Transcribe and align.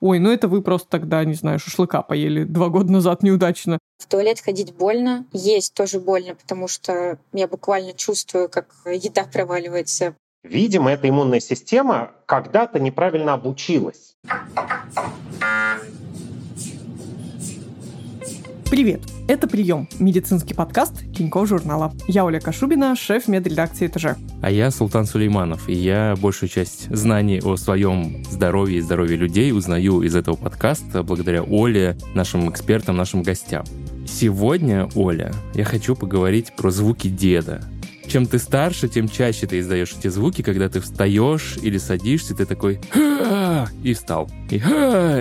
ой, 0.00 0.18
ну 0.18 0.30
это 0.30 0.48
вы 0.48 0.62
просто 0.62 0.88
тогда, 0.88 1.24
не 1.24 1.34
знаю, 1.34 1.58
шашлыка 1.58 2.02
поели 2.02 2.44
два 2.44 2.68
года 2.68 2.92
назад 2.92 3.22
неудачно. 3.22 3.78
В 3.98 4.06
туалет 4.06 4.40
ходить 4.40 4.74
больно, 4.74 5.24
есть 5.32 5.74
тоже 5.74 6.00
больно, 6.00 6.34
потому 6.34 6.68
что 6.68 7.18
я 7.32 7.48
буквально 7.48 7.92
чувствую, 7.92 8.48
как 8.48 8.66
еда 8.86 9.24
проваливается. 9.24 10.14
Видимо, 10.44 10.90
эта 10.90 11.08
иммунная 11.08 11.40
система 11.40 12.12
когда-то 12.26 12.78
неправильно 12.78 13.34
обучилась. 13.34 14.14
Привет! 18.70 19.00
Это 19.28 19.48
«Прием»— 19.48 19.88
медицинский 19.98 20.52
подкаст 20.52 21.00
Тинькофф 21.16 21.48
журнала. 21.48 21.94
Я 22.06 22.26
Оля 22.26 22.38
Кашубина, 22.38 22.94
шеф 22.96 23.26
медредакции 23.26 23.86
«Этаже». 23.86 24.16
А 24.42 24.50
я 24.50 24.70
Султан 24.70 25.06
Сулейманов, 25.06 25.70
и 25.70 25.72
я 25.72 26.14
большую 26.20 26.50
часть 26.50 26.94
знаний 26.94 27.40
о 27.42 27.56
своем 27.56 28.22
здоровье 28.30 28.78
и 28.78 28.82
здоровье 28.82 29.16
людей 29.16 29.52
узнаю 29.52 30.02
из 30.02 30.14
этого 30.14 30.36
подкаста 30.36 31.02
благодаря 31.02 31.42
Оле, 31.44 31.96
нашим 32.14 32.50
экспертам, 32.50 32.98
нашим 32.98 33.22
гостям. 33.22 33.64
Сегодня, 34.06 34.86
Оля, 34.94 35.32
я 35.54 35.64
хочу 35.64 35.96
поговорить 35.96 36.52
про 36.54 36.70
звуки 36.70 37.08
деда. 37.08 37.62
Чем 38.08 38.26
ты 38.26 38.38
старше, 38.38 38.88
тем 38.88 39.08
чаще 39.08 39.46
ты 39.46 39.60
издаешь 39.60 39.94
эти 39.98 40.08
звуки, 40.08 40.42
когда 40.42 40.68
ты 40.68 40.80
встаешь 40.80 41.58
или 41.60 41.78
садишься, 41.78 42.34
ты 42.34 42.46
такой 42.46 42.80
и 43.82 43.94
встал, 43.94 44.30
и, 44.50 44.56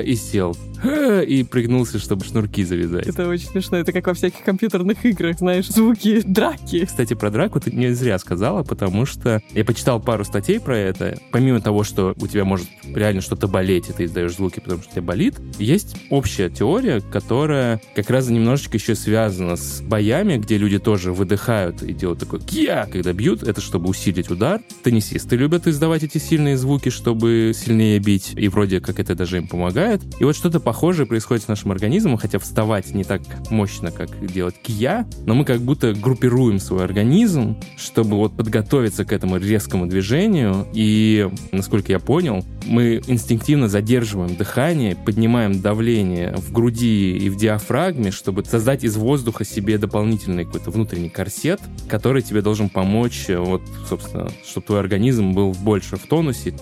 и 0.05 0.15
сел, 0.15 0.55
и 0.83 1.45
пригнулся, 1.49 1.99
чтобы 1.99 2.23
шнурки 2.23 2.63
завязать. 2.63 3.07
Это 3.07 3.27
очень 3.27 3.47
смешно. 3.47 3.77
Это 3.77 3.91
как 3.91 4.07
во 4.07 4.13
всяких 4.13 4.43
компьютерных 4.43 5.03
играх, 5.05 5.39
знаешь, 5.39 5.67
звуки 5.67 6.21
драки. 6.21 6.85
Кстати, 6.85 7.13
про 7.15 7.31
драку 7.31 7.59
ты 7.59 7.71
не 7.71 7.93
зря 7.93 8.19
сказала, 8.19 8.63
потому 8.63 9.05
что 9.05 9.41
я 9.53 9.65
почитал 9.65 9.99
пару 9.99 10.23
статей 10.23 10.59
про 10.59 10.77
это. 10.77 11.17
Помимо 11.31 11.59
того, 11.59 11.83
что 11.83 12.13
у 12.19 12.27
тебя 12.27 12.45
может 12.45 12.67
реально 12.85 13.21
что-то 13.21 13.47
болеть, 13.47 13.89
и 13.89 13.93
ты 13.93 14.05
издаешь 14.05 14.35
звуки, 14.35 14.59
потому 14.59 14.81
что 14.83 14.91
тебе 14.91 15.01
болит, 15.01 15.35
есть 15.57 15.95
общая 16.09 16.49
теория, 16.49 17.01
которая 17.01 17.81
как 17.95 18.09
раз 18.09 18.29
немножечко 18.29 18.77
еще 18.77 18.95
связана 18.95 19.55
с 19.55 19.81
боями, 19.81 20.37
где 20.37 20.57
люди 20.57 20.77
тоже 20.79 21.11
выдыхают 21.11 21.81
и 21.81 21.93
делают 21.93 22.19
такой 22.19 22.39
кия, 22.39 22.76
когда 22.85 23.13
бьют. 23.13 23.43
Это 23.43 23.61
чтобы 23.61 23.89
усилить 23.89 24.29
удар. 24.29 24.61
Теннисисты 24.83 25.35
любят 25.35 25.67
издавать 25.67 26.03
эти 26.03 26.17
сильные 26.17 26.57
звуки, 26.57 26.89
чтобы 26.89 27.53
сильнее 27.55 27.99
бить, 27.99 28.33
и 28.35 28.47
вроде 28.47 28.79
как 28.79 28.99
это 28.99 29.15
даже 29.15 29.37
им 29.37 29.47
помогает. 29.47 30.01
И 30.19 30.23
вот 30.23 30.35
что-то 30.35 30.59
похожее 30.59 31.05
происходит 31.05 31.43
с 31.43 31.47
нашим 31.47 31.71
организмом, 31.71 32.17
хотя 32.17 32.39
вставать 32.39 32.93
не 32.93 33.03
так 33.03 33.21
мощно, 33.49 33.91
как 33.91 34.09
делать 34.25 34.55
кия, 34.61 35.07
но 35.25 35.33
мы 35.33 35.45
как 35.45 35.61
будто 35.61 35.93
группируем 35.93 36.59
свой 36.59 36.83
организм, 36.83 37.57
чтобы 37.77 38.17
вот 38.17 38.35
подготовиться 38.35 39.05
к 39.05 39.11
этому 39.11 39.37
резкому 39.37 39.87
движению. 39.87 40.67
И, 40.73 41.29
насколько 41.51 41.91
я 41.91 41.99
понял, 41.99 42.45
мы 42.65 43.01
инстинктивно 43.07 43.67
задерживаем 43.67 44.35
дыхание, 44.35 44.95
поднимаем 44.95 45.61
давление 45.61 46.35
в 46.35 46.51
груди 46.51 47.17
и 47.17 47.29
в 47.29 47.37
диафрагме, 47.37 48.11
чтобы 48.11 48.43
создать 48.45 48.83
из 48.83 48.95
воздуха 48.97 49.45
себе 49.45 49.77
дополнительный 49.77 50.45
какой-то 50.45 50.71
внутренний 50.71 51.09
корсет, 51.09 51.59
который 51.87 52.21
тебе 52.21 52.41
должен 52.41 52.66
помочь, 52.69 53.27
вот, 53.29 53.61
собственно, 53.87 54.29
чтобы 54.45 54.67
твой 54.67 54.79
организм 54.79 55.33
был 55.33 55.53
больше 55.53 55.97
в 55.97 56.07
тонусе. 56.07 56.53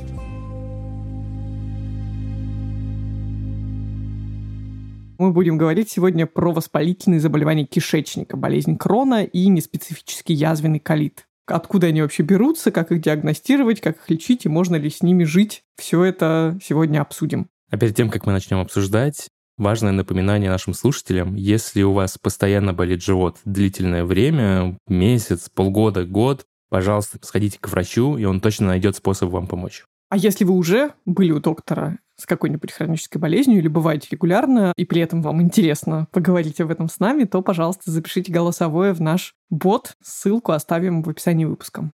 Мы 5.18 5.32
будем 5.32 5.58
говорить 5.58 5.90
сегодня 5.90 6.28
про 6.28 6.52
воспалительные 6.52 7.22
заболевания 7.22 7.66
кишечника, 7.66 8.36
болезнь 8.36 8.78
крона 8.78 9.24
и 9.24 9.48
неспецифический 9.48 10.36
язвенный 10.36 10.80
колит. 10.80 11.26
Откуда 11.48 11.88
они 11.88 12.02
вообще 12.02 12.24
берутся, 12.24 12.72
как 12.72 12.92
их 12.92 13.02
диагностировать, 13.02 13.80
как 13.80 13.98
их 13.98 14.10
лечить 14.10 14.46
и 14.46 14.50
можно 14.50 14.76
ли 14.76 14.90
с 14.90 15.02
ними 15.02 15.24
жить. 15.24 15.64
Все 15.78 16.04
это 16.04 16.60
сегодня 16.62 17.02
обсудим. 17.02 17.48
А 17.70 17.78
перед 17.78 17.96
тем, 17.96 18.10
как 18.10 18.26
мы 18.26 18.34
начнем 18.34 18.60
обсуждать, 18.60 19.30
важное 19.58 19.92
напоминание 19.92 20.50
нашим 20.50 20.74
слушателям. 20.74 21.36
Если 21.36 21.82
у 21.84 21.94
вас 21.94 22.18
постоянно 22.18 22.74
болит 22.74 23.02
живот 23.02 23.38
длительное 23.46 24.06
время, 24.06 24.78
месяц, 24.88 25.50
полгода, 25.50 26.06
год, 26.06 26.46
пожалуйста, 26.70 27.20
сходите 27.22 27.58
к 27.60 27.70
врачу, 27.70 28.18
и 28.18 28.26
он 28.26 28.42
точно 28.42 28.68
найдет 28.68 28.96
способ 28.96 29.30
вам 29.30 29.48
помочь. 29.48 29.84
А 30.10 30.18
если 30.18 30.46
вы 30.46 30.54
уже 30.54 30.94
были 31.06 31.32
у 31.32 31.40
доктора 31.40 31.98
с 32.16 32.26
какой-нибудь 32.26 32.72
хронической 32.72 33.20
болезнью 33.20 33.60
или 33.60 33.68
бываете 33.68 34.08
регулярно, 34.12 34.72
и 34.78 34.86
при 34.86 35.02
этом 35.02 35.22
вам 35.22 35.42
интересно 35.42 36.08
поговорить 36.12 36.62
об 36.62 36.72
этом 36.72 36.88
с 36.88 37.00
нами, 37.00 37.26
то, 37.26 37.42
пожалуйста, 37.42 37.92
запишите 37.92 38.32
голосовое 38.32 38.94
в 38.94 39.02
наш 39.02 39.34
бот. 39.50 39.96
Ссылку 40.02 40.52
оставим 40.52 41.02
в 41.04 41.10
описании 41.10 41.46
выпуска. 41.46 41.92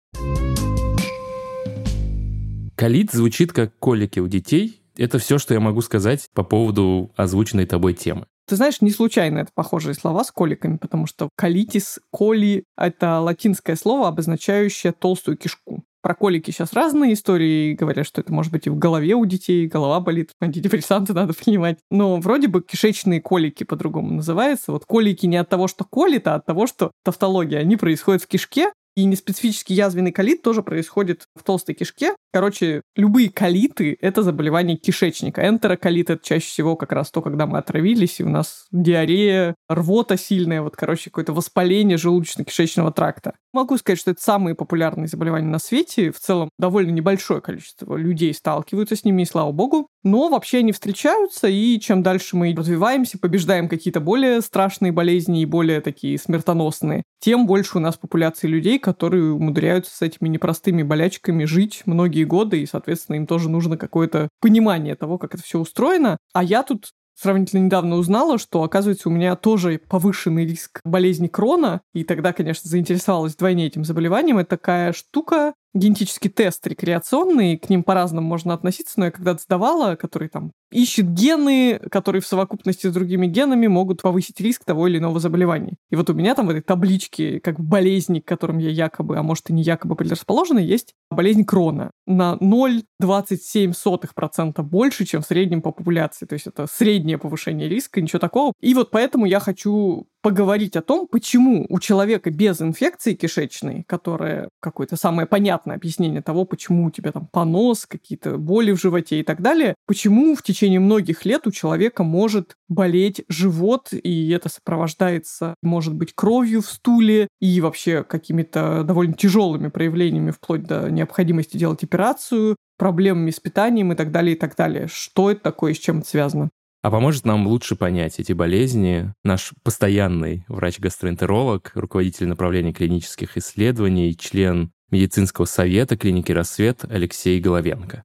Колит 2.75 3.11
звучит 3.11 3.53
как 3.53 3.77
колики 3.79 4.19
у 4.19 4.27
детей. 4.27 4.80
Это 4.97 5.19
все, 5.19 5.37
что 5.37 5.53
я 5.53 5.59
могу 5.59 5.81
сказать 5.81 6.27
по 6.33 6.43
поводу 6.43 7.11
озвученной 7.15 7.65
тобой 7.65 7.93
темы. 7.93 8.25
Ты 8.47 8.55
знаешь, 8.57 8.81
не 8.81 8.91
случайно 8.91 9.39
это 9.39 9.51
похожие 9.53 9.93
слова 9.93 10.23
с 10.23 10.31
коликами, 10.31 10.77
потому 10.77 11.07
что 11.07 11.29
колитис, 11.37 11.99
коли— 12.11 12.65
это 12.77 13.19
латинское 13.19 13.75
слово, 13.75 14.09
обозначающее 14.09 14.91
толстую 14.91 15.37
кишку. 15.37 15.83
Про 16.01 16.15
колики 16.15 16.49
сейчас 16.49 16.73
разные 16.73 17.13
истории. 17.13 17.73
Говорят, 17.73 18.07
что 18.07 18.21
это 18.21 18.33
может 18.33 18.51
быть 18.51 18.65
и 18.65 18.71
в 18.71 18.77
голове 18.77 19.13
у 19.13 19.23
детей, 19.25 19.67
голова 19.67 19.99
болит, 19.99 20.31
антидепрессанты 20.41 21.13
надо 21.13 21.33
принимать. 21.33 21.77
Но 21.91 22.17
вроде 22.17 22.47
бы 22.47 22.61
кишечные 22.61 23.21
колики 23.21 23.63
по-другому 23.63 24.11
называются. 24.11 24.71
Вот 24.71 24.85
колики 24.85 25.27
не 25.27 25.37
от 25.37 25.47
того, 25.47 25.67
что 25.67 25.85
колит, 25.85 26.27
а 26.27 26.35
от 26.35 26.45
того, 26.45 26.65
что 26.65 26.91
тавтология. 27.03 27.59
Они 27.59 27.75
происходят 27.77 28.23
в 28.23 28.27
кишке, 28.27 28.71
и 28.95 29.05
неспецифический 29.05 29.75
язвенный 29.75 30.11
колит 30.11 30.41
тоже 30.41 30.63
происходит 30.63 31.23
в 31.35 31.43
толстой 31.43 31.75
кишке. 31.75 32.15
Короче, 32.33 32.81
любые 32.95 33.29
колиты— 33.29 33.97
это 34.01 34.23
заболевание 34.23 34.77
кишечника. 34.77 35.47
Энтероколит— 35.47 36.09
это 36.11 36.23
чаще 36.25 36.47
всего 36.47 36.75
как 36.75 36.91
раз 36.91 37.11
то, 37.11 37.21
когда 37.21 37.45
мы 37.45 37.57
отравились, 37.57 38.19
и 38.19 38.23
у 38.23 38.29
нас 38.29 38.67
диарея, 38.71 39.55
рвота 39.69 40.17
сильная, 40.17 40.61
вот, 40.61 40.75
короче, 40.75 41.09
какое-то 41.09 41.33
воспаление 41.33 41.97
желудочно-кишечного 41.97 42.93
тракта. 42.93 43.33
Могу 43.53 43.77
сказать, 43.77 43.99
что 43.99 44.11
это 44.11 44.21
самые 44.21 44.55
популярные 44.55 45.07
заболевания 45.07 45.47
на 45.47 45.59
свете. 45.59 46.11
В 46.11 46.19
целом, 46.19 46.49
довольно 46.57 46.91
небольшое 46.91 47.41
количество 47.41 47.95
людей 47.97 48.33
сталкиваются 48.33 48.95
с 48.95 49.03
ними, 49.03 49.23
и 49.23 49.25
слава 49.25 49.51
богу. 49.51 49.87
Но 50.03 50.29
вообще 50.29 50.59
они 50.59 50.71
встречаются, 50.71 51.47
и 51.47 51.79
чем 51.79 52.01
дальше 52.01 52.35
мы 52.35 52.55
развиваемся, 52.55 53.19
побеждаем 53.19 53.69
какие-то 53.69 53.99
более 53.99 54.41
страшные 54.41 54.91
болезни 54.91 55.41
и 55.41 55.45
более 55.45 55.81
такие 55.81 56.17
смертоносные, 56.17 57.03
тем 57.19 57.45
больше 57.45 57.77
у 57.77 57.81
нас 57.81 57.97
популяции 57.97 58.47
людей, 58.47 58.79
которые 58.79 59.31
умудряются 59.33 59.95
с 59.95 60.01
этими 60.01 60.27
непростыми 60.27 60.81
болячками 60.81 61.45
жить 61.45 61.83
многие 61.85 62.23
годы, 62.23 62.61
и, 62.61 62.65
соответственно, 62.65 63.17
им 63.17 63.27
тоже 63.27 63.49
нужно 63.49 63.77
какое-то 63.77 64.29
понимание 64.41 64.95
того, 64.95 65.17
как 65.19 65.35
это 65.35 65.43
все 65.43 65.59
устроено. 65.59 66.17
А 66.33 66.43
я 66.43 66.63
тут 66.63 66.91
сравнительно 67.21 67.61
недавно 67.61 67.97
узнала, 67.97 68.37
что, 68.39 68.63
оказывается, 68.63 69.09
у 69.09 69.11
меня 69.11 69.35
тоже 69.35 69.79
повышенный 69.87 70.45
риск 70.45 70.79
болезни 70.83 71.27
крона, 71.27 71.81
и 71.93 72.03
тогда, 72.03 72.33
конечно, 72.33 72.69
заинтересовалась 72.69 73.33
вдвойне 73.33 73.67
этим 73.67 73.85
заболеванием. 73.85 74.39
Это 74.39 74.51
такая 74.51 74.93
штука, 74.93 75.53
генетический 75.73 76.29
тест 76.29 76.65
рекреационный, 76.67 77.57
к 77.57 77.69
ним 77.69 77.83
по-разному 77.83 78.27
можно 78.27 78.53
относиться, 78.53 78.95
но 78.97 79.05
я 79.05 79.11
когда-то 79.11 79.41
сдавала, 79.41 79.95
который 79.95 80.29
там 80.29 80.51
ищет 80.71 81.13
гены, 81.13 81.79
которые 81.91 82.21
в 82.21 82.27
совокупности 82.27 82.87
с 82.87 82.93
другими 82.93 83.27
генами 83.27 83.67
могут 83.67 84.01
повысить 84.01 84.39
риск 84.39 84.63
того 84.65 84.87
или 84.87 84.97
иного 84.97 85.19
заболевания. 85.19 85.75
И 85.89 85.95
вот 85.95 86.09
у 86.09 86.13
меня 86.13 86.33
там 86.33 86.47
в 86.47 86.49
этой 86.49 86.61
табличке, 86.61 87.39
как 87.41 87.59
болезни, 87.59 88.19
к 88.19 88.27
которым 88.27 88.57
я 88.57 88.69
якобы, 88.69 89.17
а 89.17 89.23
может 89.23 89.49
и 89.49 89.53
не 89.53 89.63
якобы 89.63 89.95
предрасположена, 89.95 90.59
есть 90.59 90.93
болезнь 91.09 91.45
Крона 91.45 91.91
на 92.07 92.37
0,27% 92.41 94.61
больше, 94.63 95.05
чем 95.05 95.21
в 95.21 95.25
среднем 95.25 95.61
по 95.61 95.71
популяции. 95.71 96.25
То 96.25 96.33
есть 96.33 96.47
это 96.47 96.67
среднее 96.71 97.17
повышение 97.17 97.67
риска, 97.67 98.01
ничего 98.01 98.19
такого. 98.19 98.53
И 98.61 98.73
вот 98.73 98.91
поэтому 98.91 99.25
я 99.25 99.39
хочу 99.39 100.07
поговорить 100.21 100.75
о 100.75 100.81
том, 100.81 101.07
почему 101.07 101.65
у 101.69 101.79
человека 101.79 102.29
без 102.29 102.61
инфекции 102.61 103.15
кишечной, 103.15 103.83
которая 103.87 104.49
какое-то 104.59 104.95
самое 104.95 105.27
понятное 105.27 105.60
объяснение 105.69 106.21
того, 106.21 106.45
почему 106.45 106.85
у 106.85 106.91
тебя 106.91 107.11
там 107.11 107.27
понос, 107.27 107.85
какие-то 107.85 108.37
боли 108.37 108.71
в 108.71 108.79
животе 108.79 109.19
и 109.19 109.23
так 109.23 109.41
далее, 109.41 109.75
почему 109.85 110.35
в 110.35 110.43
течение 110.43 110.79
многих 110.79 111.25
лет 111.25 111.47
у 111.47 111.51
человека 111.51 112.03
может 112.03 112.55
болеть 112.69 113.23
живот, 113.29 113.89
и 113.91 114.29
это 114.29 114.49
сопровождается, 114.49 115.55
может 115.61 115.93
быть, 115.93 116.13
кровью 116.13 116.61
в 116.61 116.67
стуле 116.67 117.27
и 117.39 117.61
вообще 117.61 118.03
какими-то 118.03 118.83
довольно 118.83 119.13
тяжелыми 119.13 119.67
проявлениями, 119.67 120.31
вплоть 120.31 120.63
до 120.63 120.89
необходимости 120.89 121.57
делать 121.57 121.83
операцию, 121.83 122.55
проблемами 122.77 123.29
с 123.29 123.39
питанием 123.39 123.91
и 123.91 123.95
так 123.95 124.11
далее, 124.11 124.35
и 124.35 124.39
так 124.39 124.55
далее. 124.55 124.87
Что 124.91 125.29
это 125.29 125.41
такое 125.41 125.73
с 125.73 125.77
чем 125.77 125.99
это 125.99 126.07
связано? 126.07 126.49
А 126.81 126.89
поможет 126.89 127.25
нам 127.25 127.45
лучше 127.45 127.75
понять 127.75 128.19
эти 128.19 128.33
болезни 128.33 129.13
наш 129.23 129.53
постоянный 129.61 130.45
врач-гастроэнтеролог, 130.47 131.71
руководитель 131.75 132.27
направления 132.27 132.73
клинических 132.73 133.37
исследований, 133.37 134.17
член 134.17 134.71
медицинского 134.91 135.45
совета 135.45 135.97
клиники 135.97 136.31
«Рассвет» 136.31 136.83
Алексей 136.89 137.39
Головенко. 137.39 138.03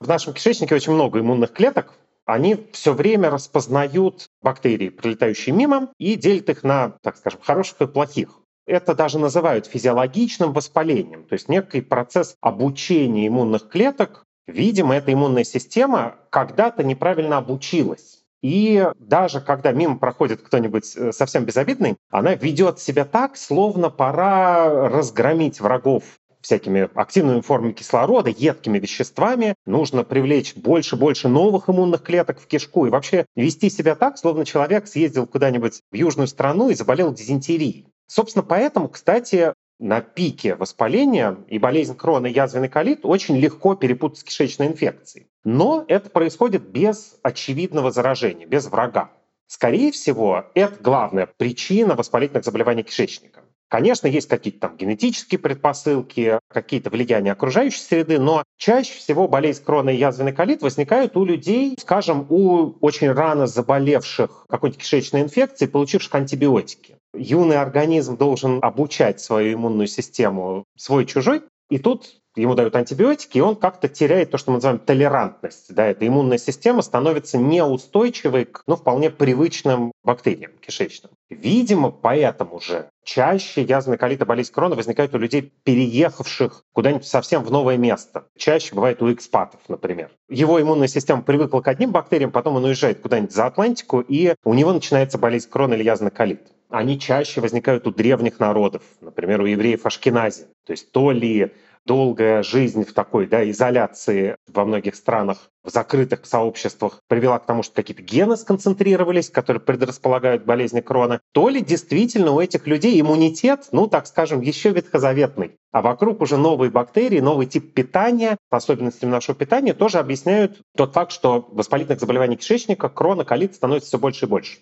В 0.00 0.08
нашем 0.08 0.34
кишечнике 0.34 0.74
очень 0.74 0.92
много 0.92 1.20
иммунных 1.20 1.52
клеток. 1.52 1.94
Они 2.26 2.66
все 2.72 2.92
время 2.92 3.30
распознают 3.30 4.28
бактерии, 4.42 4.90
прилетающие 4.90 5.54
мимо, 5.54 5.92
и 5.98 6.14
делят 6.16 6.50
их 6.50 6.62
на, 6.62 6.90
так 7.02 7.16
скажем, 7.16 7.40
хороших 7.42 7.80
и 7.80 7.86
плохих. 7.86 8.40
Это 8.66 8.94
даже 8.94 9.18
называют 9.18 9.66
физиологичным 9.66 10.52
воспалением, 10.52 11.24
то 11.24 11.32
есть 11.32 11.48
некий 11.48 11.80
процесс 11.80 12.36
обучения 12.42 13.26
иммунных 13.26 13.68
клеток 13.68 14.26
Видимо, 14.48 14.96
эта 14.96 15.12
иммунная 15.12 15.44
система 15.44 16.16
когда-то 16.30 16.82
неправильно 16.82 17.36
обучилась. 17.36 18.17
И 18.42 18.86
даже 18.98 19.40
когда 19.40 19.72
мимо 19.72 19.98
проходит 19.98 20.42
кто-нибудь 20.42 20.96
э, 20.96 21.12
совсем 21.12 21.44
безобидный, 21.44 21.96
она 22.10 22.34
ведет 22.34 22.78
себя 22.78 23.04
так, 23.04 23.36
словно 23.36 23.90
пора 23.90 24.88
разгромить 24.88 25.60
врагов 25.60 26.04
всякими 26.40 26.88
активными 26.94 27.40
формами 27.40 27.72
кислорода, 27.72 28.30
едкими 28.30 28.78
веществами. 28.78 29.54
Нужно 29.66 30.04
привлечь 30.04 30.54
больше-больше 30.54 31.28
новых 31.28 31.68
иммунных 31.68 32.02
клеток 32.02 32.40
в 32.40 32.46
кишку 32.46 32.86
и 32.86 32.90
вообще 32.90 33.26
вести 33.34 33.70
себя 33.70 33.94
так, 33.94 34.18
словно 34.18 34.44
человек 34.44 34.86
съездил 34.86 35.26
куда-нибудь 35.26 35.82
в 35.90 35.94
южную 35.96 36.28
страну 36.28 36.70
и 36.70 36.74
заболел 36.74 37.12
дизентерией. 37.12 37.86
Собственно, 38.06 38.42
поэтому, 38.42 38.88
кстати, 38.88 39.52
на 39.78 40.00
пике 40.00 40.54
воспаления 40.54 41.36
и 41.48 41.58
болезнь 41.58 41.96
Крона 41.96 42.26
и 42.26 42.32
язвенный 42.32 42.68
колит 42.68 43.00
очень 43.04 43.36
легко 43.36 43.74
перепутать 43.74 44.18
с 44.18 44.24
кишечной 44.24 44.66
инфекцией. 44.66 45.28
Но 45.44 45.84
это 45.88 46.10
происходит 46.10 46.62
без 46.68 47.18
очевидного 47.22 47.90
заражения, 47.90 48.46
без 48.46 48.66
врага. 48.66 49.10
Скорее 49.46 49.92
всего, 49.92 50.44
это 50.54 50.82
главная 50.82 51.26
причина 51.26 51.94
воспалительных 51.94 52.44
заболеваний 52.44 52.82
кишечника. 52.82 53.44
Конечно, 53.68 54.06
есть 54.06 54.28
какие-то 54.28 54.60
там 54.60 54.76
генетические 54.76 55.38
предпосылки, 55.38 56.38
какие-то 56.48 56.88
влияния 56.88 57.32
окружающей 57.32 57.80
среды, 57.80 58.18
но 58.18 58.42
чаще 58.56 58.94
всего 58.98 59.28
болезнь 59.28 59.62
крона 59.62 59.90
и 59.90 59.96
язвенный 59.96 60.32
колит 60.32 60.62
возникают 60.62 61.16
у 61.16 61.24
людей, 61.24 61.76
скажем, 61.78 62.26
у 62.30 62.76
очень 62.80 63.10
рано 63.12 63.46
заболевших 63.46 64.46
какой-нибудь 64.48 64.82
кишечной 64.82 65.20
инфекцией, 65.20 65.70
получивших 65.70 66.14
антибиотики. 66.14 66.97
Юный 67.14 67.56
организм 67.56 68.16
должен 68.16 68.58
обучать 68.62 69.20
свою 69.20 69.54
иммунную 69.54 69.86
систему 69.86 70.64
свой-чужой, 70.76 71.42
и 71.70 71.78
тут 71.78 72.20
ему 72.36 72.54
дают 72.54 72.76
антибиотики, 72.76 73.38
и 73.38 73.40
он 73.40 73.56
как-то 73.56 73.88
теряет 73.88 74.30
то, 74.30 74.38
что 74.38 74.50
мы 74.50 74.56
называем 74.56 74.78
толерантность. 74.78 75.74
Да, 75.74 75.86
эта 75.86 76.06
иммунная 76.06 76.38
система 76.38 76.82
становится 76.82 77.36
неустойчивой 77.36 78.44
к 78.44 78.62
ну, 78.66 78.76
вполне 78.76 79.10
привычным 79.10 79.92
бактериям 80.04 80.52
кишечным. 80.60 81.12
Видимо, 81.28 81.90
поэтому 81.90 82.60
же 82.60 82.88
чаще 83.04 83.62
язвенный 83.62 83.98
колит 83.98 84.22
и 84.22 84.24
болезнь 84.24 84.52
крона 84.52 84.76
возникают 84.76 85.14
у 85.14 85.18
людей, 85.18 85.52
переехавших 85.64 86.62
куда-нибудь 86.72 87.06
совсем 87.06 87.42
в 87.42 87.50
новое 87.50 87.76
место. 87.76 88.26
Чаще 88.36 88.74
бывает 88.74 89.02
у 89.02 89.12
экспатов, 89.12 89.60
например. 89.68 90.10
Его 90.28 90.60
иммунная 90.60 90.88
система 90.88 91.22
привыкла 91.22 91.60
к 91.60 91.68
одним 91.68 91.90
бактериям, 91.90 92.30
потом 92.30 92.56
он 92.56 92.64
уезжает 92.64 93.00
куда-нибудь 93.00 93.32
за 93.32 93.46
Атлантику, 93.46 94.00
и 94.00 94.34
у 94.44 94.54
него 94.54 94.72
начинается 94.72 95.18
болезнь 95.18 95.50
крона 95.50 95.74
или 95.74 95.82
язвенный 95.82 96.12
колит 96.12 96.52
они 96.70 96.98
чаще 96.98 97.40
возникают 97.40 97.86
у 97.86 97.90
древних 97.90 98.40
народов, 98.40 98.82
например, 99.00 99.40
у 99.40 99.46
евреев 99.46 99.86
Ашкенази. 99.86 100.46
То 100.66 100.72
есть 100.72 100.92
то 100.92 101.10
ли 101.10 101.52
долгая 101.88 102.42
жизнь 102.42 102.84
в 102.84 102.92
такой 102.92 103.26
да, 103.26 103.48
изоляции 103.50 104.36
во 104.46 104.66
многих 104.66 104.94
странах, 104.94 105.50
в 105.64 105.70
закрытых 105.70 106.26
сообществах 106.26 107.00
привела 107.08 107.38
к 107.38 107.46
тому, 107.46 107.62
что 107.62 107.76
какие-то 107.76 108.02
гены 108.02 108.36
сконцентрировались, 108.36 109.30
которые 109.30 109.60
предрасполагают 109.60 110.44
болезни 110.44 110.80
крона, 110.80 111.20
то 111.32 111.48
ли 111.48 111.62
действительно 111.62 112.32
у 112.32 112.40
этих 112.40 112.66
людей 112.66 113.00
иммунитет, 113.00 113.68
ну, 113.72 113.86
так 113.86 114.06
скажем, 114.06 114.42
еще 114.42 114.70
ветхозаветный. 114.70 115.56
А 115.72 115.80
вокруг 115.80 116.20
уже 116.20 116.36
новые 116.36 116.70
бактерии, 116.70 117.20
новый 117.20 117.46
тип 117.46 117.72
питания, 117.72 118.36
особенностями 118.50 119.10
нашего 119.10 119.36
питания 119.36 119.72
тоже 119.72 119.98
объясняют 119.98 120.60
тот 120.76 120.92
факт, 120.92 121.12
что 121.12 121.48
воспалительных 121.50 122.00
заболеваний 122.00 122.36
кишечника, 122.36 122.88
крона, 122.88 123.24
колит 123.24 123.54
становится 123.54 123.88
все 123.88 123.98
больше 123.98 124.26
и 124.26 124.28
больше. 124.28 124.58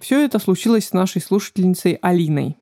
Все 0.00 0.24
это 0.24 0.38
случилось 0.38 0.88
с 0.88 0.92
нашей 0.92 1.20
слушательницей 1.20 1.98
Алиной. 2.00 2.56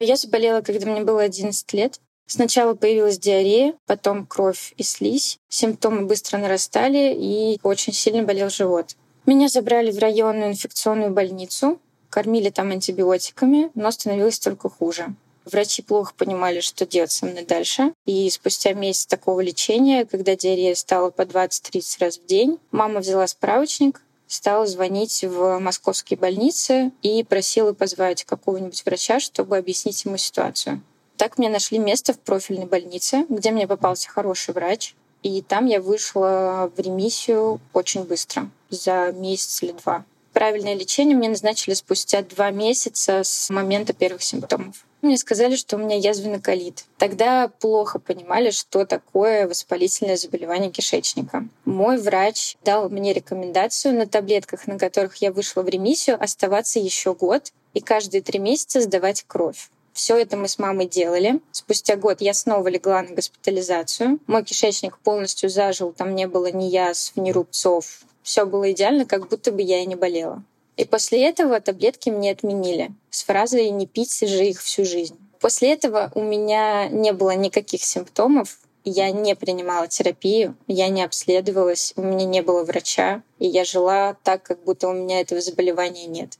Я 0.00 0.16
заболела, 0.16 0.62
когда 0.62 0.90
мне 0.90 1.02
было 1.02 1.22
11 1.22 1.72
лет. 1.74 2.00
Сначала 2.26 2.74
появилась 2.74 3.18
диарея, 3.18 3.74
потом 3.86 4.26
кровь 4.26 4.72
и 4.76 4.82
слизь. 4.82 5.38
Симптомы 5.48 6.06
быстро 6.06 6.38
нарастали, 6.38 7.14
и 7.14 7.58
очень 7.62 7.92
сильно 7.92 8.22
болел 8.22 8.48
живот. 8.48 8.96
Меня 9.26 9.48
забрали 9.48 9.90
в 9.90 9.98
районную 9.98 10.50
инфекционную 10.50 11.12
больницу, 11.12 11.78
кормили 12.08 12.48
там 12.48 12.70
антибиотиками, 12.70 13.70
но 13.74 13.90
становилось 13.90 14.38
только 14.38 14.70
хуже. 14.70 15.14
Врачи 15.44 15.82
плохо 15.82 16.12
понимали, 16.16 16.60
что 16.60 16.86
делать 16.86 17.10
со 17.10 17.26
мной 17.26 17.44
дальше. 17.44 17.92
И 18.06 18.28
спустя 18.30 18.72
месяц 18.72 19.06
такого 19.06 19.40
лечения, 19.40 20.04
когда 20.04 20.36
диарея 20.36 20.74
стала 20.74 21.10
по 21.10 21.22
20-30 21.22 21.96
раз 22.00 22.18
в 22.18 22.26
день, 22.26 22.58
мама 22.70 23.00
взяла 23.00 23.26
справочник, 23.26 24.02
стала 24.28 24.66
звонить 24.66 25.24
в 25.24 25.58
московские 25.58 26.18
больницы 26.18 26.92
и 27.02 27.24
просила 27.24 27.72
позвать 27.72 28.24
какого-нибудь 28.24 28.84
врача, 28.84 29.18
чтобы 29.18 29.56
объяснить 29.56 30.04
ему 30.04 30.16
ситуацию. 30.16 30.80
Так 31.16 31.36
мне 31.38 31.48
нашли 31.48 31.78
место 31.78 32.12
в 32.12 32.20
профильной 32.20 32.66
больнице, 32.66 33.26
где 33.28 33.50
мне 33.50 33.66
попался 33.66 34.08
хороший 34.08 34.54
врач. 34.54 34.94
И 35.24 35.42
там 35.42 35.66
я 35.66 35.80
вышла 35.80 36.70
в 36.76 36.78
ремиссию 36.78 37.60
очень 37.72 38.04
быстро, 38.04 38.48
за 38.70 39.10
месяц 39.12 39.62
или 39.64 39.72
два. 39.72 40.04
Правильное 40.32 40.74
лечение 40.74 41.16
мне 41.16 41.28
назначили 41.28 41.74
спустя 41.74 42.22
два 42.22 42.50
месяца 42.50 43.22
с 43.24 43.50
момента 43.50 43.92
первых 43.92 44.22
симптомов. 44.22 44.84
Мне 45.00 45.16
сказали, 45.16 45.54
что 45.54 45.76
у 45.76 45.78
меня 45.78 45.96
язвенный 45.96 46.40
колит. 46.40 46.84
Тогда 46.98 47.48
плохо 47.48 48.00
понимали, 48.00 48.50
что 48.50 48.84
такое 48.84 49.46
воспалительное 49.46 50.16
заболевание 50.16 50.72
кишечника. 50.72 51.46
Мой 51.64 51.98
врач 51.98 52.56
дал 52.64 52.88
мне 52.88 53.12
рекомендацию 53.12 53.94
на 53.94 54.06
таблетках, 54.06 54.66
на 54.66 54.76
которых 54.76 55.16
я 55.16 55.30
вышла 55.32 55.62
в 55.62 55.68
ремиссию, 55.68 56.20
оставаться 56.20 56.80
еще 56.80 57.14
год 57.14 57.52
и 57.74 57.80
каждые 57.80 58.22
три 58.22 58.40
месяца 58.40 58.80
сдавать 58.80 59.24
кровь. 59.26 59.70
Все 59.98 60.16
это 60.16 60.36
мы 60.36 60.46
с 60.46 60.60
мамой 60.60 60.86
делали. 60.86 61.40
Спустя 61.50 61.96
год 61.96 62.20
я 62.20 62.32
снова 62.32 62.68
легла 62.68 63.02
на 63.02 63.16
госпитализацию. 63.16 64.20
Мой 64.28 64.44
кишечник 64.44 64.96
полностью 64.98 65.50
зажил, 65.50 65.92
там 65.92 66.14
не 66.14 66.28
было 66.28 66.52
ни 66.52 66.66
язв, 66.66 67.16
ни 67.16 67.32
рубцов. 67.32 68.02
Все 68.22 68.46
было 68.46 68.70
идеально, 68.70 69.06
как 69.06 69.28
будто 69.28 69.50
бы 69.50 69.60
я 69.60 69.80
и 69.82 69.86
не 69.86 69.96
болела. 69.96 70.44
И 70.76 70.84
после 70.84 71.28
этого 71.28 71.60
таблетки 71.60 72.10
мне 72.10 72.30
отменили 72.30 72.92
с 73.10 73.24
фразой 73.24 73.70
«не 73.70 73.88
пить 73.88 74.20
же 74.20 74.46
их 74.46 74.62
всю 74.62 74.84
жизнь». 74.84 75.18
После 75.40 75.72
этого 75.72 76.12
у 76.14 76.22
меня 76.22 76.86
не 76.86 77.12
было 77.12 77.34
никаких 77.34 77.82
симптомов, 77.82 78.60
я 78.84 79.10
не 79.10 79.34
принимала 79.34 79.88
терапию, 79.88 80.56
я 80.68 80.90
не 80.90 81.02
обследовалась, 81.02 81.92
у 81.96 82.02
меня 82.02 82.24
не 82.24 82.40
было 82.40 82.62
врача, 82.62 83.22
и 83.40 83.48
я 83.48 83.64
жила 83.64 84.16
так, 84.22 84.44
как 84.44 84.62
будто 84.62 84.86
у 84.88 84.92
меня 84.92 85.20
этого 85.20 85.40
заболевания 85.40 86.06
нет. 86.06 86.38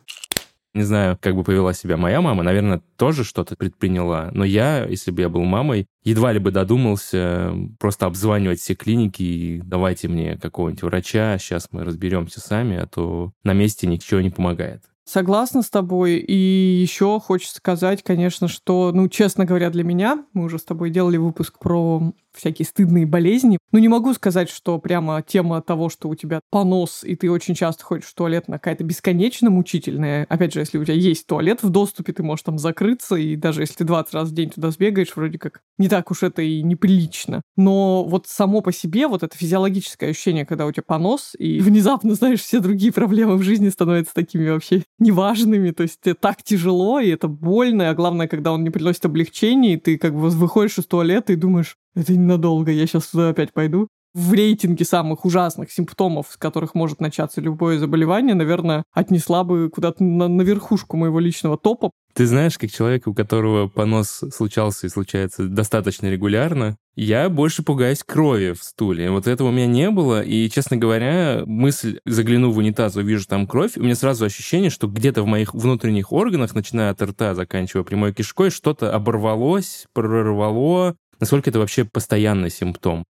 Не 0.78 0.84
знаю, 0.84 1.18
как 1.20 1.34
бы 1.34 1.42
повела 1.42 1.72
себя 1.72 1.96
моя 1.96 2.20
мама. 2.20 2.44
Наверное, 2.44 2.80
тоже 2.96 3.24
что-то 3.24 3.56
предприняла. 3.56 4.30
Но 4.32 4.44
я, 4.44 4.84
если 4.84 5.10
бы 5.10 5.22
я 5.22 5.28
был 5.28 5.42
мамой, 5.42 5.88
едва 6.04 6.30
ли 6.30 6.38
бы 6.38 6.52
додумался 6.52 7.52
просто 7.80 8.06
обзванивать 8.06 8.60
все 8.60 8.76
клиники 8.76 9.24
и 9.24 9.60
давайте 9.64 10.06
мне 10.06 10.38
какого-нибудь 10.38 10.84
врача, 10.84 11.36
сейчас 11.38 11.70
мы 11.72 11.82
разберемся 11.82 12.38
сами, 12.40 12.76
а 12.76 12.86
то 12.86 13.32
на 13.42 13.54
месте 13.54 13.88
ничего 13.88 14.20
не 14.20 14.30
помогает. 14.30 14.84
Согласна 15.04 15.62
с 15.62 15.68
тобой. 15.68 16.18
И 16.18 16.32
еще 16.32 17.18
хочется 17.18 17.56
сказать, 17.56 18.04
конечно, 18.04 18.46
что, 18.46 18.92
ну, 18.94 19.08
честно 19.08 19.46
говоря, 19.46 19.70
для 19.70 19.82
меня, 19.82 20.24
мы 20.32 20.44
уже 20.44 20.60
с 20.60 20.64
тобой 20.64 20.90
делали 20.90 21.16
выпуск 21.16 21.58
про 21.58 22.12
всякие 22.38 22.66
стыдные 22.66 23.06
болезни. 23.06 23.58
Ну, 23.72 23.78
не 23.78 23.88
могу 23.88 24.14
сказать, 24.14 24.48
что 24.48 24.78
прямо 24.78 25.22
тема 25.22 25.60
того, 25.60 25.88
что 25.88 26.08
у 26.08 26.14
тебя 26.14 26.40
понос, 26.50 27.04
и 27.04 27.16
ты 27.16 27.30
очень 27.30 27.54
часто 27.54 27.84
ходишь 27.84 28.06
в 28.06 28.14
туалет, 28.14 28.44
она 28.48 28.58
какая-то 28.58 28.84
бесконечно 28.84 29.50
мучительная. 29.50 30.26
Опять 30.28 30.54
же, 30.54 30.60
если 30.60 30.78
у 30.78 30.84
тебя 30.84 30.94
есть 30.94 31.26
туалет 31.26 31.62
в 31.62 31.70
доступе, 31.70 32.12
ты 32.12 32.22
можешь 32.22 32.44
там 32.44 32.58
закрыться, 32.58 33.16
и 33.16 33.36
даже 33.36 33.62
если 33.62 33.74
ты 33.74 33.84
20 33.84 34.14
раз 34.14 34.28
в 34.28 34.34
день 34.34 34.50
туда 34.50 34.70
сбегаешь, 34.70 35.14
вроде 35.14 35.38
как 35.38 35.60
не 35.78 35.88
так 35.88 36.10
уж 36.10 36.22
это 36.22 36.42
и 36.42 36.62
неприлично. 36.62 37.42
Но 37.56 38.04
вот 38.04 38.26
само 38.26 38.60
по 38.60 38.72
себе 38.72 39.06
вот 39.08 39.22
это 39.22 39.36
физиологическое 39.36 40.10
ощущение, 40.10 40.46
когда 40.46 40.66
у 40.66 40.72
тебя 40.72 40.84
понос, 40.86 41.32
и 41.38 41.60
внезапно, 41.60 42.14
знаешь, 42.14 42.40
все 42.40 42.60
другие 42.60 42.92
проблемы 42.92 43.36
в 43.36 43.42
жизни 43.42 43.68
становятся 43.68 44.14
такими 44.14 44.48
вообще 44.48 44.82
неважными, 44.98 45.70
то 45.70 45.82
есть 45.82 46.00
тебе 46.00 46.14
так 46.14 46.42
тяжело, 46.42 47.00
и 47.00 47.08
это 47.08 47.28
больно, 47.28 47.90
а 47.90 47.94
главное, 47.94 48.28
когда 48.28 48.52
он 48.52 48.64
не 48.64 48.70
приносит 48.70 49.04
облегчения, 49.04 49.74
и 49.74 49.76
ты 49.76 49.98
как 49.98 50.14
бы 50.14 50.28
выходишь 50.30 50.78
из 50.78 50.86
туалета 50.86 51.32
и 51.32 51.36
думаешь, 51.36 51.76
это 51.98 52.12
ненадолго, 52.12 52.70
я 52.70 52.86
сейчас 52.86 53.08
туда 53.08 53.30
опять 53.30 53.52
пойду. 53.52 53.88
В 54.14 54.32
рейтинге 54.32 54.84
самых 54.84 55.24
ужасных 55.24 55.70
симптомов, 55.70 56.28
с 56.30 56.36
которых 56.36 56.74
может 56.74 57.00
начаться 57.00 57.40
любое 57.40 57.78
заболевание, 57.78 58.34
наверное, 58.34 58.84
отнесла 58.92 59.44
бы 59.44 59.68
куда-то 59.68 60.02
на, 60.02 60.28
на 60.28 60.42
верхушку 60.42 60.96
моего 60.96 61.20
личного 61.20 61.58
топа. 61.58 61.90
Ты 62.14 62.26
знаешь, 62.26 62.58
как 62.58 62.70
человек, 62.70 63.06
у 63.06 63.14
которого 63.14 63.68
понос 63.68 64.24
случался 64.34 64.86
и 64.86 64.90
случается 64.90 65.46
достаточно 65.46 66.06
регулярно, 66.06 66.76
я 66.96 67.28
больше 67.28 67.62
пугаюсь 67.62 68.02
крови 68.02 68.54
в 68.58 68.64
стуле. 68.64 69.10
Вот 69.10 69.28
этого 69.28 69.48
у 69.48 69.52
меня 69.52 69.66
не 69.66 69.90
было, 69.90 70.22
и, 70.22 70.48
честно 70.50 70.76
говоря, 70.76 71.42
мысль, 71.46 72.00
загляну 72.06 72.50
в 72.50 72.56
унитаз, 72.56 72.96
увижу 72.96 73.26
там 73.28 73.46
кровь, 73.46 73.76
у 73.76 73.82
меня 73.82 73.94
сразу 73.94 74.24
ощущение, 74.24 74.70
что 74.70 74.88
где-то 74.88 75.22
в 75.22 75.26
моих 75.26 75.54
внутренних 75.54 76.12
органах, 76.12 76.54
начиная 76.54 76.90
от 76.90 77.00
рта, 77.02 77.34
заканчивая 77.34 77.84
прямой 77.84 78.14
кишкой, 78.14 78.50
что-то 78.50 78.92
оборвалось, 78.92 79.86
прорвало, 79.92 80.96
Насколько 81.20 81.50
это 81.50 81.58
вообще 81.58 81.84
постоянный 81.84 82.50
симптом? 82.50 83.04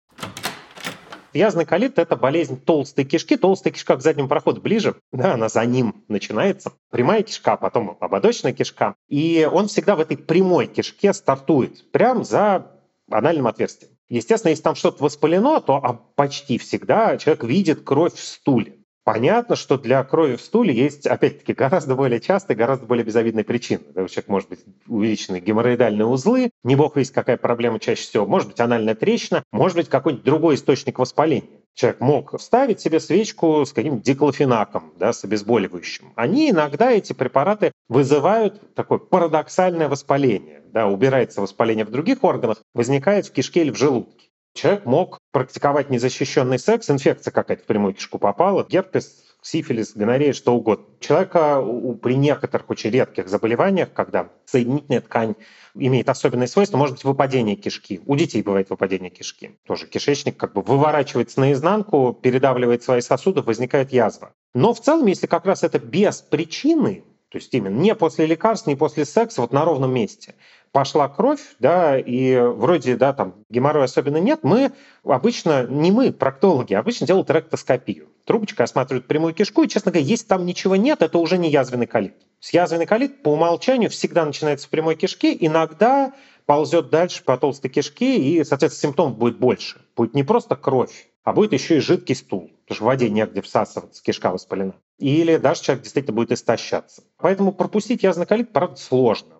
Язвный 1.33 1.65
колит– 1.65 1.99
это 1.99 2.15
болезнь 2.15 2.59
толстой 2.59 3.05
кишки. 3.05 3.35
Толстая 3.37 3.73
кишка 3.73 3.97
к 3.97 4.01
заднему 4.01 4.27
проходу 4.27 4.61
ближе, 4.61 4.95
да, 5.11 5.33
она 5.33 5.49
за 5.49 5.63
ним 5.65 6.03
начинается. 6.07 6.71
Прямая 6.89 7.21
кишка, 7.21 7.57
потом 7.57 7.97
ободочная 7.99 8.53
кишка. 8.53 8.95
И 9.07 9.47
он 9.51 9.67
всегда 9.67 9.95
в 9.95 9.99
этой 9.99 10.17
прямой 10.17 10.67
кишке 10.67 11.13
стартует, 11.13 11.91
прямо 11.91 12.23
за 12.23 12.71
анальным 13.11 13.47
отверстием. 13.47 13.91
Естественно, 14.09 14.51
если 14.51 14.63
там 14.63 14.75
что-то 14.75 15.03
воспалено, 15.03 15.59
то 15.59 15.75
а 15.75 15.93
почти 15.93 16.57
всегда 16.57 17.17
человек 17.17 17.43
видит 17.43 17.83
кровь 17.83 18.13
в 18.13 18.23
стуле. 18.23 18.76
Понятно, 19.07 19.55
что 19.55 19.77
для 19.77 20.03
крови 20.03 20.35
в 20.35 20.41
стуле 20.41 20.73
есть, 20.73 21.07
опять-таки, 21.07 21.53
гораздо 21.53 21.95
более 21.95 22.19
частые, 22.19 22.57
гораздо 22.57 22.87
более 22.87 23.05
безобидные 23.05 23.45
причины. 23.45 23.79
У 23.95 24.09
человека 24.09 24.29
может 24.29 24.49
быть 24.49 24.59
увеличены 24.85 25.39
геморроидальные 25.39 26.05
узлы, 26.05 26.49
не 26.65 26.75
бог 26.75 26.97
весь 26.97 27.09
какая 27.09 27.37
проблема 27.37 27.79
чаще 27.79 28.01
всего, 28.01 28.25
может 28.25 28.49
быть 28.49 28.59
анальная 28.59 28.95
трещина, 28.95 29.43
может 29.53 29.77
быть 29.77 29.87
какой-нибудь 29.87 30.25
другой 30.25 30.55
источник 30.55 30.99
воспаления. 30.99 31.61
Человек 31.73 32.01
мог 32.01 32.37
вставить 32.37 32.81
себе 32.81 32.99
свечку 32.99 33.65
с 33.65 33.71
каким-нибудь 33.71 34.03
диклофенаком, 34.03 34.91
да, 34.99 35.13
с 35.13 35.23
обезболивающим. 35.23 36.11
Они 36.17 36.49
иногда, 36.49 36.91
эти 36.91 37.13
препараты, 37.13 37.71
вызывают 37.87 38.75
такое 38.75 38.97
парадоксальное 38.97 39.87
воспаление. 39.87 40.63
Да, 40.73 40.87
убирается 40.87 41.39
воспаление 41.39 41.85
в 41.85 41.91
других 41.91 42.25
органах, 42.25 42.61
возникает 42.73 43.25
в 43.25 43.31
кишке 43.31 43.61
или 43.61 43.71
в 43.71 43.77
желудке 43.77 44.26
человек 44.57 44.85
мог 44.85 45.19
практиковать 45.31 45.89
незащищенный 45.89 46.59
секс, 46.59 46.89
инфекция 46.89 47.31
какая-то 47.31 47.63
в 47.63 47.67
прямую 47.67 47.93
кишку 47.93 48.17
попала, 48.17 48.65
герпес, 48.67 49.23
сифилис, 49.41 49.93
гонорея, 49.93 50.33
что 50.33 50.53
угодно. 50.53 50.85
Человека 50.99 51.63
при 52.01 52.15
некоторых 52.15 52.69
очень 52.69 52.89
редких 52.89 53.29
заболеваниях, 53.29 53.93
когда 53.93 54.29
соединительная 54.45 55.01
ткань 55.01 55.35
имеет 55.75 56.09
особенные 56.09 56.47
свойства, 56.47 56.77
может 56.77 56.95
быть 56.95 57.03
выпадение 57.03 57.55
кишки. 57.55 58.01
У 58.05 58.15
детей 58.15 58.41
бывает 58.41 58.69
выпадение 58.69 59.09
кишки. 59.09 59.57
Тоже 59.65 59.87
кишечник 59.87 60.37
как 60.37 60.53
бы 60.53 60.61
выворачивается 60.61 61.39
наизнанку, 61.39 62.17
передавливает 62.19 62.83
свои 62.83 63.01
сосуды, 63.01 63.41
возникает 63.41 63.93
язва. 63.93 64.33
Но 64.53 64.73
в 64.73 64.81
целом, 64.81 65.05
если 65.05 65.27
как 65.27 65.45
раз 65.45 65.63
это 65.63 65.79
без 65.79 66.21
причины, 66.21 67.03
то 67.29 67.37
есть 67.37 67.53
именно 67.53 67.75
не 67.75 67.93
после 67.93 68.25
лекарств, 68.25 68.67
не 68.67 68.75
после 68.75 69.05
секса, 69.05 69.41
вот 69.41 69.51
на 69.51 69.65
ровном 69.65 69.93
месте, 69.93 70.35
пошла 70.71 71.07
кровь, 71.07 71.41
да, 71.59 71.97
и 71.97 72.37
вроде, 72.39 72.95
да, 72.95 73.13
там 73.13 73.35
геморроя 73.49 73.85
особенно 73.85 74.17
нет, 74.17 74.39
мы 74.43 74.71
обычно, 75.03 75.65
не 75.67 75.91
мы, 75.91 76.11
проктологи, 76.11 76.73
обычно 76.73 77.07
делают 77.07 77.29
ректоскопию. 77.29 78.09
Трубочкой 78.25 78.65
осматривают 78.65 79.07
прямую 79.07 79.33
кишку, 79.33 79.63
и, 79.63 79.67
честно 79.67 79.91
говоря, 79.91 80.07
если 80.07 80.27
там 80.27 80.45
ничего 80.45 80.75
нет, 80.75 81.01
это 81.01 81.17
уже 81.17 81.37
не 81.37 81.49
язвенный 81.49 81.87
колит. 81.87 82.15
С 82.39 82.53
язвенный 82.53 82.85
колит 82.85 83.23
по 83.23 83.29
умолчанию 83.29 83.89
всегда 83.89 84.25
начинается 84.25 84.67
в 84.67 84.69
прямой 84.69 84.95
кишке, 84.95 85.35
иногда 85.39 86.13
ползет 86.45 86.89
дальше 86.89 87.23
по 87.23 87.37
толстой 87.37 87.69
кишке, 87.69 88.17
и, 88.17 88.43
соответственно, 88.43 88.91
симптомов 88.91 89.17
будет 89.17 89.37
больше. 89.37 89.81
Будет 89.95 90.13
не 90.13 90.23
просто 90.23 90.55
кровь, 90.55 91.09
а 91.23 91.33
будет 91.33 91.53
еще 91.53 91.77
и 91.77 91.79
жидкий 91.81 92.15
стул, 92.15 92.51
потому 92.63 92.75
что 92.75 92.83
в 92.83 92.87
воде 92.87 93.09
негде 93.09 93.41
всасываться, 93.41 94.01
кишка 94.01 94.31
воспалена. 94.31 94.75
Или 94.97 95.37
даже 95.37 95.61
человек 95.61 95.83
действительно 95.83 96.15
будет 96.15 96.31
истощаться. 96.31 97.03
Поэтому 97.17 97.51
пропустить 97.51 98.03
язвенный 98.03 98.27
колит, 98.27 98.53
правда, 98.53 98.77
сложно. 98.77 99.36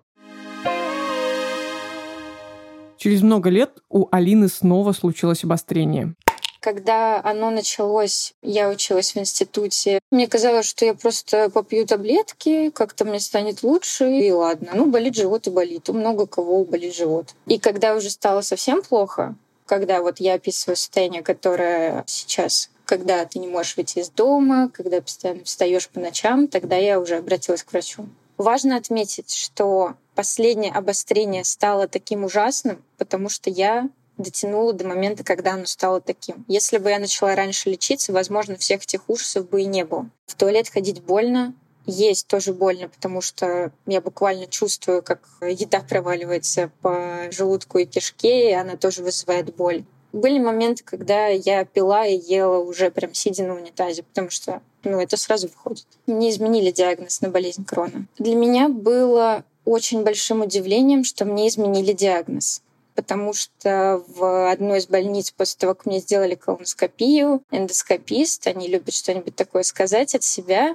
Через 2.98 3.22
много 3.22 3.48
лет 3.48 3.70
у 3.88 4.08
Алины 4.10 4.48
снова 4.48 4.92
случилось 4.92 5.44
обострение. 5.44 6.14
Когда 6.60 7.22
оно 7.22 7.50
началось, 7.50 8.34
я 8.42 8.68
училась 8.68 9.14
в 9.14 9.18
институте. 9.18 10.00
Мне 10.10 10.26
казалось, 10.26 10.66
что 10.66 10.84
я 10.84 10.94
просто 10.94 11.48
попью 11.50 11.86
таблетки, 11.86 12.70
как-то 12.70 13.04
мне 13.04 13.20
станет 13.20 13.62
лучше, 13.62 14.10
и 14.10 14.32
ладно. 14.32 14.72
Ну, 14.74 14.86
болит 14.86 15.14
живот 15.14 15.46
и 15.46 15.50
болит. 15.50 15.88
У 15.88 15.92
много 15.92 16.26
кого 16.26 16.64
болит 16.64 16.94
живот. 16.96 17.28
И 17.46 17.60
когда 17.60 17.94
уже 17.94 18.10
стало 18.10 18.40
совсем 18.40 18.82
плохо, 18.82 19.36
когда 19.66 20.02
вот 20.02 20.18
я 20.18 20.34
описываю 20.34 20.76
состояние, 20.76 21.22
которое 21.22 22.04
сейчас 22.06 22.70
когда 22.84 23.26
ты 23.26 23.38
не 23.38 23.48
можешь 23.48 23.76
выйти 23.76 23.98
из 23.98 24.08
дома, 24.08 24.70
когда 24.72 25.02
постоянно 25.02 25.44
встаешь 25.44 25.90
по 25.90 26.00
ночам, 26.00 26.48
тогда 26.48 26.76
я 26.76 26.98
уже 26.98 27.16
обратилась 27.16 27.62
к 27.62 27.70
врачу. 27.70 28.06
Важно 28.38 28.76
отметить, 28.76 29.34
что 29.34 29.96
последнее 30.14 30.72
обострение 30.72 31.44
стало 31.44 31.88
таким 31.88 32.24
ужасным, 32.24 32.82
потому 32.96 33.28
что 33.28 33.50
я 33.50 33.90
дотянула 34.16 34.72
до 34.72 34.86
момента, 34.86 35.24
когда 35.24 35.54
оно 35.54 35.66
стало 35.66 36.00
таким. 36.00 36.44
Если 36.48 36.78
бы 36.78 36.90
я 36.90 37.00
начала 37.00 37.34
раньше 37.34 37.68
лечиться, 37.70 38.12
возможно, 38.12 38.56
всех 38.56 38.82
этих 38.82 39.08
ужасов 39.08 39.48
бы 39.48 39.62
и 39.62 39.66
не 39.66 39.84
было. 39.84 40.08
В 40.26 40.34
туалет 40.34 40.68
ходить 40.68 41.02
больно, 41.02 41.52
есть 41.84 42.26
тоже 42.28 42.52
больно, 42.52 42.88
потому 42.88 43.20
что 43.20 43.72
я 43.86 44.00
буквально 44.00 44.46
чувствую, 44.46 45.02
как 45.02 45.20
еда 45.40 45.80
проваливается 45.80 46.70
по 46.80 47.28
желудку 47.30 47.78
и 47.78 47.86
кишке, 47.86 48.50
и 48.50 48.54
она 48.54 48.76
тоже 48.76 49.02
вызывает 49.02 49.54
боль. 49.56 49.84
Были 50.12 50.38
моменты, 50.38 50.84
когда 50.84 51.28
я 51.28 51.64
пила 51.64 52.06
и 52.06 52.16
ела 52.16 52.58
уже 52.58 52.90
прям 52.90 53.14
сидя 53.14 53.44
на 53.44 53.54
унитазе, 53.54 54.02
потому 54.02 54.30
что 54.30 54.62
ну, 54.84 55.00
это 55.00 55.16
сразу 55.16 55.48
выходит. 55.48 55.86
Мне 56.06 56.30
изменили 56.30 56.70
диагноз 56.70 57.20
на 57.20 57.28
болезнь 57.28 57.64
Крона. 57.64 58.06
Для 58.18 58.34
меня 58.34 58.68
было 58.68 59.44
очень 59.64 60.02
большим 60.02 60.42
удивлением, 60.42 61.04
что 61.04 61.24
мне 61.24 61.48
изменили 61.48 61.92
диагноз 61.92 62.62
потому 62.94 63.32
что 63.32 64.02
в 64.08 64.50
одной 64.50 64.80
из 64.80 64.88
больниц 64.88 65.30
после 65.30 65.56
того, 65.56 65.74
как 65.74 65.86
мне 65.86 66.00
сделали 66.00 66.34
колоноскопию, 66.34 67.44
эндоскопист, 67.52 68.48
они 68.48 68.66
любят 68.66 68.92
что-нибудь 68.92 69.36
такое 69.36 69.62
сказать 69.62 70.16
от 70.16 70.24
себя, 70.24 70.74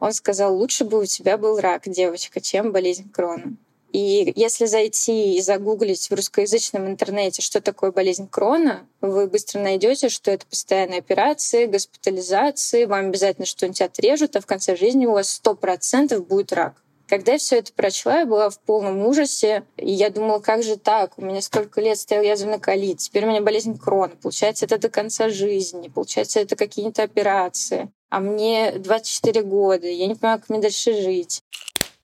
он 0.00 0.12
сказал, 0.12 0.56
лучше 0.56 0.84
бы 0.84 0.98
у 0.98 1.04
тебя 1.04 1.38
был 1.38 1.60
рак, 1.60 1.82
девочка, 1.86 2.40
чем 2.40 2.72
болезнь 2.72 3.08
Крона. 3.12 3.54
И 3.92 4.32
если 4.36 4.66
зайти 4.66 5.36
и 5.36 5.40
загуглить 5.40 6.08
в 6.08 6.14
русскоязычном 6.14 6.86
интернете, 6.86 7.42
что 7.42 7.60
такое 7.60 7.90
болезнь 7.90 8.28
Крона, 8.28 8.86
вы 9.00 9.26
быстро 9.26 9.60
найдете, 9.60 10.08
что 10.08 10.30
это 10.30 10.46
постоянные 10.46 11.00
операции, 11.00 11.66
госпитализации, 11.66 12.84
вам 12.84 13.06
обязательно 13.06 13.46
что-нибудь 13.46 13.80
отрежут, 13.80 14.36
а 14.36 14.40
в 14.40 14.46
конце 14.46 14.76
жизни 14.76 15.06
у 15.06 15.12
вас 15.12 15.40
100% 15.44 16.20
будет 16.20 16.52
рак. 16.52 16.82
Когда 17.08 17.32
я 17.32 17.38
все 17.38 17.58
это 17.58 17.72
прочла, 17.72 18.20
я 18.20 18.26
была 18.26 18.50
в 18.50 18.60
полном 18.60 19.04
ужасе, 19.04 19.64
и 19.76 19.90
я 19.90 20.10
думала, 20.10 20.38
как 20.38 20.62
же 20.62 20.76
так? 20.76 21.18
У 21.18 21.22
меня 21.22 21.42
сколько 21.42 21.80
лет 21.80 21.98
стоял 21.98 22.22
язвенный 22.22 22.60
колит, 22.60 22.98
теперь 22.98 23.24
у 23.24 23.28
меня 23.28 23.40
болезнь 23.40 23.76
Крона. 23.76 24.12
Получается, 24.22 24.66
это 24.66 24.78
до 24.78 24.88
конца 24.88 25.28
жизни, 25.28 25.88
получается, 25.88 26.38
это 26.38 26.54
какие-то 26.54 27.02
операции. 27.02 27.90
А 28.10 28.20
мне 28.20 28.70
24 28.78 29.42
года, 29.42 29.88
я 29.88 30.06
не 30.06 30.14
понимаю, 30.14 30.38
как 30.38 30.50
мне 30.50 30.60
дальше 30.60 30.92
жить. 31.02 31.42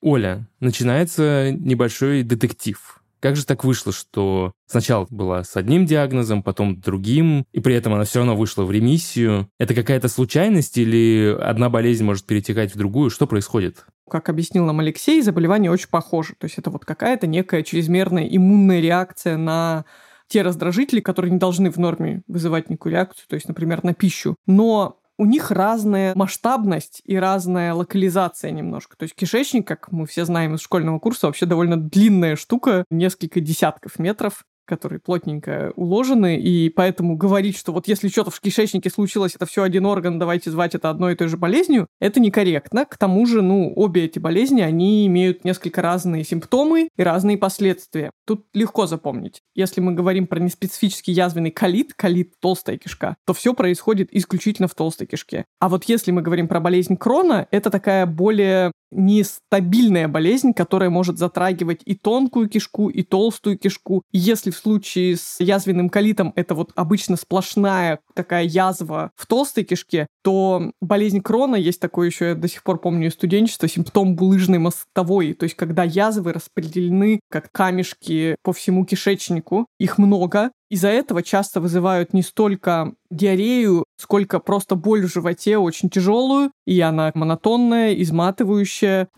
Оля, 0.01 0.49
начинается 0.61 1.53
небольшой 1.53 2.23
детектив. 2.23 3.03
Как 3.21 3.35
же 3.35 3.47
так 3.47 3.65
вышло, 3.65 3.93
что 3.93 4.53
сначала 4.67 5.07
была 5.11 5.43
с 5.43 5.57
одним 5.57 5.87
диагнозом, 5.87 6.43
потом 6.43 6.81
другим, 6.81 7.47
и 7.53 7.61
при 7.61 7.75
этом 7.75 7.95
она 7.95 8.05
все 8.05 8.19
равно 8.19 8.37
вышла 8.37 8.65
в 8.65 8.71
ремиссию? 8.71 9.49
Это 9.59 9.75
какая-то 9.75 10.09
случайность 10.09 10.77
или 10.77 11.37
одна 11.41 11.71
болезнь 11.71 12.05
может 12.05 12.27
перетекать 12.27 12.75
в 12.75 12.79
другую? 12.79 13.11
Что 13.11 13.27
происходит? 13.27 13.87
Как 14.09 14.29
объяснил 14.29 14.65
нам 14.67 14.81
Алексей, 14.81 15.23
заболевание 15.23 15.71
очень 15.71 15.89
похоже. 15.89 16.35
То 16.39 16.45
есть 16.45 16.59
это 16.59 16.71
вот 16.71 16.85
какая-то 16.85 17.27
некая 17.27 17.63
чрезмерная 17.63 18.29
иммунная 18.29 18.81
реакция 18.81 19.37
на 19.37 19.87
те 20.29 20.43
раздражители, 20.43 21.01
которые 21.01 21.33
не 21.33 21.39
должны 21.39 21.71
в 21.71 21.79
норме 21.79 22.23
вызывать 22.27 22.69
никакую 22.69 22.93
реакцию, 22.93 23.27
то 23.29 23.35
есть, 23.35 23.49
например, 23.49 23.83
на 23.83 23.95
пищу. 23.95 24.37
Но 24.47 25.01
у 25.19 25.25
них 25.25 25.51
разная 25.51 26.15
масштабность 26.15 27.01
и 27.05 27.17
разная 27.17 27.75
локализация 27.75 28.51
немножко. 28.51 28.97
То 28.97 29.05
есть 29.05 29.15
кишечник, 29.15 29.67
как 29.67 29.91
мы 29.93 30.07
все 30.07 30.25
знаем 30.25 30.55
из 30.55 30.61
школьного 30.61 30.99
курса, 30.99 31.27
вообще 31.27 31.47
довольно 31.47 31.77
длинная 31.77 32.37
штука, 32.37 32.85
несколько 32.91 33.41
десятков 33.41 33.99
метров 33.99 34.45
которые 34.67 35.01
плотненько 35.01 35.73
уложены, 35.77 36.39
и 36.39 36.69
поэтому 36.69 37.17
говорить, 37.17 37.57
что 37.57 37.73
вот 37.73 37.89
если 37.89 38.09
что-то 38.09 38.31
в 38.31 38.41
кишечнике 38.41 38.91
случилось, 38.91 39.35
это 39.35 39.47
все 39.47 39.63
один 39.63 39.87
орган, 39.87 40.19
давайте 40.19 40.51
звать 40.51 40.75
это 40.75 40.91
одной 40.91 41.15
и 41.15 41.17
той 41.17 41.29
же 41.29 41.37
болезнью, 41.37 41.87
это 42.01 42.21
некорректно. 42.21 42.85
К 42.85 42.99
тому 42.99 43.25
же, 43.27 43.43
ну, 43.43 43.73
обе 43.75 44.05
эти 44.05 44.19
болезни, 44.19 44.61
они 44.61 45.07
имеют 45.07 45.45
несколько 45.45 45.81
разные 45.81 46.25
симптомы 46.25 46.89
и 46.97 47.03
разные 47.03 47.39
последствия. 47.39 48.11
Тут 48.27 48.47
легко 48.53 48.87
запомнить. 48.87 49.41
Если 49.55 49.81
мы 49.81 49.93
говорим 49.93 50.27
про 50.27 50.41
неспецифический 50.41 51.13
язвенный 51.13 51.51
колит, 51.51 51.95
колит 51.95 52.35
толстая 52.41 52.77
кишка, 52.77 53.17
то 53.25 53.33
все 53.33 53.55
происходит 53.55 54.09
исключительно 54.13 54.69
в 54.69 54.75
толстой 54.75 55.07
кишке. 55.07 55.45
А 55.61 55.69
вот 55.69 55.85
если 55.85 56.11
мы 56.11 56.23
говорим 56.23 56.49
про 56.49 56.61
болезнь 56.61 56.97
Крона, 56.97 57.47
это 57.51 57.71
такая 57.71 58.07
более 58.07 58.73
нестабильная 58.91 60.09
болезнь, 60.09 60.53
которая 60.53 60.91
может 60.91 61.19
затрагивать 61.19 61.81
и 61.85 61.95
тонкую 61.95 62.49
кишку, 62.49 62.89
и 62.89 63.03
толстую 63.03 63.59
кишку. 63.59 64.03
Если 64.13 64.51
в 64.51 64.57
случае 64.57 65.17
с 65.17 65.37
язвенным 65.41 65.89
колитом 65.89 66.33
это 66.37 66.55
вот 66.55 66.73
обычно 66.75 67.17
сплошная 67.17 68.01
такая 68.15 68.45
язва 68.45 69.11
в 69.17 69.27
толстой 69.27 69.65
кишке, 69.65 70.07
то 70.23 70.73
болезнь 70.81 71.21
Крона, 71.21 71.57
есть 71.57 71.81
такое 71.81 72.09
еще, 72.09 72.29
я 72.29 72.35
до 72.35 72.49
сих 72.49 72.63
пор 72.63 72.81
помню 72.81 73.09
из 73.09 73.17
симптом 73.17 74.17
булыжной 74.17 74.59
мостовой, 74.59 75.35
то 75.35 75.45
есть 75.45 75.57
когда 75.57 75.83
язвы 75.85 76.33
распределены 76.33 77.21
как 77.31 77.51
камешки 77.53 78.37
по 78.43 78.53
всему 78.53 78.85
кишечнику, 78.85 79.67
их 79.79 79.99
много, 79.99 80.51
из-за 80.69 80.89
этого 80.89 81.23
часто 81.23 81.61
вызывают 81.61 82.13
не 82.13 82.23
столько 82.23 82.93
диарею, 83.11 83.85
сколько 83.97 84.41
просто 84.41 84.75
боль 84.75 85.07
в 85.07 85.13
животе 85.13 85.59
очень 85.59 85.91
тяжелую, 85.91 86.51
и 86.67 86.81
она 86.81 87.13
монотонная, 87.15 87.95
изматывающая. 87.95 89.09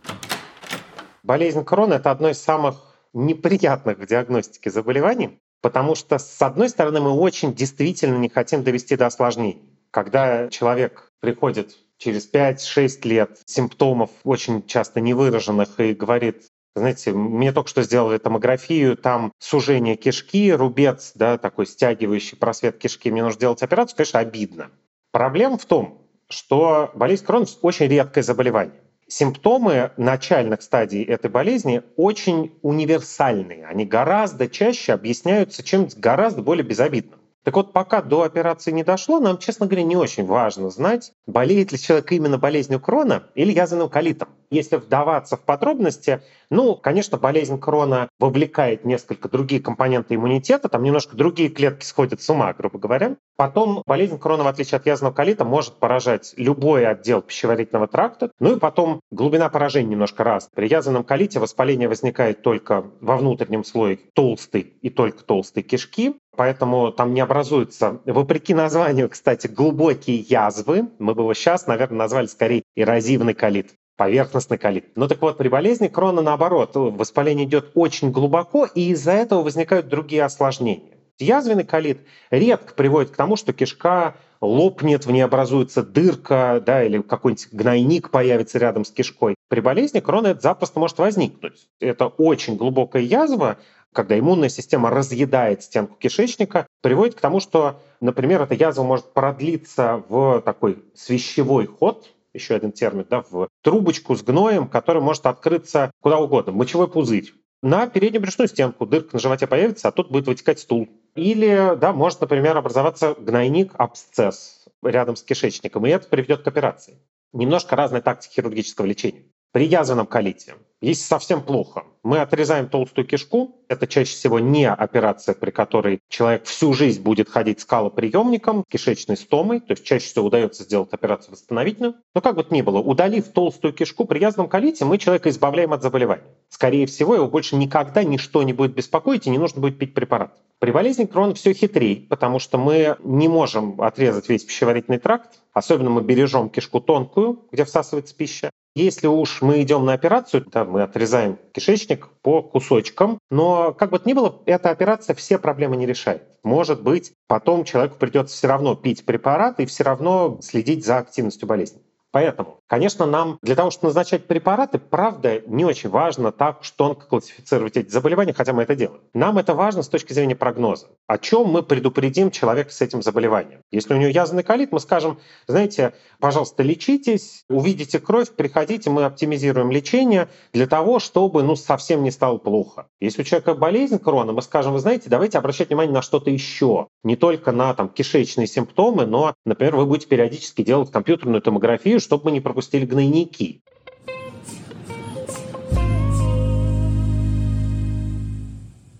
Болезнь 1.22 1.64
Крона— 1.64 1.94
это 1.94 2.10
одно 2.10 2.28
из 2.28 2.38
самых 2.38 2.76
неприятных 3.12 3.98
в 3.98 4.06
диагностике 4.06 4.70
заболеваний, 4.70 5.40
потому 5.62 5.94
что, 5.94 6.18
с 6.18 6.40
одной 6.42 6.68
стороны, 6.68 7.00
мы 7.00 7.10
очень 7.10 7.54
действительно 7.54 8.16
не 8.18 8.28
хотим 8.28 8.62
довести 8.62 8.96
до 8.96 9.06
осложнений. 9.06 9.62
Когда 9.90 10.48
человек 10.48 11.10
приходит 11.20 11.76
через 11.96 12.30
5-6 12.30 13.08
лет 13.08 13.40
симптомов 13.46 14.10
очень 14.22 14.64
часто 14.66 15.00
невыраженных 15.00 15.80
и 15.80 15.94
говорит, 15.94 16.46
Знаете, 16.78 17.12
мне 17.12 17.52
только 17.52 17.68
что 17.68 17.82
сделали 17.82 18.18
томографию, 18.18 18.96
там 18.96 19.32
сужение 19.38 19.96
кишки, 19.96 20.52
рубец, 20.52 21.12
да, 21.14 21.38
такой 21.38 21.66
стягивающий 21.66 22.36
просвет 22.36 22.78
кишки. 22.78 23.10
Мне 23.10 23.22
нужно 23.22 23.40
делать 23.40 23.62
операцию, 23.62 23.96
конечно, 23.96 24.20
обидно. 24.20 24.70
Проблема 25.12 25.58
в 25.58 25.66
том, 25.66 26.02
что 26.28 26.90
болезнь 26.94 27.24
Крона 27.24 27.46
очень 27.62 27.86
редкое 27.86 28.22
заболевание. 28.22 28.74
Симптомы 29.06 29.92
начальных 29.96 30.60
стадий 30.60 31.02
этой 31.02 31.30
болезни 31.30 31.82
очень 31.96 32.52
универсальные. 32.60 33.66
Они 33.66 33.86
гораздо 33.86 34.48
чаще 34.48 34.92
объясняются 34.92 35.62
чем-то 35.62 35.98
гораздо 35.98 36.42
более 36.42 36.64
безобидным. 36.64 37.18
Так 37.42 37.56
вот, 37.56 37.72
пока 37.72 38.02
до 38.02 38.24
операции 38.24 38.70
не 38.70 38.84
дошло, 38.84 39.20
нам, 39.20 39.38
честно 39.38 39.64
говоря, 39.64 39.84
не 39.84 39.96
очень 39.96 40.26
важно 40.26 40.68
знать, 40.68 41.12
болеет 41.26 41.72
ли 41.72 41.78
человек 41.78 42.12
именно 42.12 42.36
болезнью 42.36 42.80
Крона 42.80 43.22
или 43.34 43.52
язвенным 43.52 43.88
колитом. 43.88 44.28
Если 44.50 44.76
вдаваться 44.76 45.36
в 45.36 45.40
подробности, 45.40 46.22
ну, 46.50 46.74
конечно, 46.74 47.18
болезнь 47.18 47.58
Крона 47.58 48.08
вовлекает 48.18 48.84
несколько 48.84 49.28
другие 49.28 49.60
компоненты 49.60 50.14
иммунитета, 50.14 50.68
там 50.68 50.82
немножко 50.82 51.16
другие 51.16 51.50
клетки 51.50 51.84
сходят 51.84 52.22
с 52.22 52.30
ума, 52.30 52.52
грубо 52.54 52.78
говоря. 52.78 53.16
Потом 53.36 53.82
болезнь 53.86 54.18
Крона, 54.18 54.44
в 54.44 54.46
отличие 54.46 54.76
от 54.76 54.86
язвенного 54.86 55.14
колита, 55.14 55.44
может 55.44 55.74
поражать 55.74 56.32
любой 56.36 56.86
отдел 56.86 57.20
пищеварительного 57.20 57.88
тракта. 57.88 58.30
Ну 58.40 58.56
и 58.56 58.58
потом 58.58 59.00
глубина 59.10 59.48
поражения 59.48 59.90
немножко 59.90 60.24
раз. 60.24 60.48
При 60.54 60.68
язвенном 60.68 61.04
колите 61.04 61.38
воспаление 61.38 61.88
возникает 61.88 62.42
только 62.42 62.84
во 63.00 63.16
внутреннем 63.16 63.64
слое 63.64 63.98
толстой 64.14 64.62
и 64.80 64.90
только 64.90 65.24
толстой 65.24 65.62
кишки 65.62 66.16
поэтому 66.38 66.92
там 66.92 67.14
не 67.14 67.20
образуются, 67.20 68.00
вопреки 68.06 68.54
названию, 68.54 69.08
кстати, 69.08 69.48
глубокие 69.48 70.18
язвы. 70.18 70.88
Мы 71.00 71.14
бы 71.16 71.22
его 71.22 71.34
сейчас, 71.34 71.66
наверное, 71.66 71.98
назвали 71.98 72.26
скорее 72.26 72.62
эрозивный 72.76 73.34
колит 73.34 73.74
поверхностный 73.98 74.56
колит. 74.56 74.86
Но 74.94 75.08
так 75.08 75.20
вот, 75.20 75.36
при 75.36 75.48
болезни 75.48 75.88
крона 75.88 76.22
наоборот, 76.22 76.70
воспаление 76.74 77.46
идет 77.46 77.72
очень 77.74 78.12
глубоко, 78.12 78.64
и 78.64 78.92
из-за 78.92 79.10
этого 79.10 79.42
возникают 79.42 79.88
другие 79.88 80.24
осложнения. 80.24 80.94
Язвенный 81.18 81.64
колит 81.64 81.98
редко 82.30 82.74
приводит 82.74 83.10
к 83.10 83.16
тому, 83.16 83.34
что 83.34 83.52
кишка 83.52 84.14
лопнет, 84.40 85.04
в 85.04 85.10
ней 85.10 85.22
образуется 85.22 85.82
дырка, 85.82 86.62
да, 86.64 86.84
или 86.84 87.02
какой-нибудь 87.02 87.48
гнойник 87.50 88.10
появится 88.10 88.58
рядом 88.58 88.84
с 88.84 88.92
кишкой. 88.92 89.34
При 89.48 89.60
болезни 89.60 89.98
крона 89.98 90.28
это 90.28 90.42
запросто 90.42 90.78
может 90.78 90.98
возникнуть. 90.98 91.68
Это 91.80 92.06
очень 92.06 92.56
глубокая 92.56 93.02
язва, 93.02 93.58
когда 93.92 94.16
иммунная 94.16 94.48
система 94.48 94.90
разъедает 94.90 95.64
стенку 95.64 95.96
кишечника, 95.98 96.68
приводит 96.82 97.16
к 97.16 97.20
тому, 97.20 97.40
что, 97.40 97.80
например, 98.00 98.42
эта 98.42 98.54
язва 98.54 98.84
может 98.84 99.12
продлиться 99.12 100.04
в 100.08 100.40
такой 100.42 100.84
свящевой 100.94 101.66
ход, 101.66 102.06
еще 102.38 102.54
один 102.54 102.72
термин, 102.72 103.06
да, 103.08 103.22
в 103.28 103.48
трубочку 103.62 104.14
с 104.14 104.22
гноем, 104.22 104.68
который 104.68 105.02
может 105.02 105.26
открыться 105.26 105.90
куда 106.00 106.18
угодно, 106.18 106.52
мочевой 106.52 106.88
пузырь. 106.88 107.32
На 107.62 107.88
переднюю 107.88 108.22
брюшную 108.22 108.48
стенку 108.48 108.86
дырка 108.86 109.10
на 109.14 109.18
животе 109.18 109.46
появится, 109.46 109.88
а 109.88 109.92
тут 109.92 110.10
будет 110.10 110.26
вытекать 110.28 110.60
стул. 110.60 110.88
Или, 111.16 111.76
да, 111.76 111.92
может, 111.92 112.20
например, 112.20 112.56
образоваться 112.56 113.14
гнойник, 113.18 113.72
абсцесс 113.76 114.64
рядом 114.82 115.16
с 115.16 115.22
кишечником, 115.22 115.84
и 115.86 115.90
это 115.90 116.08
приведет 116.08 116.42
к 116.42 116.46
операции. 116.46 116.98
Немножко 117.32 117.74
разная 117.74 118.00
тактика 118.00 118.34
хирургического 118.34 118.86
лечения. 118.86 119.24
При 119.52 119.66
язвенном 119.66 120.06
колите 120.06 120.54
если 120.80 121.02
совсем 121.02 121.42
плохо, 121.42 121.84
мы 122.02 122.20
отрезаем 122.20 122.68
толстую 122.68 123.06
кишку. 123.06 123.56
Это 123.68 123.86
чаще 123.86 124.12
всего 124.12 124.38
не 124.38 124.68
операция, 124.68 125.34
при 125.34 125.50
которой 125.50 126.00
человек 126.08 126.44
всю 126.44 126.72
жизнь 126.72 127.02
будет 127.02 127.28
ходить 127.28 127.60
с 127.60 127.64
калоприемником, 127.64 128.64
кишечной 128.68 129.16
стомой. 129.16 129.60
То 129.60 129.72
есть 129.72 129.84
чаще 129.84 130.06
всего 130.06 130.26
удается 130.26 130.64
сделать 130.64 130.92
операцию 130.92 131.32
восстановительную. 131.32 131.94
Но 132.14 132.20
как 132.20 132.36
бы 132.36 132.44
то 132.44 132.54
ни 132.54 132.62
было, 132.62 132.78
удалив 132.78 133.28
толстую 133.28 133.72
кишку 133.74 134.04
при 134.04 134.18
язвенном 134.20 134.48
колите, 134.48 134.84
мы 134.84 134.98
человека 134.98 135.28
избавляем 135.30 135.72
от 135.72 135.82
заболевания. 135.82 136.24
Скорее 136.48 136.86
всего, 136.86 137.14
его 137.14 137.28
больше 137.28 137.56
никогда 137.56 138.02
ничто 138.04 138.42
не 138.42 138.52
будет 138.52 138.74
беспокоить 138.74 139.26
и 139.26 139.30
не 139.30 139.38
нужно 139.38 139.60
будет 139.60 139.78
пить 139.78 139.94
препарат. 139.94 140.32
При 140.58 140.72
болезни 140.72 141.04
Крона 141.04 141.34
все 141.34 141.52
хитрее, 141.52 142.06
потому 142.08 142.40
что 142.40 142.58
мы 142.58 142.96
не 143.04 143.28
можем 143.28 143.80
отрезать 143.80 144.28
весь 144.28 144.44
пищеварительный 144.44 144.98
тракт, 144.98 145.40
особенно 145.52 145.90
мы 145.90 146.02
бережем 146.02 146.50
кишку 146.50 146.80
тонкую, 146.80 147.44
где 147.52 147.64
всасывается 147.64 148.16
пища, 148.16 148.50
если 148.78 149.08
уж 149.08 149.42
мы 149.42 149.62
идем 149.62 149.84
на 149.84 149.92
операцию, 149.94 150.44
то 150.44 150.64
мы 150.64 150.82
отрезаем 150.82 151.36
кишечник 151.52 151.87
по 151.96 152.42
кусочкам, 152.42 153.18
но 153.30 153.72
как 153.72 153.90
бы 153.90 153.98
то 153.98 154.08
ни 154.08 154.12
было, 154.12 154.42
эта 154.46 154.70
операция 154.70 155.14
все 155.14 155.38
проблемы 155.38 155.76
не 155.76 155.86
решает. 155.86 156.22
Может 156.42 156.82
быть, 156.82 157.12
потом 157.26 157.64
человеку 157.64 157.96
придется 157.98 158.36
все 158.36 158.48
равно 158.48 158.74
пить 158.74 159.04
препарат 159.04 159.60
и 159.60 159.66
все 159.66 159.84
равно 159.84 160.38
следить 160.42 160.84
за 160.84 160.98
активностью 160.98 161.48
болезни. 161.48 161.80
Поэтому, 162.10 162.60
конечно, 162.66 163.04
нам 163.04 163.38
для 163.42 163.54
того, 163.54 163.70
чтобы 163.70 163.88
назначать 163.88 164.26
препараты, 164.26 164.78
правда, 164.78 165.42
не 165.46 165.64
очень 165.64 165.90
важно 165.90 166.32
так 166.32 166.60
уж 166.62 166.70
тонко 166.70 167.06
классифицировать 167.06 167.76
эти 167.76 167.90
заболевания, 167.90 168.32
хотя 168.32 168.54
мы 168.54 168.62
это 168.62 168.74
делаем. 168.74 169.02
Нам 169.12 169.36
это 169.36 169.54
важно 169.54 169.82
с 169.82 169.88
точки 169.88 170.14
зрения 170.14 170.34
прогноза. 170.34 170.86
О 171.06 171.18
чем 171.18 171.48
мы 171.48 171.62
предупредим 171.62 172.30
человека 172.30 172.72
с 172.72 172.80
этим 172.80 173.02
заболеванием? 173.02 173.60
Если 173.70 173.92
у 173.92 173.98
него 173.98 174.10
язвенный 174.10 174.42
колит, 174.42 174.72
мы 174.72 174.80
скажем, 174.80 175.18
знаете, 175.46 175.92
пожалуйста, 176.18 176.62
лечитесь, 176.62 177.44
увидите 177.50 177.98
кровь, 178.00 178.30
приходите, 178.30 178.88
мы 178.88 179.04
оптимизируем 179.04 179.70
лечение 179.70 180.28
для 180.54 180.66
того, 180.66 181.00
чтобы 181.00 181.42
ну, 181.42 181.56
совсем 181.56 182.02
не 182.02 182.10
стало 182.10 182.38
плохо. 182.38 182.86
Если 183.00 183.20
у 183.20 183.24
человека 183.24 183.54
болезнь 183.54 183.98
крона, 183.98 184.32
мы 184.32 184.40
скажем, 184.40 184.72
вы 184.72 184.78
знаете, 184.78 185.10
давайте 185.10 185.36
обращать 185.36 185.68
внимание 185.68 185.92
на 185.92 186.02
что-то 186.02 186.30
еще. 186.30 186.88
Не 187.04 187.16
только 187.16 187.52
на 187.52 187.74
там, 187.74 187.90
кишечные 187.90 188.46
симптомы, 188.46 189.04
но, 189.04 189.34
например, 189.44 189.76
вы 189.76 189.84
будете 189.84 190.08
периодически 190.08 190.62
делать 190.62 190.90
компьютерную 190.90 191.42
томографию, 191.42 191.97
историю, 191.98 192.00
чтобы 192.00 192.24
мы 192.26 192.32
не 192.32 192.40
пропустили 192.40 192.86
гнойники. 192.86 193.62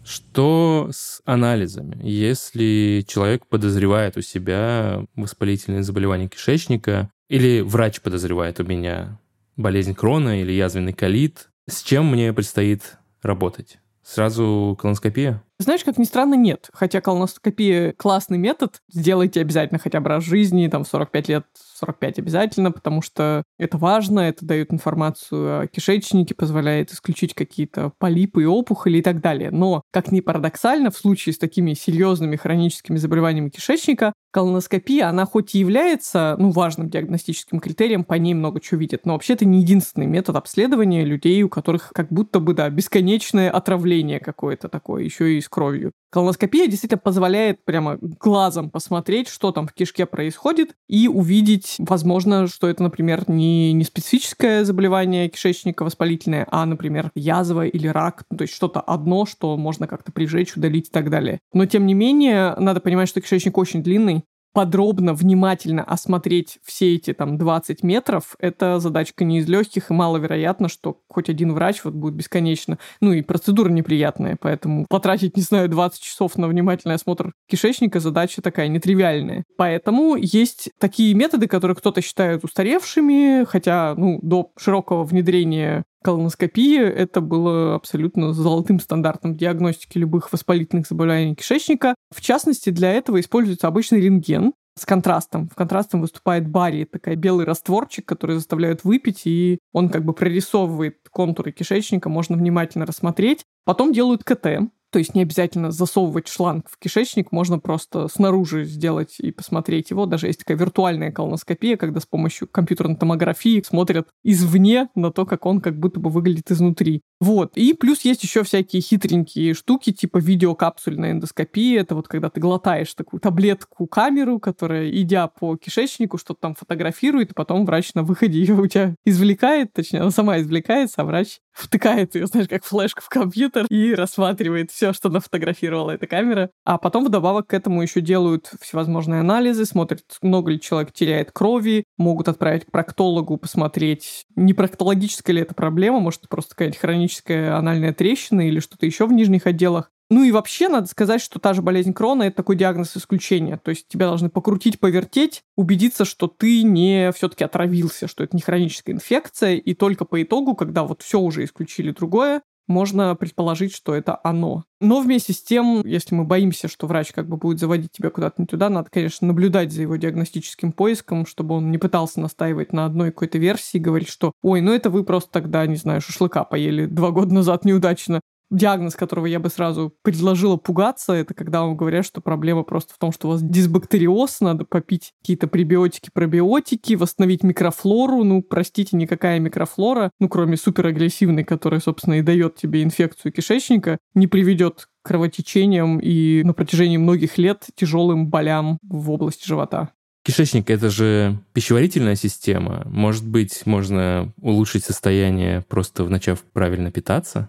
Что 0.05 0.89
с 0.93 1.21
анализами? 1.25 1.99
Если 2.03 3.05
человек 3.07 3.47
подозревает 3.47 4.17
у 4.17 4.23
себя 4.23 5.05
воспалительное 5.17 5.83
заболевание 5.83 6.29
кишечника, 6.29 7.11
или 7.29 7.61
врач 7.61 8.01
подозревает 8.01 8.61
у 8.61 8.65
меня 8.65 9.21
болезнь 9.57 9.95
крона 9.95 10.41
или 10.41 10.53
язвенный 10.53 10.93
колит, 10.93 11.51
с 11.69 11.83
чем 11.83 12.11
мне 12.11 12.33
предстоит 12.33 12.99
работать? 13.23 13.79
Сразу 14.03 14.79
колоноскопия? 14.81 15.43
Знаешь, 15.61 15.83
как 15.83 15.99
ни 15.99 16.05
странно, 16.05 16.35
нет. 16.35 16.71
Хотя 16.73 17.01
колоноскопия 17.01 17.93
классный 17.93 18.39
метод. 18.39 18.81
Сделайте 18.93 19.41
обязательно 19.41 19.81
хотя 19.81 20.01
бы 20.01 20.09
раз 20.09 20.23
в 20.23 20.29
жизни, 20.29 20.69
там, 20.69 20.85
в 20.85 20.89
45 20.89 21.29
лет 21.29 21.47
45 21.79 22.19
обязательно, 22.19 22.71
потому 22.71 23.03
что 23.03 23.43
это 23.59 23.77
важно, 23.79 24.21
это 24.21 24.45
дает 24.45 24.73
информацию 24.73 25.63
о 25.63 25.67
кишечнике, 25.67 26.35
позволяет 26.35 26.93
исключить 26.93 27.35
какие-то 27.35 27.93
полипы 27.99 28.43
и 28.43 28.47
опухоли 28.47 28.99
и 28.99 29.03
так 29.03 29.21
далее. 29.21 29.51
Но, 29.51 29.83
как 29.93 30.13
ни 30.13 30.21
парадоксально, 30.21 30.91
в 30.91 30.97
случае 30.97 31.33
с 31.33 31.39
такими 31.39 31.75
серьезными 31.75 32.37
хроническими 32.37 32.97
заболеваниями 32.97 33.51
кишечника, 33.51 34.13
колоноскопия, 34.31 35.09
она 35.09 35.25
хоть 35.25 35.55
и 35.55 35.59
является 35.59 36.37
ну, 36.39 36.51
важным 36.51 36.91
диагностическим 36.91 37.61
критерием, 37.61 38.05
по 38.05 38.15
ней 38.15 38.35
много 38.35 38.61
чего 38.61 38.79
видят, 38.79 39.07
но 39.07 39.15
вообще 39.15 39.33
это 39.33 39.45
не 39.45 39.61
единственный 39.61 40.07
метод 40.07 40.37
обследования 40.37 41.05
людей, 41.05 41.43
у 41.43 41.49
которых 41.49 41.91
как 41.95 42.13
будто 42.13 42.39
бы, 42.41 42.55
да, 42.55 42.69
бесконечное 42.69 43.51
отравление 43.51 44.21
какое-то 44.21 44.69
такое, 44.69 45.03
еще 45.05 45.37
и 45.37 45.41
с 45.49 45.51
кровью. 45.51 45.93
Колоноскопия 46.11 46.67
действительно 46.67 46.99
позволяет 46.99 47.65
прямо 47.65 47.99
глазом 48.01 48.71
посмотреть, 48.71 49.29
что 49.29 49.51
там 49.53 49.67
в 49.67 49.73
кишке 49.73 50.07
происходит, 50.07 50.75
и 50.89 51.09
увидеть, 51.09 51.77
возможно, 51.79 52.47
что 52.47 52.69
это, 52.69 52.83
например, 52.83 53.25
не, 53.29 53.73
не 53.73 53.85
специфическое 53.85 54.65
заболевание 54.65 55.29
кишечника 55.29 55.85
воспалительное, 55.85 56.47
а, 56.51 56.65
например, 56.67 57.11
язва 57.15 57.67
или 57.67 57.89
рак, 57.89 58.25
то 58.37 58.43
есть 58.43 58.55
что-то 58.55 58.81
одно, 58.81 59.27
что 59.27 59.57
можно 59.57 59.87
как-то 59.87 60.13
прижечь, 60.13 60.57
удалить 60.57 60.89
и 60.89 60.91
так 60.91 61.11
далее. 61.11 61.41
Но, 61.53 61.67
тем 61.67 61.87
не 61.87 61.95
менее, 61.95 62.55
надо 62.59 62.81
понимать, 62.81 63.09
что 63.09 63.21
кишечник 63.21 63.59
очень 63.59 63.83
длинный, 63.83 64.25
подробно, 64.53 65.15
внимательно 65.15 65.85
осмотреть 65.85 66.59
все 66.65 66.95
эти 66.95 67.13
там 67.13 67.39
20 67.39 67.83
метров, 67.83 68.35
это 68.39 68.81
задачка 68.81 69.25
не 69.25 69.39
из 69.39 69.49
легких, 69.49 69.91
и 69.91 69.95
маловероятно, 69.95 70.69
что 70.69 71.01
хоть 71.09 71.29
один 71.29 71.53
врач 71.53 71.85
вот 71.85 71.95
будет 71.95 72.15
бесконечно. 72.15 72.79
Ну 73.01 73.13
и 73.13 73.23
процедура 73.23 73.71
неприятная, 73.71 74.37
поэтому 74.41 74.87
потратить, 74.89 75.37
не 75.37 75.43
знаю, 75.43 75.69
20 75.69 76.01
часов 76.01 76.37
на 76.37 76.49
внимательный 76.49 76.95
осмотр 76.95 77.33
кишечника 77.49 78.01
задача 78.01 78.43
такая 78.43 78.69
нетривиальная. 78.69 79.45
Поэтому 79.57 80.17
есть 80.17 80.71
такие 80.79 81.15
методы, 81.15 81.47
которые 81.47 81.77
кто-то 81.77 82.01
считает 82.01 82.45
устаревшими, 82.45 83.45
хотя, 83.45 83.95
ну, 83.97 84.19
до 84.23 84.51
широкого 84.57 85.05
внедрения 85.05 85.85
колоноскопии 86.09 86.81
это 86.81 87.21
было 87.21 87.75
абсолютно 87.75 88.33
золотым 88.33 88.81
стандартом 88.81 89.37
диагностики 89.37 89.99
любых 89.99 90.33
воспалительных 90.33 90.87
заболеваний 90.87 91.35
кишечника. 91.35 91.95
В 92.11 92.23
частности, 92.23 92.71
для 92.71 92.95
этого 92.95 93.21
используется 93.21 93.69
обычный 93.69 94.01
рентген, 94.01 94.55
с 94.75 94.87
контрастом. 94.87 95.51
В 95.51 95.55
контрастом 95.55 96.01
выступает 96.01 96.49
барий, 96.49 96.87
такой 96.87 97.17
белый 97.17 97.45
растворчик, 97.45 98.07
который 98.07 98.37
заставляют 98.37 98.85
выпить, 98.85 99.27
и 99.27 99.59
он 99.73 99.91
как 99.91 100.05
бы 100.07 100.15
прорисовывает 100.15 100.97
контуры 101.11 101.53
кишечника, 101.53 102.09
можно 102.09 102.39
внимательно 102.39 102.87
рассмотреть. 102.87 103.45
Потом 103.67 103.93
делают 103.93 104.25
КТ, 104.25 104.71
то 104.91 104.99
есть 104.99 105.15
не 105.15 105.23
обязательно 105.23 105.71
засовывать 105.71 106.29
шланг 106.29 106.69
в 106.71 106.79
кишечник, 106.79 107.33
можно 107.33 107.59
просто 107.59 108.09
снаружи 108.09 108.65
сделать 108.65 109.17
и 109.21 109.31
посмотреть 109.31 109.91
его. 109.91 110.07
Даже 110.07 110.27
есть 110.29 110.41
такая 110.41 110.57
виртуальная 110.57 111.13
колоноскопия, 111.13 111.77
когда 111.77 112.01
с 112.01 112.07
помощью 112.07 112.49
компьютерной 112.49 112.97
томографии 112.97 113.63
смотрят 113.67 114.09
извне 114.25 114.89
на 114.95 115.13
то, 115.13 115.27
как 115.27 115.47
он 115.47 115.61
как 115.61 115.79
будто 115.79 116.01
бы 116.01 116.11
выглядит 116.11 116.51
изнутри. 116.51 117.03
Вот. 117.21 117.57
И 117.57 117.73
плюс 117.75 118.03
есть 118.03 118.23
еще 118.23 118.45
всякие 118.45 118.81
хитренькие 118.81 119.55
штуки, 119.55 119.93
типа 119.93 120.19
видеокапсульная 120.19 121.13
эндоскопия. 121.13 121.81
Это 121.81 121.95
вот 121.95 122.07
когда 122.07 122.31
ты 122.31 122.41
глотаешь 122.41 122.95
такую 122.95 123.21
таблетку-камеру, 123.21 124.39
которая, 124.39 124.91
идя 124.91 125.27
по 125.27 125.57
кишечнику, 125.57 126.19
что-то 126.19 126.41
там 126.41 126.55
фотографирует, 126.55 127.33
и 127.33 127.35
потом 127.35 127.67
врач 127.67 127.95
на 127.95 128.03
выходе 128.03 128.39
ее 128.41 128.55
у 128.55 128.67
тебя 128.67 128.95
извлекает, 129.05 129.73
точнее, 129.73 130.01
она 130.01 130.11
сама 130.11 130.39
извлекается, 130.39 131.03
а 131.03 131.05
врач 131.05 131.41
втыкает 131.53 132.15
ее, 132.15 132.27
знаешь, 132.27 132.49
как 132.49 132.65
флешку 132.65 133.03
в 133.03 133.09
компьютер 133.09 133.67
и 133.69 133.95
рассматривает 133.95 134.71
все, 134.71 134.93
что 134.93 135.09
нафотографировала 135.09 135.91
эта 135.91 136.07
камера. 136.07 136.51
А 136.65 136.79
потом 136.79 137.05
вдобавок 137.05 137.49
к 137.49 137.55
этому 137.55 137.83
еще 137.83 138.01
делают 138.01 138.53
всевозможные 138.61 139.21
анализы, 139.21 139.65
смотрят, 139.65 140.05
много 140.23 140.53
ли 140.53 140.61
человек 140.61 140.93
теряет 140.93 141.33
крови, 141.33 141.85
могут 141.97 142.29
отправить 142.29 142.65
к 142.65 142.71
проктологу 142.71 143.37
посмотреть, 143.39 144.25
не 144.37 144.55
проктологическая 144.55 145.35
ли 145.35 145.43
это 145.43 145.55
проблема, 145.55 145.99
может, 145.99 146.29
просто 146.29 146.51
какая-нибудь 146.51 146.79
хроническая 146.79 147.08
анальная 147.31 147.93
трещина 147.93 148.47
или 148.47 148.61
что-то 148.61 148.87
еще 148.87 149.07
в 149.07 149.13
нижних 149.13 149.47
отделах. 149.47 149.91
Ну 150.11 150.25
и 150.25 150.33
вообще 150.33 150.69
надо 150.69 150.87
сказать, 150.87 151.21
что 151.21 151.39
та 151.39 151.53
же 151.53 151.61
болезнь 151.61 151.93
Крона– 151.93 152.23
это 152.25 152.37
такой 152.37 152.57
диагноз 152.57 152.97
исключения. 152.97 153.59
То 153.59 153.71
есть 153.71 153.89
тебя 153.89 154.07
должны 154.07 154.31
покрутить, 154.31 154.81
повертеть, 154.81 155.43
убедиться, 155.55 156.07
что 156.07 156.29
ты 156.29 156.63
не 156.63 157.13
все-таки 157.13 157.45
отравился, 157.45 158.09
что 158.09 158.25
это 158.25 158.35
не 158.35 158.41
хроническая 158.41 158.95
инфекция, 158.95 159.57
и 159.57 159.75
только 159.75 160.07
по 160.07 160.23
итогу, 160.23 160.55
когда 160.55 160.85
вот 160.85 161.03
все 161.03 161.21
уже 161.21 161.45
исключили 161.45 161.91
другое, 161.91 162.41
можно 162.69 163.15
предположить, 163.17 163.75
что 163.75 163.95
это 163.95 164.19
оно. 164.23 164.65
Но 164.81 165.01
вместе 165.01 165.33
с 165.33 165.43
тем, 165.43 165.85
если 165.85 166.15
мы 166.15 166.25
боимся, 166.25 166.69
что 166.69 166.87
врач 166.87 167.13
как 167.13 167.29
бы 167.29 167.37
будет 167.37 167.59
заводить 167.59 167.91
тебя 167.91 168.11
куда-то 168.11 168.35
не 168.39 168.47
туда, 168.47 168.69
надо, 168.69 168.89
конечно, 168.91 169.27
наблюдать 169.27 169.73
за 169.73 169.83
его 169.83 169.97
диагностическим 169.97 170.73
поиском, 170.73 171.27
чтобы 171.27 171.57
он 171.57 171.71
не 171.73 171.79
пытался 171.79 172.21
настаивать 172.21 172.73
на 172.73 172.85
одной 172.85 173.11
какой-то 173.11 173.39
версии, 173.39 173.79
говорить, 173.79 174.09
что 174.09 174.33
«Ой, 174.43 174.61
ну 174.61 174.73
это 174.73 174.91
вы 174.91 175.05
просто 175.05 175.33
тогда, 175.33 175.67
не 175.67 175.77
знаю, 175.77 176.01
шашлыка 176.01 176.45
поели 176.45 176.87
два 176.87 177.11
года 177.11 177.35
назад 177.35 177.65
неудачно, 177.65 178.21
диагноз, 178.51 178.95
которого 178.95 179.27
я 179.27 179.39
бы 179.39 179.49
сразу 179.49 179.95
предложила 180.03 180.57
пугаться, 180.57 181.13
это 181.13 181.35
когда 181.35 181.63
вам 181.63 181.77
говорят, 181.77 182.05
что 182.05 182.21
проблема 182.21 182.63
просто 182.63 182.95
в 182.95 182.99
том, 182.99 183.13
что 183.13 183.29
у 183.29 183.31
вас 183.33 183.43
дисбактериоз, 183.43 184.41
надо 184.41 184.65
попить 184.65 185.13
какие-то 185.21 185.49
пребиотики, 185.49 186.11
пробиотики, 186.13 186.95
восстановить 186.95 187.43
микрофлору. 187.43 188.25
Ну, 188.25 188.43
простите, 188.43 188.97
никакая 188.97 189.39
микрофлора, 189.39 190.11
ну, 190.19 190.29
кроме 190.29 190.57
суперагрессивной, 190.57 191.45
которая, 191.45 191.81
собственно, 191.81 192.15
и 192.15 192.23
дает 192.23 192.57
тебе 192.57 192.83
инфекцию 192.83 193.33
кишечника, 193.33 193.99
не 194.15 194.27
приведет 194.27 194.89
к 195.03 195.09
кровотечениям 195.09 195.99
и 195.99 196.43
на 196.43 196.53
протяжении 196.53 196.97
многих 196.97 197.39
лет 197.39 197.67
тяжелым 197.75 198.29
болям 198.29 198.79
в 198.83 199.11
области 199.11 199.47
живота. 199.47 199.91
Кишечник— 200.25 200.69
это 200.71 200.91
же 200.91 201.39
пищеварительная 201.55 202.15
система. 202.15 202.83
Может 202.87 203.27
быть, 203.27 203.65
можно 203.65 204.33
улучшить 204.43 204.85
состояние, 204.85 205.63
просто 205.69 206.07
начав 206.07 206.43
правильно 206.53 206.91
питаться? 206.91 207.49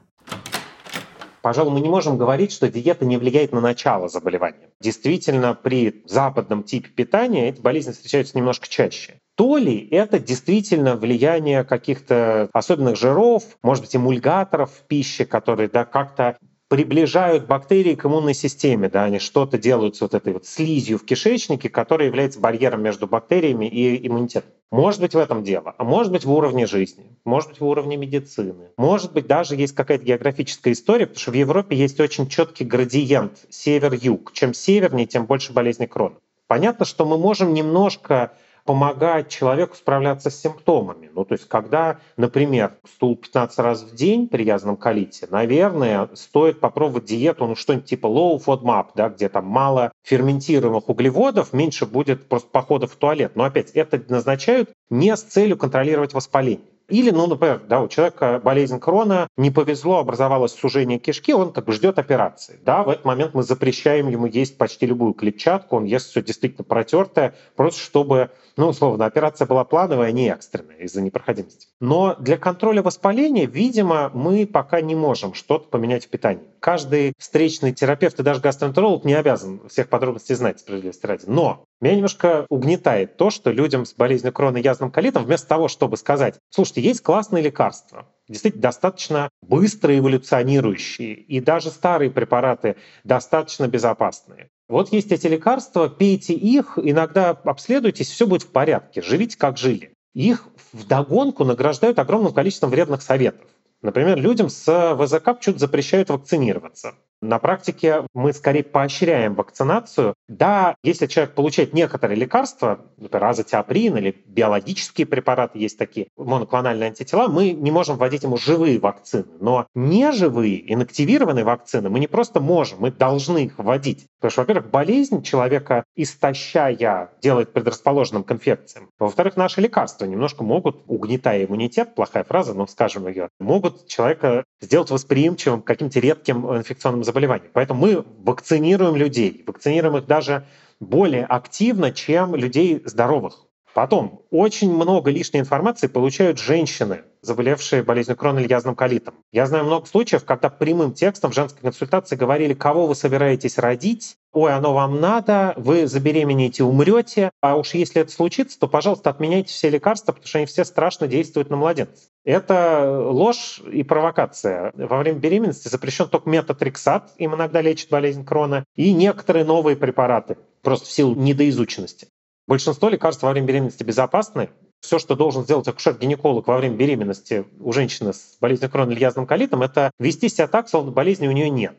Пожалуй, 1.42 1.74
мы 1.74 1.82
не 1.82 1.90
можем 1.90 2.18
говорить, 2.18 2.52
что 2.52 2.70
диета 2.70 3.06
не 3.06 3.18
влияет 3.18 3.52
на 3.52 3.62
начало 3.62 4.10
заболевания. 4.10 4.70
Действительно, 4.80 5.54
при 5.54 6.04
западном 6.06 6.64
типе 6.64 6.90
питания 6.90 7.50
эти 7.50 7.62
болезни 7.62 7.92
встречаются 7.92 8.38
немножко 8.38 8.68
чаще. 8.68 9.20
То 9.36 9.58
ли 9.58 9.88
это 9.92 10.20
действительно 10.20 10.98
влияние 10.98 11.64
каких-то 11.64 12.50
особенных 12.52 12.98
жиров, 12.98 13.44
может 13.64 13.86
быть, 13.86 13.96
эмульгаторов 13.96 14.70
в 14.72 14.88
пище, 14.88 15.26
которые 15.26 15.70
да, 15.70 15.86
как-то 15.86 16.38
приближают 16.70 17.48
бактерии 17.48 17.96
к 17.96 18.06
иммунной 18.06 18.36
системе, 18.36 18.90
да, 18.90 19.04
они 19.04 19.20
что-то 19.20 19.58
делают 19.58 19.96
с 19.96 20.02
вот 20.02 20.14
этой 20.14 20.34
вот 20.34 20.46
слизью 20.46 21.00
в 21.00 21.04
кишечнике, 21.04 21.68
которая 21.68 22.08
является 22.08 22.40
барьером 22.40 22.84
между 22.84 23.08
бактериями 23.08 23.66
и 23.66 24.08
иммунитетом. 24.08 24.52
Может 24.72 25.02
быть 25.02 25.16
в 25.16 25.18
этом 25.18 25.44
дело, 25.44 25.74
а 25.80 25.84
может 25.84 26.12
быть 26.12 26.26
в 26.26 26.32
уровне 26.32 26.68
жизни, 26.68 27.18
может 27.26 27.50
быть 27.50 27.60
в 27.60 27.66
уровне 27.66 27.98
медицины, 27.98 28.70
может 28.78 29.14
быть 29.14 29.26
даже 29.26 29.56
есть 29.56 29.74
какая-то 29.74 30.06
географическая 30.06 30.72
история, 30.74 31.08
потому 31.08 31.20
что 31.20 31.32
в 31.32 31.36
Европе 31.36 31.76
есть 31.76 32.00
очень 32.00 32.28
четкий 32.28 32.66
градиент 32.66 33.40
север-юг. 33.50 34.32
Чем 34.34 34.54
севернее, 34.54 35.08
тем 35.08 35.26
больше 35.26 35.54
болезней 35.54 35.88
крона. 35.88 36.18
Понятно, 36.46 36.86
что 36.86 37.06
мы 37.06 37.18
можем 37.18 37.54
немножко 37.56 38.34
помогать 38.66 39.30
человеку 39.30 39.76
справляться 39.76 40.30
с 40.30 40.40
симптомами. 40.40 41.10
Ну, 41.14 41.26
то 41.26 41.34
есть, 41.34 41.48
когда, 41.48 42.00
например, 42.18 42.78
стул 42.96 43.16
15 43.16 43.60
раз 43.60 43.84
в 43.84 43.96
день 43.96 44.28
при 44.28 44.44
язвенном 44.44 44.78
колите, 44.78 45.28
наверное, 45.30 46.10
стоит 46.14 46.60
попробовать 46.60 47.06
диету, 47.06 47.46
ну, 47.48 47.56
что-нибудь 47.56 47.86
типа 47.86 48.08
low 48.08 48.42
FODMAP, 48.44 48.88
да, 48.96 49.10
где 49.10 49.30
там 49.30 49.46
мало 49.46 49.92
ферментируемых 50.04 50.90
углеводов, 50.90 51.54
меньше 51.54 51.86
будет 51.86 52.28
просто 52.28 52.50
походов 52.50 52.94
в 52.94 52.96
туалет. 52.96 53.34
Но 53.36 53.44
опять, 53.44 53.72
это 53.72 54.02
назначают 54.08 54.72
не 54.90 55.16
с 55.16 55.22
целью 55.24 55.58
контролировать 55.58 56.14
воспаление. 56.14 56.66
Или, 56.90 57.12
ну, 57.12 57.28
например, 57.28 57.62
да, 57.68 57.82
у 57.82 57.88
человека 57.88 58.42
болезнь 58.44 58.80
крона, 58.80 59.28
не 59.38 59.52
повезло, 59.52 60.00
образовалось 60.00 60.54
сужение 60.54 61.00
кишки, 61.00 61.34
он 61.34 61.54
как 61.54 61.66
бы 61.66 61.74
ждет 61.74 62.00
операции. 62.00 62.60
Да, 62.64 62.84
в 62.84 62.90
этот 62.90 63.06
момент 63.06 63.34
мы 63.34 63.44
запрещаем 63.44 64.10
ему 64.10 64.26
есть 64.26 64.58
почти 64.58 64.86
любую 64.86 65.14
клетчатку, 65.14 65.78
он 65.78 65.86
ест 65.86 66.10
все 66.10 66.22
действительно 66.22 66.64
протертое, 66.64 67.36
просто 67.56 67.80
чтобы, 67.82 68.32
ну, 68.58 68.70
условно, 68.70 69.06
операция 69.06 69.46
была 69.46 69.64
плановая, 69.64 70.10
а 70.10 70.12
не 70.12 70.30
экстренная 70.30 70.78
из-за 70.78 71.02
непроходимости. 71.02 71.68
Но 71.80 72.16
для 72.20 72.38
контроля 72.38 72.82
воспаления, 72.82 73.46
видимо, 73.46 74.10
мы 74.14 74.46
пока 74.46 74.82
не 74.82 74.96
можем 74.96 75.34
что-то 75.34 75.70
поменять 75.70 76.06
в 76.06 76.10
питании. 76.10 76.44
Каждый 76.60 77.14
встречный 77.18 77.74
терапевт 77.74 78.20
и 78.20 78.24
даже 78.24 78.42
гастроэнтеролог 78.42 79.06
не 79.06 79.14
обязан 79.14 79.62
всех 79.70 79.90
подробностей 79.90 80.36
знать, 80.36 80.60
справедливости 80.60 81.06
ради. 81.06 81.24
Но 81.28 81.66
меня 81.82 81.96
немножко 81.96 82.46
угнетает 82.50 83.18
то, 83.18 83.30
что 83.30 83.52
людям 83.52 83.86
с 83.86 83.94
болезнью 83.94 84.34
крона 84.34 84.58
и 84.58 84.64
язвенным 84.64 84.92
колитом, 84.92 85.24
вместо 85.24 85.48
того, 85.48 85.68
чтобы 85.68 85.98
сказать, 85.98 86.36
слушайте, 86.50 86.82
есть 86.82 87.02
классные 87.02 87.44
лекарства, 87.44 88.08
действительно 88.28 88.64
достаточно 88.64 89.30
быстро 89.42 89.98
эволюционирующие, 89.98 91.14
и 91.14 91.40
даже 91.40 91.70
старые 91.70 92.12
препараты 92.12 92.76
достаточно 93.04 93.68
безопасные. 93.68 94.50
Вот 94.68 94.92
есть 94.92 95.12
эти 95.12 95.28
лекарства, 95.28 95.90
пейте 95.90 96.34
их, 96.34 96.78
иногда 96.82 97.30
обследуйтесь, 97.30 98.10
все 98.10 98.28
будет 98.28 98.44
в 98.44 98.52
порядке, 98.52 99.02
живите 99.02 99.38
как 99.38 99.58
жили. 99.58 99.94
Их 100.14 100.48
вдогонку 100.74 101.46
награждают 101.46 101.98
огромным 101.98 102.34
количеством 102.34 102.70
вредных 102.70 103.02
советов. 103.02 103.48
Например, 103.82 104.20
людям 104.20 104.50
с 104.50 104.96
ВЗК 104.96 105.40
чуть 105.40 105.60
запрещают 105.60 106.10
вакцинироваться. 106.10 106.96
На 107.22 107.38
практике 107.40 108.06
мы 108.14 108.32
скорее 108.32 108.64
поощряем 108.64 109.36
вакцинацию. 109.36 110.14
Да, 110.30 110.76
если 110.84 111.06
человек 111.06 111.36
получает 111.36 111.74
некоторые 111.74 112.18
лекарства, 112.18 112.86
например, 112.98 113.26
азотиоприн 113.26 113.98
или 113.98 114.24
биологические 114.26 115.06
препараты, 115.06 115.60
есть 115.60 115.78
такие 115.78 116.08
моноклональные 116.18 116.88
антитела, 116.88 117.28
мы 117.28 117.52
не 117.52 117.72
можем 117.72 117.98
вводить 117.98 118.24
ему 118.24 118.38
живые 118.38 118.80
вакцины. 118.80 119.26
Но 119.42 119.68
неживые, 119.76 120.74
инактивированные 120.74 121.44
вакцины 121.44 121.90
мы 121.90 122.00
не 122.00 122.08
просто 122.08 122.40
можем, 122.40 122.80
мы 122.80 122.92
должны 122.92 123.46
их 123.46 123.58
вводить. 123.58 124.08
Потому 124.20 124.32
что, 124.32 124.42
во-первых, 124.42 124.70
болезнь 124.70 125.22
человека, 125.22 125.84
истощая, 125.96 127.10
делает 127.22 127.52
предрасположенным 127.52 128.24
к 128.24 128.32
инфекциям. 128.32 128.90
Во-вторых, 128.98 129.36
наши 129.36 129.60
лекарства 129.60 130.06
немножко 130.06 130.44
могут, 130.44 130.84
угнетая 130.88 131.46
иммунитет, 131.46 131.96
плохая 131.96 132.24
фраза, 132.24 132.54
но 132.54 132.68
скажем 132.68 133.08
ее, 133.08 133.30
могут 133.40 133.88
человека 133.88 134.46
сделать 134.62 134.90
восприимчивым 134.90 135.62
к 135.62 135.68
каким-то 135.68 136.00
редким 136.00 136.46
инфекционным 136.56 137.04
заболеваний. 137.10 137.50
Поэтому 137.54 137.82
мы 137.82 138.06
вакцинируем 138.20 138.96
людей, 138.96 139.44
вакцинируем 139.48 139.98
их 139.98 140.06
даже 140.06 140.46
более 140.80 141.26
активно, 141.26 141.92
чем 141.92 142.36
людей 142.36 142.82
здоровых. 142.86 143.49
Потом, 143.74 144.24
очень 144.32 144.74
много 144.74 145.12
лишней 145.12 145.40
информации 145.40 145.88
получают 145.88 146.40
женщины, 146.40 147.04
заболевшие 147.22 147.84
болезнью 147.84 148.18
Крона 148.18 148.40
или 148.40 148.50
язвенным 148.50 148.76
колитом. 148.76 149.16
Я 149.32 149.46
знаю 149.46 149.66
много 149.66 149.86
случаев, 149.86 150.26
когда 150.26 150.50
прямым 150.50 150.94
текстом 150.94 151.32
в 151.32 151.36
женской 151.36 151.62
консультации 151.62 152.16
говорили, 152.16 152.54
кого 152.54 152.88
вы 152.88 152.96
собираетесь 152.96 153.58
родить, 153.58 154.18
ой, 154.32 154.54
оно 154.54 154.74
вам 154.74 155.00
надо, 155.00 155.54
вы 155.56 155.88
забеременеете, 155.88 156.64
умрете, 156.64 157.32
а 157.42 157.58
уж 157.58 157.74
если 157.74 158.02
это 158.02 158.12
случится, 158.12 158.60
то, 158.60 158.68
пожалуйста, 158.68 159.12
отменяйте 159.12 159.50
все 159.50 159.70
лекарства, 159.70 160.14
потому 160.14 160.28
что 160.28 160.38
они 160.40 160.48
все 160.48 160.66
страшно 160.66 161.08
действуют 161.08 161.50
на 161.50 161.58
младенцев. 161.58 162.06
Это 162.26 163.08
ложь 163.10 163.62
и 163.72 163.84
провокация. 163.84 164.72
Во 164.76 164.98
время 164.98 165.20
беременности 165.20 165.68
запрещен 165.68 166.10
только 166.10 166.30
метотрексат, 166.30 167.12
им 167.18 167.36
иногда 167.36 167.62
лечит 167.62 167.90
болезнь 167.90 168.26
Крона, 168.26 168.66
и 168.76 168.94
некоторые 168.94 169.46
новые 169.46 169.78
препараты, 169.78 170.38
просто 170.62 170.88
в 170.88 170.92
силу 170.92 171.16
недоизученности. 171.16 172.08
Большинство 172.50 172.90
лекарств 172.90 173.22
во 173.22 173.30
время 173.30 173.46
беременности 173.46 173.84
безопасны, 173.84 174.50
все, 174.80 174.98
что 174.98 175.16
должен 175.16 175.44
сделать 175.44 175.68
акушер-гинеколог 175.68 176.48
во 176.48 176.58
время 176.58 176.76
беременности 176.76 177.46
у 177.60 177.72
женщины 177.72 178.12
с 178.12 178.38
болезнью 178.42 178.72
Крона 178.72 178.90
или 178.90 179.00
язвенным 179.00 179.28
колитом, 179.28 179.62
это 179.62 179.92
вести 180.00 180.30
себя 180.30 180.48
так, 180.48 180.68
словно 180.68 180.92
болезни 180.92 181.28
у 181.28 181.32
нее 181.32 181.52
нет. 181.52 181.78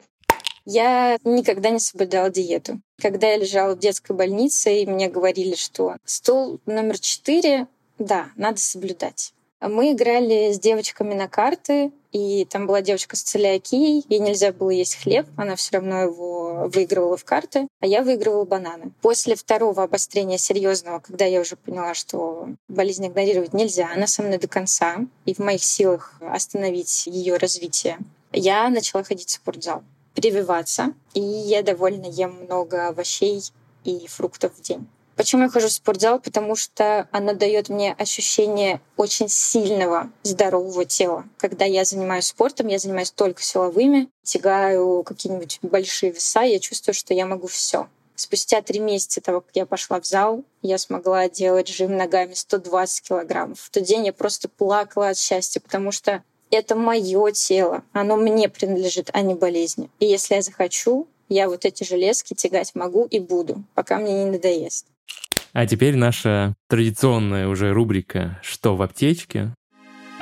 Я 0.64 1.18
никогда 1.24 1.70
не 1.70 1.80
соблюдала 1.80 2.30
диету. 2.30 2.80
Когда 3.02 3.32
я 3.32 3.38
лежала 3.38 3.74
в 3.74 3.80
детской 3.80 4.14
больнице, 4.14 4.82
и 4.82 4.86
мне 4.86 5.08
говорили, 5.08 5.56
что 5.56 5.96
стол 6.04 6.60
номер 6.66 7.00
четыре, 7.00 7.66
да, 7.98 8.26
надо 8.36 8.60
соблюдать. 8.60 9.34
Мы 9.60 9.92
играли 9.92 10.52
с 10.52 10.58
девочками 10.58 11.12
на 11.12 11.28
карты, 11.28 11.92
и 12.12 12.46
там 12.46 12.66
была 12.66 12.80
девочка 12.80 13.14
с 13.14 13.22
целиакией, 13.22 14.04
ей 14.08 14.18
нельзя 14.18 14.52
было 14.52 14.70
есть 14.70 14.96
хлеб, 14.96 15.26
она 15.36 15.54
все 15.54 15.76
равно 15.76 16.02
его 16.02 16.68
выигрывала 16.72 17.18
в 17.18 17.24
карты, 17.24 17.68
а 17.80 17.86
я 17.86 18.02
выигрывала 18.02 18.44
бананы. 18.44 18.92
После 19.02 19.36
второго 19.36 19.82
обострения 19.82 20.38
серьезного, 20.38 21.00
когда 21.00 21.26
я 21.26 21.40
уже 21.40 21.56
поняла, 21.56 21.92
что 21.92 22.48
болезнь 22.68 23.06
игнорировать 23.06 23.52
нельзя, 23.52 23.90
она 23.94 24.06
со 24.06 24.22
мной 24.22 24.38
до 24.38 24.48
конца, 24.48 24.96
и 25.26 25.34
в 25.34 25.38
моих 25.40 25.62
силах 25.62 26.14
остановить 26.20 27.06
ее 27.06 27.36
развитие, 27.36 27.98
я 28.32 28.68
начала 28.70 29.04
ходить 29.04 29.28
в 29.28 29.32
спортзал, 29.32 29.82
прививаться, 30.14 30.94
и 31.12 31.20
я 31.20 31.62
довольно 31.62 32.06
ем 32.06 32.44
много 32.44 32.88
овощей 32.88 33.42
и 33.84 34.06
фруктов 34.06 34.54
в 34.56 34.62
день. 34.62 34.88
Почему 35.20 35.42
я 35.42 35.48
хожу 35.50 35.68
в 35.68 35.72
спортзал? 35.72 36.18
Потому 36.18 36.56
что 36.56 37.06
оно 37.12 37.34
дает 37.34 37.68
мне 37.68 37.92
ощущение 37.92 38.80
очень 38.96 39.28
сильного 39.28 40.10
здорового 40.22 40.86
тела. 40.86 41.26
Когда 41.36 41.66
я 41.66 41.84
занимаюсь 41.84 42.24
спортом, 42.24 42.68
я 42.68 42.78
занимаюсь 42.78 43.10
только 43.10 43.42
силовыми, 43.42 44.08
тягаю 44.22 45.02
какие-нибудь 45.02 45.58
большие 45.60 46.10
веса, 46.10 46.40
я 46.40 46.58
чувствую, 46.58 46.94
что 46.94 47.12
я 47.12 47.26
могу 47.26 47.48
все. 47.48 47.86
Спустя 48.14 48.62
три 48.62 48.80
месяца 48.80 49.20
того, 49.20 49.42
как 49.42 49.50
я 49.56 49.66
пошла 49.66 50.00
в 50.00 50.06
зал, 50.06 50.42
я 50.62 50.78
смогла 50.78 51.28
делать 51.28 51.68
жим 51.68 51.98
ногами 51.98 52.32
120 52.32 53.06
килограммов. 53.06 53.60
В 53.60 53.68
тот 53.68 53.82
день 53.82 54.06
я 54.06 54.14
просто 54.14 54.48
плакала 54.48 55.10
от 55.10 55.18
счастья, 55.18 55.60
потому 55.60 55.92
что 55.92 56.24
это 56.50 56.76
мое 56.76 57.30
тело, 57.32 57.84
оно 57.92 58.16
мне 58.16 58.48
принадлежит, 58.48 59.10
а 59.12 59.20
не 59.20 59.34
болезни. 59.34 59.90
И 59.98 60.06
если 60.06 60.36
я 60.36 60.40
захочу, 60.40 61.08
я 61.28 61.50
вот 61.50 61.66
эти 61.66 61.84
железки 61.84 62.32
тягать 62.32 62.74
могу 62.74 63.04
и 63.04 63.18
буду, 63.18 63.62
пока 63.74 63.98
мне 63.98 64.24
не 64.24 64.30
надоест. 64.30 64.86
А 65.52 65.66
теперь 65.66 65.96
наша 65.96 66.54
традиционная 66.68 67.48
уже 67.48 67.72
рубрика 67.72 68.38
«Что 68.42 68.76
в 68.76 68.82
аптечке?». 68.82 69.52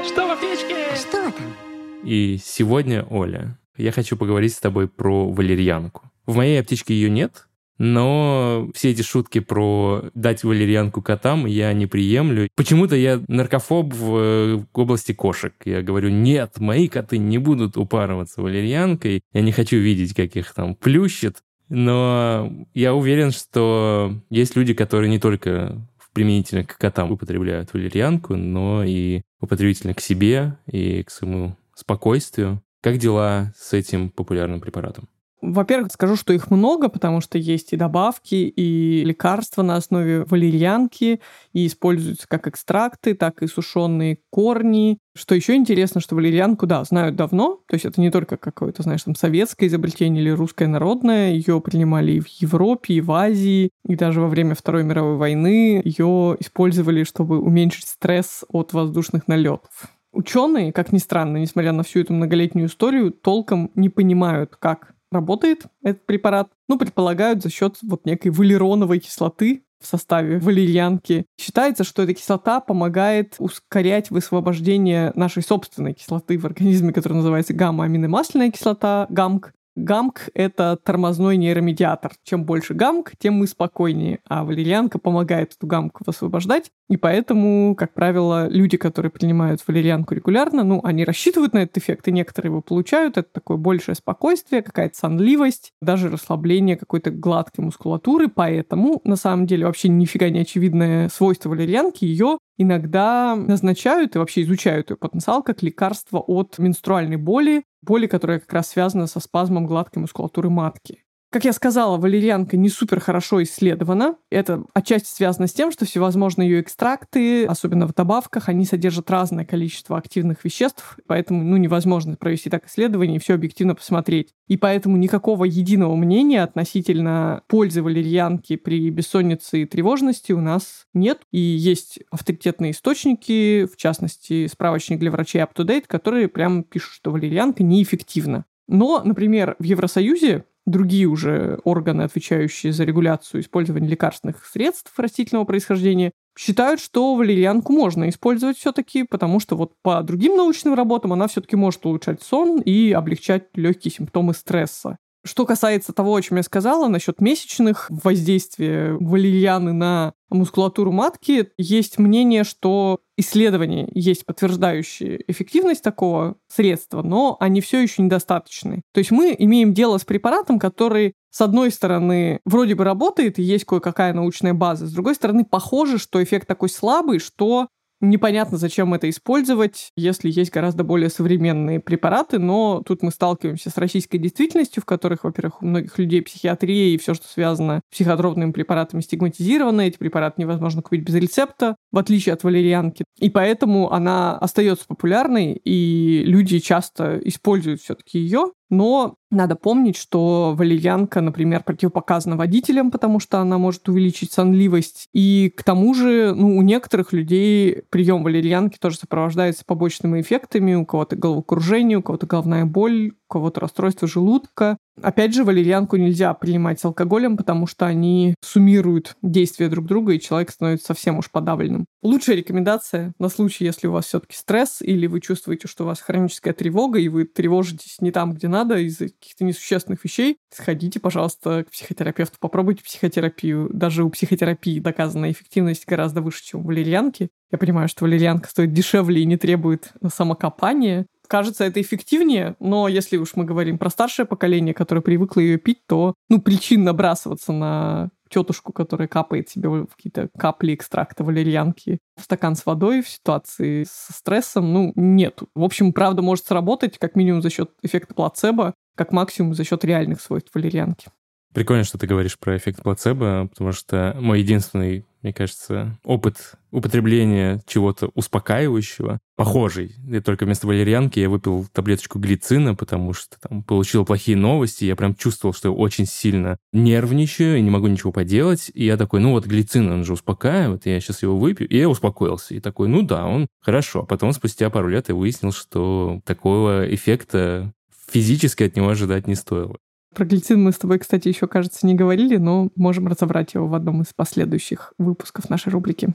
Что 0.02 0.26
в 0.26 0.30
аптечке? 0.30 0.74
Что 0.94 1.30
там? 1.30 1.54
И 2.02 2.38
сегодня, 2.42 3.04
Оля, 3.10 3.58
я 3.76 3.92
хочу 3.92 4.16
поговорить 4.16 4.54
с 4.54 4.60
тобой 4.60 4.88
про 4.88 5.30
валерьянку. 5.30 6.10
В 6.24 6.36
моей 6.36 6.58
аптечке 6.58 6.94
ее 6.94 7.10
нет, 7.10 7.46
но 7.76 8.70
все 8.74 8.90
эти 8.90 9.02
шутки 9.02 9.40
про 9.40 10.04
дать 10.14 10.44
валерьянку 10.44 11.02
котам 11.02 11.44
я 11.44 11.72
не 11.74 11.86
приемлю. 11.86 12.48
Почему-то 12.56 12.96
я 12.96 13.22
наркофоб 13.28 13.92
в 13.94 14.66
области 14.72 15.12
кошек. 15.12 15.52
Я 15.64 15.82
говорю, 15.82 16.08
нет, 16.08 16.58
мои 16.58 16.88
коты 16.88 17.18
не 17.18 17.38
будут 17.38 17.76
упарываться 17.76 18.40
валерьянкой. 18.40 19.20
Я 19.32 19.42
не 19.42 19.52
хочу 19.52 19.76
видеть, 19.76 20.14
как 20.14 20.36
их 20.36 20.54
там 20.54 20.74
плющит. 20.74 21.38
Но 21.68 22.50
я 22.74 22.94
уверен, 22.94 23.30
что 23.30 24.14
есть 24.30 24.56
люди, 24.56 24.74
которые 24.74 25.10
не 25.10 25.18
только 25.18 25.86
применительно 26.12 26.64
к 26.64 26.78
котам 26.78 27.12
употребляют 27.12 27.72
валерьянку, 27.72 28.34
но 28.34 28.82
и 28.82 29.22
употребительно 29.40 29.94
к 29.94 30.00
себе 30.00 30.58
и 30.66 31.02
к 31.02 31.10
своему 31.10 31.56
спокойствию. 31.74 32.62
Как 32.80 32.98
дела 32.98 33.52
с 33.56 33.72
этим 33.72 34.10
популярным 34.10 34.60
препаратом? 34.60 35.08
Во-первых, 35.40 35.92
скажу, 35.92 36.16
что 36.16 36.32
их 36.32 36.50
много, 36.50 36.88
потому 36.88 37.20
что 37.20 37.38
есть 37.38 37.72
и 37.72 37.76
добавки, 37.76 38.34
и 38.34 39.04
лекарства 39.04 39.62
на 39.62 39.76
основе 39.76 40.24
валерьянки, 40.24 41.20
и 41.52 41.66
используются 41.66 42.26
как 42.26 42.48
экстракты, 42.48 43.14
так 43.14 43.42
и 43.42 43.46
сушеные 43.46 44.18
корни. 44.30 44.98
Что 45.14 45.36
еще 45.36 45.54
интересно, 45.54 46.00
что 46.00 46.16
валерьянку, 46.16 46.66
да, 46.66 46.82
знают 46.82 47.14
давно, 47.14 47.60
то 47.68 47.74
есть 47.74 47.84
это 47.84 48.00
не 48.00 48.10
только 48.10 48.36
какое-то, 48.36 48.82
знаешь, 48.82 49.02
там 49.02 49.14
советское 49.14 49.66
изобретение 49.66 50.22
или 50.22 50.30
русское 50.30 50.66
народное, 50.66 51.32
ее 51.32 51.60
принимали 51.60 52.12
и 52.12 52.20
в 52.20 52.28
Европе, 52.28 52.94
и 52.94 53.00
в 53.00 53.12
Азии, 53.12 53.70
и 53.86 53.94
даже 53.94 54.20
во 54.20 54.28
время 54.28 54.56
Второй 54.56 54.82
мировой 54.82 55.16
войны 55.16 55.80
ее 55.84 56.36
использовали, 56.40 57.04
чтобы 57.04 57.40
уменьшить 57.40 57.86
стресс 57.86 58.44
от 58.48 58.72
воздушных 58.72 59.28
налетов. 59.28 59.88
Ученые, 60.12 60.72
как 60.72 60.92
ни 60.92 60.98
странно, 60.98 61.36
несмотря 61.36 61.72
на 61.72 61.84
всю 61.84 62.00
эту 62.00 62.12
многолетнюю 62.12 62.66
историю, 62.66 63.12
толком 63.12 63.70
не 63.74 63.88
понимают, 63.88 64.56
как 64.56 64.94
работает 65.10 65.66
этот 65.82 66.06
препарат. 66.06 66.50
Ну, 66.68 66.78
предполагают 66.78 67.42
за 67.42 67.50
счет 67.50 67.76
вот 67.82 68.04
некой 68.06 68.30
валероновой 68.30 68.98
кислоты 68.98 69.64
в 69.80 69.86
составе 69.86 70.38
валерьянки. 70.38 71.26
Считается, 71.38 71.84
что 71.84 72.02
эта 72.02 72.14
кислота 72.14 72.60
помогает 72.60 73.36
ускорять 73.38 74.10
высвобождение 74.10 75.12
нашей 75.14 75.42
собственной 75.42 75.94
кислоты 75.94 76.36
в 76.38 76.44
организме, 76.44 76.92
которая 76.92 77.18
называется 77.18 77.54
гамма-аминомасляная 77.54 78.50
кислота, 78.50 79.06
ГАМК. 79.08 79.52
ГАМК— 79.78 80.30
это 80.34 80.78
тормозной 80.82 81.36
нейромедиатор. 81.36 82.12
Чем 82.24 82.44
больше 82.44 82.74
ГАМК, 82.74 83.12
тем 83.18 83.34
мы 83.34 83.46
спокойнее. 83.46 84.20
А 84.28 84.44
валерьянка 84.44 84.98
помогает 84.98 85.54
эту 85.56 85.66
ГАМК 85.66 86.00
высвобождать. 86.06 86.70
И 86.88 86.96
поэтому, 86.96 87.74
как 87.76 87.94
правило, 87.94 88.48
люди, 88.48 88.76
которые 88.76 89.10
принимают 89.10 89.62
валерьянку 89.66 90.14
регулярно, 90.14 90.64
ну, 90.64 90.80
они 90.82 91.04
рассчитывают 91.04 91.52
на 91.52 91.58
этот 91.58 91.78
эффект, 91.78 92.08
и 92.08 92.12
некоторые 92.12 92.50
его 92.50 92.62
получают. 92.62 93.16
Это 93.16 93.28
такое 93.30 93.56
большее 93.56 93.94
спокойствие, 93.94 94.62
какая-то 94.62 94.96
сонливость, 94.96 95.72
даже 95.80 96.10
расслабление 96.10 96.76
какой-то 96.76 97.10
гладкой 97.10 97.64
мускулатуры. 97.64 98.28
Поэтому, 98.28 99.00
на 99.04 99.16
самом 99.16 99.46
деле, 99.46 99.66
вообще 99.66 99.88
нифига 99.88 100.28
не 100.30 100.40
очевидное 100.40 101.08
свойство 101.08 101.50
валерьянки, 101.50 102.04
ее 102.04 102.38
иногда 102.58 103.36
назначают 103.36 104.16
и 104.16 104.18
вообще 104.18 104.42
изучают 104.42 104.90
ее 104.90 104.96
потенциал 104.96 105.42
как 105.42 105.62
лекарство 105.62 106.18
от 106.18 106.58
менструальной 106.58 107.16
боли, 107.16 107.62
боли, 107.82 108.06
которая 108.06 108.40
как 108.40 108.52
раз 108.52 108.68
связана 108.68 109.06
со 109.06 109.20
спазмом 109.20 109.66
гладкой 109.66 110.00
мускулатуры 110.00 110.50
матки. 110.50 111.04
Как 111.30 111.44
я 111.44 111.52
сказала, 111.52 111.98
валерьянка 111.98 112.56
не 112.56 112.70
супер 112.70 113.00
хорошо 113.00 113.42
исследована. 113.42 114.16
Это 114.30 114.64
отчасти 114.72 115.14
связано 115.14 115.46
с 115.46 115.52
тем, 115.52 115.70
что 115.70 115.84
всевозможные 115.84 116.48
ее 116.48 116.62
экстракты, 116.62 117.44
особенно 117.44 117.86
в 117.86 117.92
добавках, 117.92 118.48
они 118.48 118.64
содержат 118.64 119.10
разное 119.10 119.44
количество 119.44 119.98
активных 119.98 120.42
веществ, 120.42 120.96
поэтому 121.06 121.44
ну, 121.44 121.58
невозможно 121.58 122.16
провести 122.16 122.48
так 122.48 122.66
исследование 122.66 123.16
и 123.16 123.20
все 123.20 123.34
объективно 123.34 123.74
посмотреть. 123.74 124.32
И 124.46 124.56
поэтому 124.56 124.96
никакого 124.96 125.44
единого 125.44 125.96
мнения 125.96 126.42
относительно 126.42 127.42
пользы 127.46 127.82
валерьянки 127.82 128.56
при 128.56 128.88
бессоннице 128.88 129.62
и 129.62 129.66
тревожности 129.66 130.32
у 130.32 130.40
нас 130.40 130.86
нет. 130.94 131.20
И 131.30 131.38
есть 131.38 131.98
авторитетные 132.10 132.70
источники, 132.70 133.66
в 133.66 133.76
частности, 133.76 134.46
справочник 134.46 134.98
для 134.98 135.10
врачей 135.10 135.42
UpToDate, 135.42 135.84
которые 135.88 136.28
прямо 136.28 136.62
пишут, 136.62 136.94
что 136.94 137.10
валерьянка 137.10 137.62
неэффективна. 137.62 138.46
Но, 138.66 139.02
например, 139.02 139.56
в 139.58 139.64
Евросоюзе 139.64 140.44
другие 140.68 141.06
уже 141.06 141.58
органы, 141.64 142.02
отвечающие 142.02 142.72
за 142.72 142.84
регуляцию 142.84 143.40
использования 143.40 143.88
лекарственных 143.88 144.44
средств 144.46 144.92
растительного 144.98 145.44
происхождения, 145.44 146.12
считают, 146.38 146.80
что 146.80 147.14
валерьянку 147.16 147.72
можно 147.72 148.08
использовать 148.08 148.58
все-таки, 148.58 149.02
потому 149.02 149.40
что 149.40 149.56
вот 149.56 149.72
по 149.82 150.02
другим 150.02 150.36
научным 150.36 150.74
работам 150.74 151.12
она 151.12 151.26
все-таки 151.26 151.56
может 151.56 151.84
улучшать 151.84 152.22
сон 152.22 152.60
и 152.60 152.92
облегчать 152.92 153.48
легкие 153.54 153.92
симптомы 153.92 154.34
стресса. 154.34 154.98
Что 155.28 155.44
касается 155.44 155.92
того, 155.92 156.16
о 156.16 156.22
чем 156.22 156.38
я 156.38 156.42
сказала, 156.42 156.88
насчет 156.88 157.20
месячных 157.20 157.90
воздействия 157.90 158.96
валерьяны 158.98 159.74
на 159.74 160.14
мускулатуру 160.30 160.90
матки, 160.90 161.50
есть 161.58 161.98
мнение, 161.98 162.44
что 162.44 163.00
исследования 163.18 163.90
есть 163.92 164.24
подтверждающие 164.24 165.22
эффективность 165.30 165.82
такого 165.82 166.36
средства, 166.48 167.02
но 167.02 167.36
они 167.40 167.60
все 167.60 167.82
еще 167.82 168.02
недостаточны. 168.02 168.80
То 168.94 168.98
есть 169.00 169.10
мы 169.10 169.36
имеем 169.38 169.74
дело 169.74 169.98
с 169.98 170.04
препаратом, 170.06 170.58
который 170.58 171.12
с 171.30 171.42
одной 171.42 171.70
стороны, 171.70 172.40
вроде 172.46 172.74
бы 172.74 172.84
работает, 172.84 173.38
и 173.38 173.42
есть 173.42 173.66
кое-какая 173.66 174.14
научная 174.14 174.54
база, 174.54 174.86
с 174.86 174.92
другой 174.92 175.14
стороны, 175.14 175.44
похоже, 175.44 175.98
что 175.98 176.22
эффект 176.22 176.48
такой 176.48 176.70
слабый, 176.70 177.18
что 177.18 177.68
Непонятно, 178.00 178.58
зачем 178.58 178.94
это 178.94 179.10
использовать, 179.10 179.90
если 179.96 180.30
есть 180.30 180.52
гораздо 180.52 180.84
более 180.84 181.10
современные 181.10 181.80
препараты, 181.80 182.38
но 182.38 182.80
тут 182.86 183.02
мы 183.02 183.10
сталкиваемся 183.10 183.70
с 183.70 183.76
российской 183.76 184.18
действительностью, 184.18 184.82
в 184.82 184.86
которых, 184.86 185.24
во-первых, 185.24 185.62
у 185.62 185.66
многих 185.66 185.98
людей 185.98 186.22
психиатрия 186.22 186.94
и 186.94 186.98
все, 186.98 187.14
что 187.14 187.26
связано 187.26 187.80
с 187.90 187.94
психотропными 187.94 188.52
препаратами, 188.52 189.00
стигматизировано. 189.00 189.80
Эти 189.80 189.98
препараты 189.98 190.40
невозможно 190.40 190.80
купить 190.80 191.02
без 191.02 191.14
рецепта, 191.16 191.74
в 191.90 191.98
отличие 191.98 192.34
от 192.34 192.44
валерьянки. 192.44 193.04
И 193.18 193.30
поэтому 193.30 193.90
она 193.90 194.38
остается 194.38 194.86
популярной, 194.86 195.54
и 195.64 196.22
люди 196.24 196.60
часто 196.60 197.18
используют 197.24 197.80
все-таки 197.80 198.20
ее. 198.20 198.52
Но 198.70 199.16
надо 199.30 199.56
помнить, 199.56 199.96
что 199.96 200.54
валерьянка, 200.56 201.20
например, 201.20 201.62
противопоказана 201.62 202.36
водителям, 202.36 202.90
потому 202.90 203.20
что 203.20 203.38
она 203.38 203.58
может 203.58 203.88
увеличить 203.88 204.32
сонливость. 204.32 205.08
И 205.12 205.52
к 205.54 205.62
тому 205.62 205.94
же, 205.94 206.34
ну, 206.34 206.56
у 206.56 206.62
некоторых 206.62 207.12
людей 207.12 207.82
прием 207.90 208.22
валерьянки 208.22 208.78
тоже 208.78 208.96
сопровождается 208.96 209.64
побочными 209.66 210.20
эффектами. 210.20 210.74
У 210.74 210.86
кого-то 210.86 211.16
головокружение, 211.16 211.98
у 211.98 212.02
кого-то 212.02 212.26
головная 212.26 212.64
боль, 212.64 213.10
у 213.10 213.32
кого-то 213.32 213.60
расстройство 213.60 214.08
желудка. 214.08 214.78
Опять 215.00 215.34
же, 215.34 215.44
валерьянку 215.44 215.96
нельзя 215.96 216.34
принимать 216.34 216.80
с 216.80 216.84
алкоголем, 216.84 217.36
потому 217.36 217.66
что 217.66 217.86
они 217.86 218.34
суммируют 218.40 219.16
действия 219.22 219.68
друг 219.68 219.86
друга, 219.86 220.12
и 220.12 220.20
человек 220.20 220.50
становится 220.50 220.88
совсем 220.88 221.18
уж 221.18 221.30
подавленным. 221.30 221.86
Лучшая 222.02 222.36
рекомендация 222.36 223.12
на 223.18 223.28
случай, 223.28 223.64
если 223.64 223.86
у 223.86 223.92
вас 223.92 224.06
все-таки 224.06 224.34
стресс, 224.34 224.80
или 224.80 225.06
вы 225.06 225.20
чувствуете, 225.20 225.68
что 225.68 225.84
у 225.84 225.86
вас 225.86 226.00
хроническая 226.00 226.52
тревога, 226.52 226.98
и 226.98 227.08
вы 227.08 227.24
тревожитесь 227.24 228.00
не 228.00 228.10
там, 228.10 228.32
где 228.32 228.48
надо, 228.48 228.78
из-за 228.78 229.08
каких-то 229.20 229.44
несущественных 229.44 230.04
вещей, 230.04 230.38
сходите, 230.50 231.00
пожалуйста, 231.00 231.64
к 231.64 231.70
психотерапевту, 231.70 232.36
попробуйте 232.40 232.84
психотерапию. 232.84 233.68
Даже 233.72 234.04
у 234.04 234.10
психотерапии 234.10 234.80
доказана 234.80 235.30
эффективность 235.30 235.86
гораздо 235.86 236.22
выше, 236.22 236.44
чем 236.44 236.60
у 236.60 236.64
валерьянки. 236.64 237.28
Я 237.50 237.58
понимаю, 237.58 237.88
что 237.88 238.04
валерьянка 238.04 238.48
стоит 238.48 238.72
дешевле 238.72 239.22
и 239.22 239.26
не 239.26 239.36
требует 239.36 239.92
самокопания, 240.12 241.06
кажется, 241.28 241.64
это 241.64 241.80
эффективнее, 241.80 242.56
но 242.58 242.88
если 242.88 243.16
уж 243.18 243.36
мы 243.36 243.44
говорим 243.44 243.78
про 243.78 243.90
старшее 243.90 244.26
поколение, 244.26 244.74
которое 244.74 245.02
привыкло 245.02 245.40
ее 245.40 245.58
пить, 245.58 245.86
то 245.86 246.14
ну, 246.28 246.40
причин 246.40 246.82
набрасываться 246.82 247.52
на 247.52 248.10
тетушку, 248.28 248.72
которая 248.72 249.08
капает 249.08 249.48
себе 249.48 249.86
какие-то 249.86 250.28
капли 250.36 250.74
экстракта 250.74 251.24
валерьянки 251.24 251.98
в 252.16 252.24
стакан 252.24 252.56
с 252.56 252.66
водой 252.66 253.02
в 253.02 253.08
ситуации 253.08 253.84
со 253.88 254.12
стрессом, 254.12 254.72
ну, 254.72 254.92
нету. 254.96 255.48
В 255.54 255.62
общем, 255.62 255.92
правда 255.92 256.22
может 256.22 256.46
сработать 256.46 256.98
как 256.98 257.14
минимум 257.14 257.42
за 257.42 257.50
счет 257.50 257.70
эффекта 257.82 258.14
плацебо, 258.14 258.74
как 258.98 259.12
максимум 259.12 259.54
за 259.54 259.64
счет 259.64 259.84
реальных 259.84 260.20
свойств 260.20 260.50
валерьянки. 260.52 261.08
Прикольно, 261.54 261.84
что 261.84 261.96
ты 261.96 262.06
говоришь 262.06 262.38
про 262.38 262.56
эффект 262.56 262.82
плацебо, 262.82 263.48
потому 263.48 263.72
что 263.72 264.14
мой 264.20 264.40
единственный, 264.40 265.06
мне 265.22 265.32
кажется, 265.32 265.98
опыт 266.04 266.52
употребления 266.70 267.62
чего-то 267.66 268.10
успокаивающего 268.14 269.18
похожий. 269.34 269.94
И 270.06 270.20
только 270.20 270.44
вместо 270.44 270.66
валерьянки 270.66 271.20
я 271.20 271.30
выпил 271.30 271.66
таблеточку 271.72 272.18
глицина, 272.18 272.74
потому 272.74 273.14
что 273.14 273.40
там 273.40 273.62
получил 273.62 274.04
плохие 274.04 274.36
новости, 274.36 274.84
я 274.84 274.94
прям 274.94 275.14
чувствовал, 275.14 275.54
что 275.54 275.68
я 275.68 275.72
очень 275.72 276.04
сильно 276.04 276.58
нервничаю 276.72 277.56
и 277.56 277.62
не 277.62 277.70
могу 277.70 277.86
ничего 277.86 278.12
поделать. 278.12 278.70
И 278.74 278.84
я 278.84 278.98
такой, 278.98 279.20
ну 279.20 279.30
вот 279.30 279.46
глицин, 279.46 279.90
он 279.90 280.04
же 280.04 280.12
успокаивает, 280.12 280.84
я 280.84 281.00
сейчас 281.00 281.22
его 281.22 281.38
выпью. 281.38 281.66
И 281.68 281.78
я 281.78 281.88
успокоился. 281.88 282.54
И 282.54 282.60
такой, 282.60 282.88
ну 282.88 283.02
да, 283.02 283.26
он 283.26 283.46
хорошо. 283.60 284.00
А 284.02 284.06
потом 284.06 284.32
спустя 284.32 284.68
пару 284.68 284.88
лет 284.88 285.08
я 285.08 285.14
выяснил, 285.14 285.52
что 285.52 286.20
такого 286.26 286.92
эффекта 286.94 287.72
физически 288.08 288.64
от 288.64 288.76
него 288.76 288.88
ожидать 288.88 289.26
не 289.26 289.34
стоило. 289.34 289.76
Про 290.14 290.24
глицин 290.24 290.62
мы 290.62 290.72
с 290.72 290.78
тобой, 290.78 290.98
кстати, 290.98 291.28
еще, 291.28 291.46
кажется, 291.46 291.86
не 291.86 291.94
говорили, 291.94 292.36
но 292.36 292.70
можем 292.76 293.08
разобрать 293.08 293.54
его 293.54 293.66
в 293.66 293.74
одном 293.74 294.02
из 294.02 294.12
последующих 294.14 294.94
выпусков 294.98 295.50
нашей 295.50 295.70
рубрики. 295.70 296.14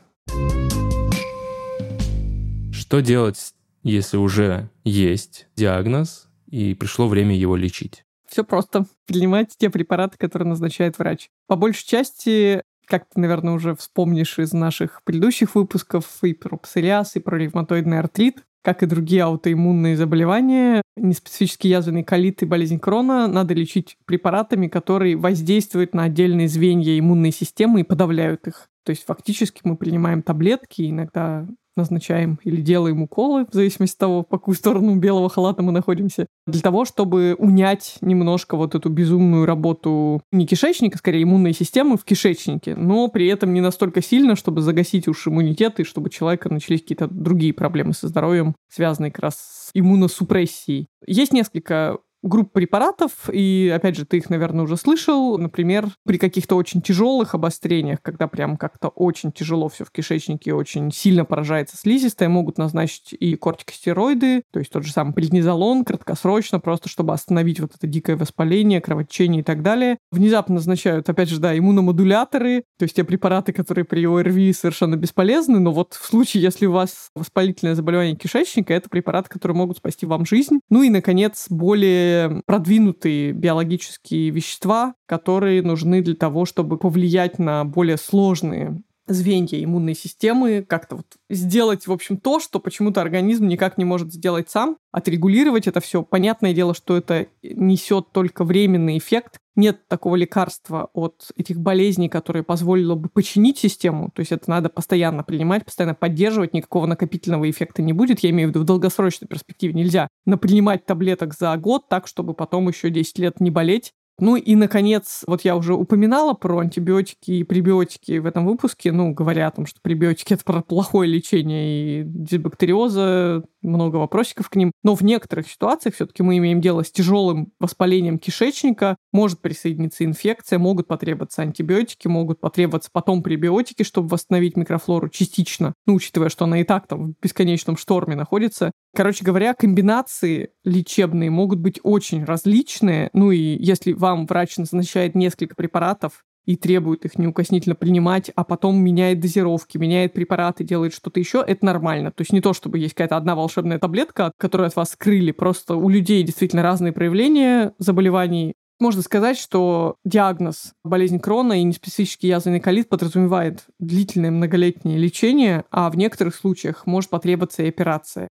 Что 2.71 2.99
делать, 3.01 3.53
если 3.83 4.17
уже 4.17 4.69
есть 4.83 5.47
диагноз 5.55 6.27
и 6.47 6.73
пришло 6.73 7.07
время 7.07 7.35
его 7.35 7.55
лечить? 7.55 8.03
Все 8.27 8.43
просто. 8.43 8.87
Принимать 9.05 9.55
те 9.57 9.69
препараты, 9.69 10.17
которые 10.17 10.49
назначает 10.49 10.97
врач. 10.97 11.29
По 11.47 11.55
большей 11.55 11.85
части 11.85 12.63
как 12.85 13.05
ты, 13.05 13.19
наверное, 13.19 13.53
уже 13.53 13.75
вспомнишь 13.75 14.39
из 14.39 14.53
наших 14.53 15.03
предыдущих 15.03 15.55
выпусков 15.55 16.05
и 16.23 16.33
про 16.33 16.57
псориаз, 16.57 17.15
и 17.15 17.19
про 17.19 17.37
ревматоидный 17.37 17.99
артрит, 17.99 18.43
как 18.63 18.81
и 18.81 18.87
другие 18.87 19.23
аутоиммунные 19.23 19.95
заболевания, 19.95 20.81
неспецифический 20.95 21.69
язвенный 21.69 22.03
колит 22.03 22.41
и 22.41 22.45
болезнь 22.45 22.79
Крона 22.79 23.27
надо 23.27 23.53
лечить 23.53 23.97
препаратами, 24.05 24.67
которые 24.67 25.17
воздействуют 25.17 25.93
на 25.93 26.03
отдельные 26.03 26.47
звенья 26.47 26.97
иммунной 26.97 27.31
системы 27.31 27.81
и 27.81 27.83
подавляют 27.83 28.47
их. 28.47 28.69
То 28.85 28.91
есть 28.91 29.05
фактически 29.05 29.61
мы 29.63 29.75
принимаем 29.75 30.23
таблетки, 30.23 30.89
иногда 30.89 31.45
назначаем 31.75 32.39
или 32.43 32.61
делаем 32.61 33.01
уколы, 33.01 33.45
в 33.45 33.53
зависимости 33.53 33.95
от 33.95 33.99
того, 33.99 34.23
по 34.23 34.37
какую 34.37 34.55
сторону 34.55 34.95
белого 34.95 35.29
халата 35.29 35.61
мы 35.63 35.71
находимся, 35.71 36.27
для 36.45 36.61
того, 36.61 36.85
чтобы 36.85 37.35
унять 37.37 37.97
немножко 38.01 38.57
вот 38.57 38.75
эту 38.75 38.89
безумную 38.89 39.45
работу 39.45 40.21
не 40.31 40.45
кишечника, 40.45 40.97
скорее 40.97 41.23
иммунной 41.23 41.53
системы 41.53 41.97
в 41.97 42.03
кишечнике, 42.03 42.75
но 42.75 43.07
при 43.07 43.27
этом 43.27 43.53
не 43.53 43.61
настолько 43.61 44.01
сильно, 44.01 44.35
чтобы 44.35 44.61
загасить 44.61 45.07
уж 45.07 45.27
иммунитет 45.27 45.79
и 45.79 45.83
чтобы 45.83 46.07
у 46.07 46.09
человека 46.09 46.51
начались 46.51 46.81
какие-то 46.81 47.07
другие 47.07 47.53
проблемы 47.53 47.93
со 47.93 48.07
здоровьем, 48.07 48.55
связанные 48.69 49.11
как 49.11 49.23
раз 49.23 49.35
с 49.35 49.69
иммуносупрессией. 49.73 50.87
Есть 51.05 51.33
несколько 51.33 51.97
групп 52.23 52.51
препаратов, 52.51 53.29
и, 53.31 53.71
опять 53.73 53.95
же, 53.95 54.05
ты 54.05 54.17
их, 54.17 54.29
наверное, 54.29 54.63
уже 54.63 54.77
слышал, 54.77 55.37
например, 55.37 55.89
при 56.05 56.17
каких-то 56.17 56.55
очень 56.55 56.81
тяжелых 56.81 57.35
обострениях, 57.35 58.01
когда 58.01 58.27
прям 58.27 58.57
как-то 58.57 58.87
очень 58.87 59.31
тяжело 59.31 59.69
все 59.69 59.85
в 59.85 59.91
кишечнике, 59.91 60.53
очень 60.53 60.91
сильно 60.91 61.25
поражается 61.25 61.77
слизистая, 61.77 62.29
могут 62.29 62.57
назначить 62.57 63.13
и 63.13 63.35
кортикостероиды, 63.35 64.43
то 64.51 64.59
есть 64.59 64.71
тот 64.71 64.83
же 64.83 64.91
самый 64.91 65.13
преднизолон, 65.13 65.83
краткосрочно, 65.83 66.59
просто 66.59 66.89
чтобы 66.89 67.13
остановить 67.13 67.59
вот 67.59 67.71
это 67.75 67.85
дикое 67.87 68.15
воспаление, 68.15 68.81
кровотечение 68.81 69.41
и 69.41 69.43
так 69.43 69.61
далее. 69.61 69.97
Внезапно 70.11 70.55
назначают, 70.55 71.09
опять 71.09 71.29
же, 71.29 71.39
да, 71.39 71.57
иммуномодуляторы, 71.57 72.63
то 72.79 72.83
есть 72.83 72.95
те 72.95 73.03
препараты, 73.03 73.51
которые 73.51 73.85
при 73.85 74.05
ОРВИ 74.05 74.53
совершенно 74.53 74.95
бесполезны, 74.95 75.59
но 75.59 75.71
вот 75.71 75.93
в 75.93 76.05
случае, 76.05 76.43
если 76.43 76.65
у 76.65 76.71
вас 76.71 77.09
воспалительное 77.15 77.75
заболевание 77.75 78.15
кишечника, 78.15 78.73
это 78.73 78.89
препараты, 78.89 79.29
которые 79.29 79.57
могут 79.57 79.77
спасти 79.77 80.05
вам 80.05 80.25
жизнь. 80.25 80.59
Ну 80.69 80.83
и, 80.83 80.89
наконец, 80.89 81.47
более 81.49 82.12
продвинутые 82.45 83.31
биологические 83.31 84.29
вещества, 84.29 84.95
которые 85.05 85.61
нужны 85.61 86.01
для 86.01 86.15
того, 86.15 86.45
чтобы 86.45 86.77
повлиять 86.77 87.39
на 87.39 87.63
более 87.65 87.97
сложные 87.97 88.81
звенья 89.07 89.63
иммунной 89.63 89.95
системы, 89.95 90.65
как-то 90.67 90.97
вот 90.97 91.07
сделать, 91.29 91.87
в 91.87 91.91
общем, 91.91 92.17
то, 92.17 92.39
что 92.39 92.59
почему-то 92.59 93.01
организм 93.01 93.47
никак 93.47 93.77
не 93.77 93.85
может 93.85 94.13
сделать 94.13 94.49
сам, 94.49 94.77
отрегулировать 94.91 95.67
это 95.67 95.81
все. 95.81 96.03
Понятное 96.03 96.53
дело, 96.53 96.73
что 96.73 96.95
это 96.95 97.27
несет 97.41 98.11
только 98.11 98.43
временный 98.43 98.97
эффект. 98.97 99.39
Нет 99.55 99.87
такого 99.87 100.15
лекарства 100.15 100.89
от 100.93 101.31
этих 101.35 101.59
болезней, 101.59 102.09
которое 102.09 102.43
позволило 102.43 102.95
бы 102.95 103.09
починить 103.09 103.59
систему. 103.59 104.09
То 104.15 104.21
есть 104.21 104.31
это 104.31 104.49
надо 104.49 104.69
постоянно 104.69 105.23
принимать, 105.23 105.65
постоянно 105.65 105.95
поддерживать, 105.95 106.53
никакого 106.53 106.87
накопительного 106.87 107.49
эффекта 107.49 107.81
не 107.81 107.93
будет. 107.93 108.21
Я 108.21 108.31
имею 108.31 108.49
в 108.49 108.51
виду 108.51 108.61
в 108.61 108.65
долгосрочной 108.65 109.27
перспективе. 109.27 109.73
Нельзя 109.73 110.07
напринимать 110.25 110.85
таблеток 110.85 111.35
за 111.35 111.55
год 111.57 111.87
так, 111.87 112.07
чтобы 112.07 112.33
потом 112.33 112.67
еще 112.67 112.89
10 112.89 113.19
лет 113.19 113.39
не 113.39 113.51
болеть 113.51 113.93
ну 114.19 114.35
и, 114.35 114.55
наконец, 114.55 115.23
вот 115.25 115.41
я 115.41 115.55
уже 115.55 115.73
упоминала 115.73 116.33
про 116.33 116.59
антибиотики 116.59 117.31
и 117.31 117.43
пребиотики 117.43 118.19
в 118.19 118.25
этом 118.25 118.45
выпуске, 118.45 118.91
ну, 118.91 119.13
говоря 119.13 119.47
о 119.47 119.51
том, 119.51 119.65
что 119.65 119.79
пребиотики— 119.81 120.33
это 120.35 120.43
про 120.43 120.61
плохое 120.61 121.09
лечение 121.09 122.01
и 122.01 122.03
дисбактериоза, 122.05 123.43
много 123.63 123.95
вопросиков 123.95 124.49
к 124.49 124.55
ним. 124.55 124.71
Но 124.83 124.95
в 124.95 125.01
некоторых 125.01 125.49
ситуациях 125.49 125.95
все-таки 125.95 126.21
мы 126.21 126.37
имеем 126.37 126.61
дело 126.61 126.83
с 126.83 126.91
тяжелым 126.91 127.51
воспалением 127.59 128.19
кишечника, 128.19 128.97
может 129.11 129.41
присоединиться 129.41 130.05
инфекция, 130.05 130.59
могут 130.59 130.87
потребоваться 130.87 131.41
антибиотики, 131.41 132.07
могут 132.07 132.39
потребоваться 132.39 132.89
потом 132.91 133.23
пребиотики, 133.23 133.83
чтобы 133.83 134.09
восстановить 134.09 134.57
микрофлору 134.57 135.09
частично, 135.09 135.73
ну, 135.87 135.95
учитывая, 135.95 136.29
что 136.29 136.45
она 136.45 136.59
и 136.59 136.63
так 136.63 136.87
там 136.87 137.13
в 137.13 137.15
бесконечном 137.21 137.77
шторме 137.77 138.15
находится. 138.15 138.71
Короче 138.95 139.25
говоря, 139.25 139.55
комбинации 139.55 140.51
лечебные 140.63 141.31
могут 141.31 141.59
быть 141.59 141.79
очень 141.81 142.23
различные. 142.25 143.09
Ну 143.13 143.31
и 143.31 143.39
если 143.39 143.93
вам 143.93 144.27
врач 144.27 144.57
назначает 144.57 145.15
несколько 145.15 145.55
препаратов 145.55 146.23
и 146.45 146.55
требует 146.55 147.03
их 147.03 147.17
неукоснительно 147.17 147.73
принимать, 147.73 148.29
а 148.35 148.43
потом 148.43 148.77
меняет 148.77 149.19
дозировки, 149.19 149.79
меняет 149.79 150.13
препараты, 150.13 150.63
делает 150.63 150.93
что-то 150.93 151.19
еще, 151.19 151.43
это 151.45 151.65
нормально. 151.65 152.11
То 152.11 152.21
есть 152.21 152.33
не 152.33 152.41
то, 152.41 152.53
чтобы 152.53 152.77
есть 152.77 152.93
какая-то 152.93 153.17
одна 153.17 153.35
волшебная 153.35 153.79
таблетка, 153.79 154.31
которую 154.37 154.67
от 154.67 154.75
вас 154.75 154.91
скрыли, 154.91 155.31
просто 155.31 155.75
у 155.75 155.89
людей 155.89 156.21
действительно 156.21 156.61
разные 156.61 156.93
проявления 156.93 157.73
заболеваний. 157.79 158.53
Можно 158.79 159.01
сказать, 159.01 159.39
что 159.39 159.95
диагноз 160.05 160.73
болезни 160.83 161.17
Крона 161.17 161.53
и 161.53 161.63
неспецифический 161.63 162.29
язвенный 162.29 162.59
колит 162.59 162.89
подразумевает 162.89 163.63
длительное 163.79 164.29
многолетнее 164.29 164.99
лечение, 164.99 165.63
а 165.71 165.89
в 165.89 165.97
некоторых 165.97 166.35
случаях 166.35 166.85
может 166.85 167.09
потребоваться 167.09 167.63
и 167.63 167.69
операция 167.69 168.27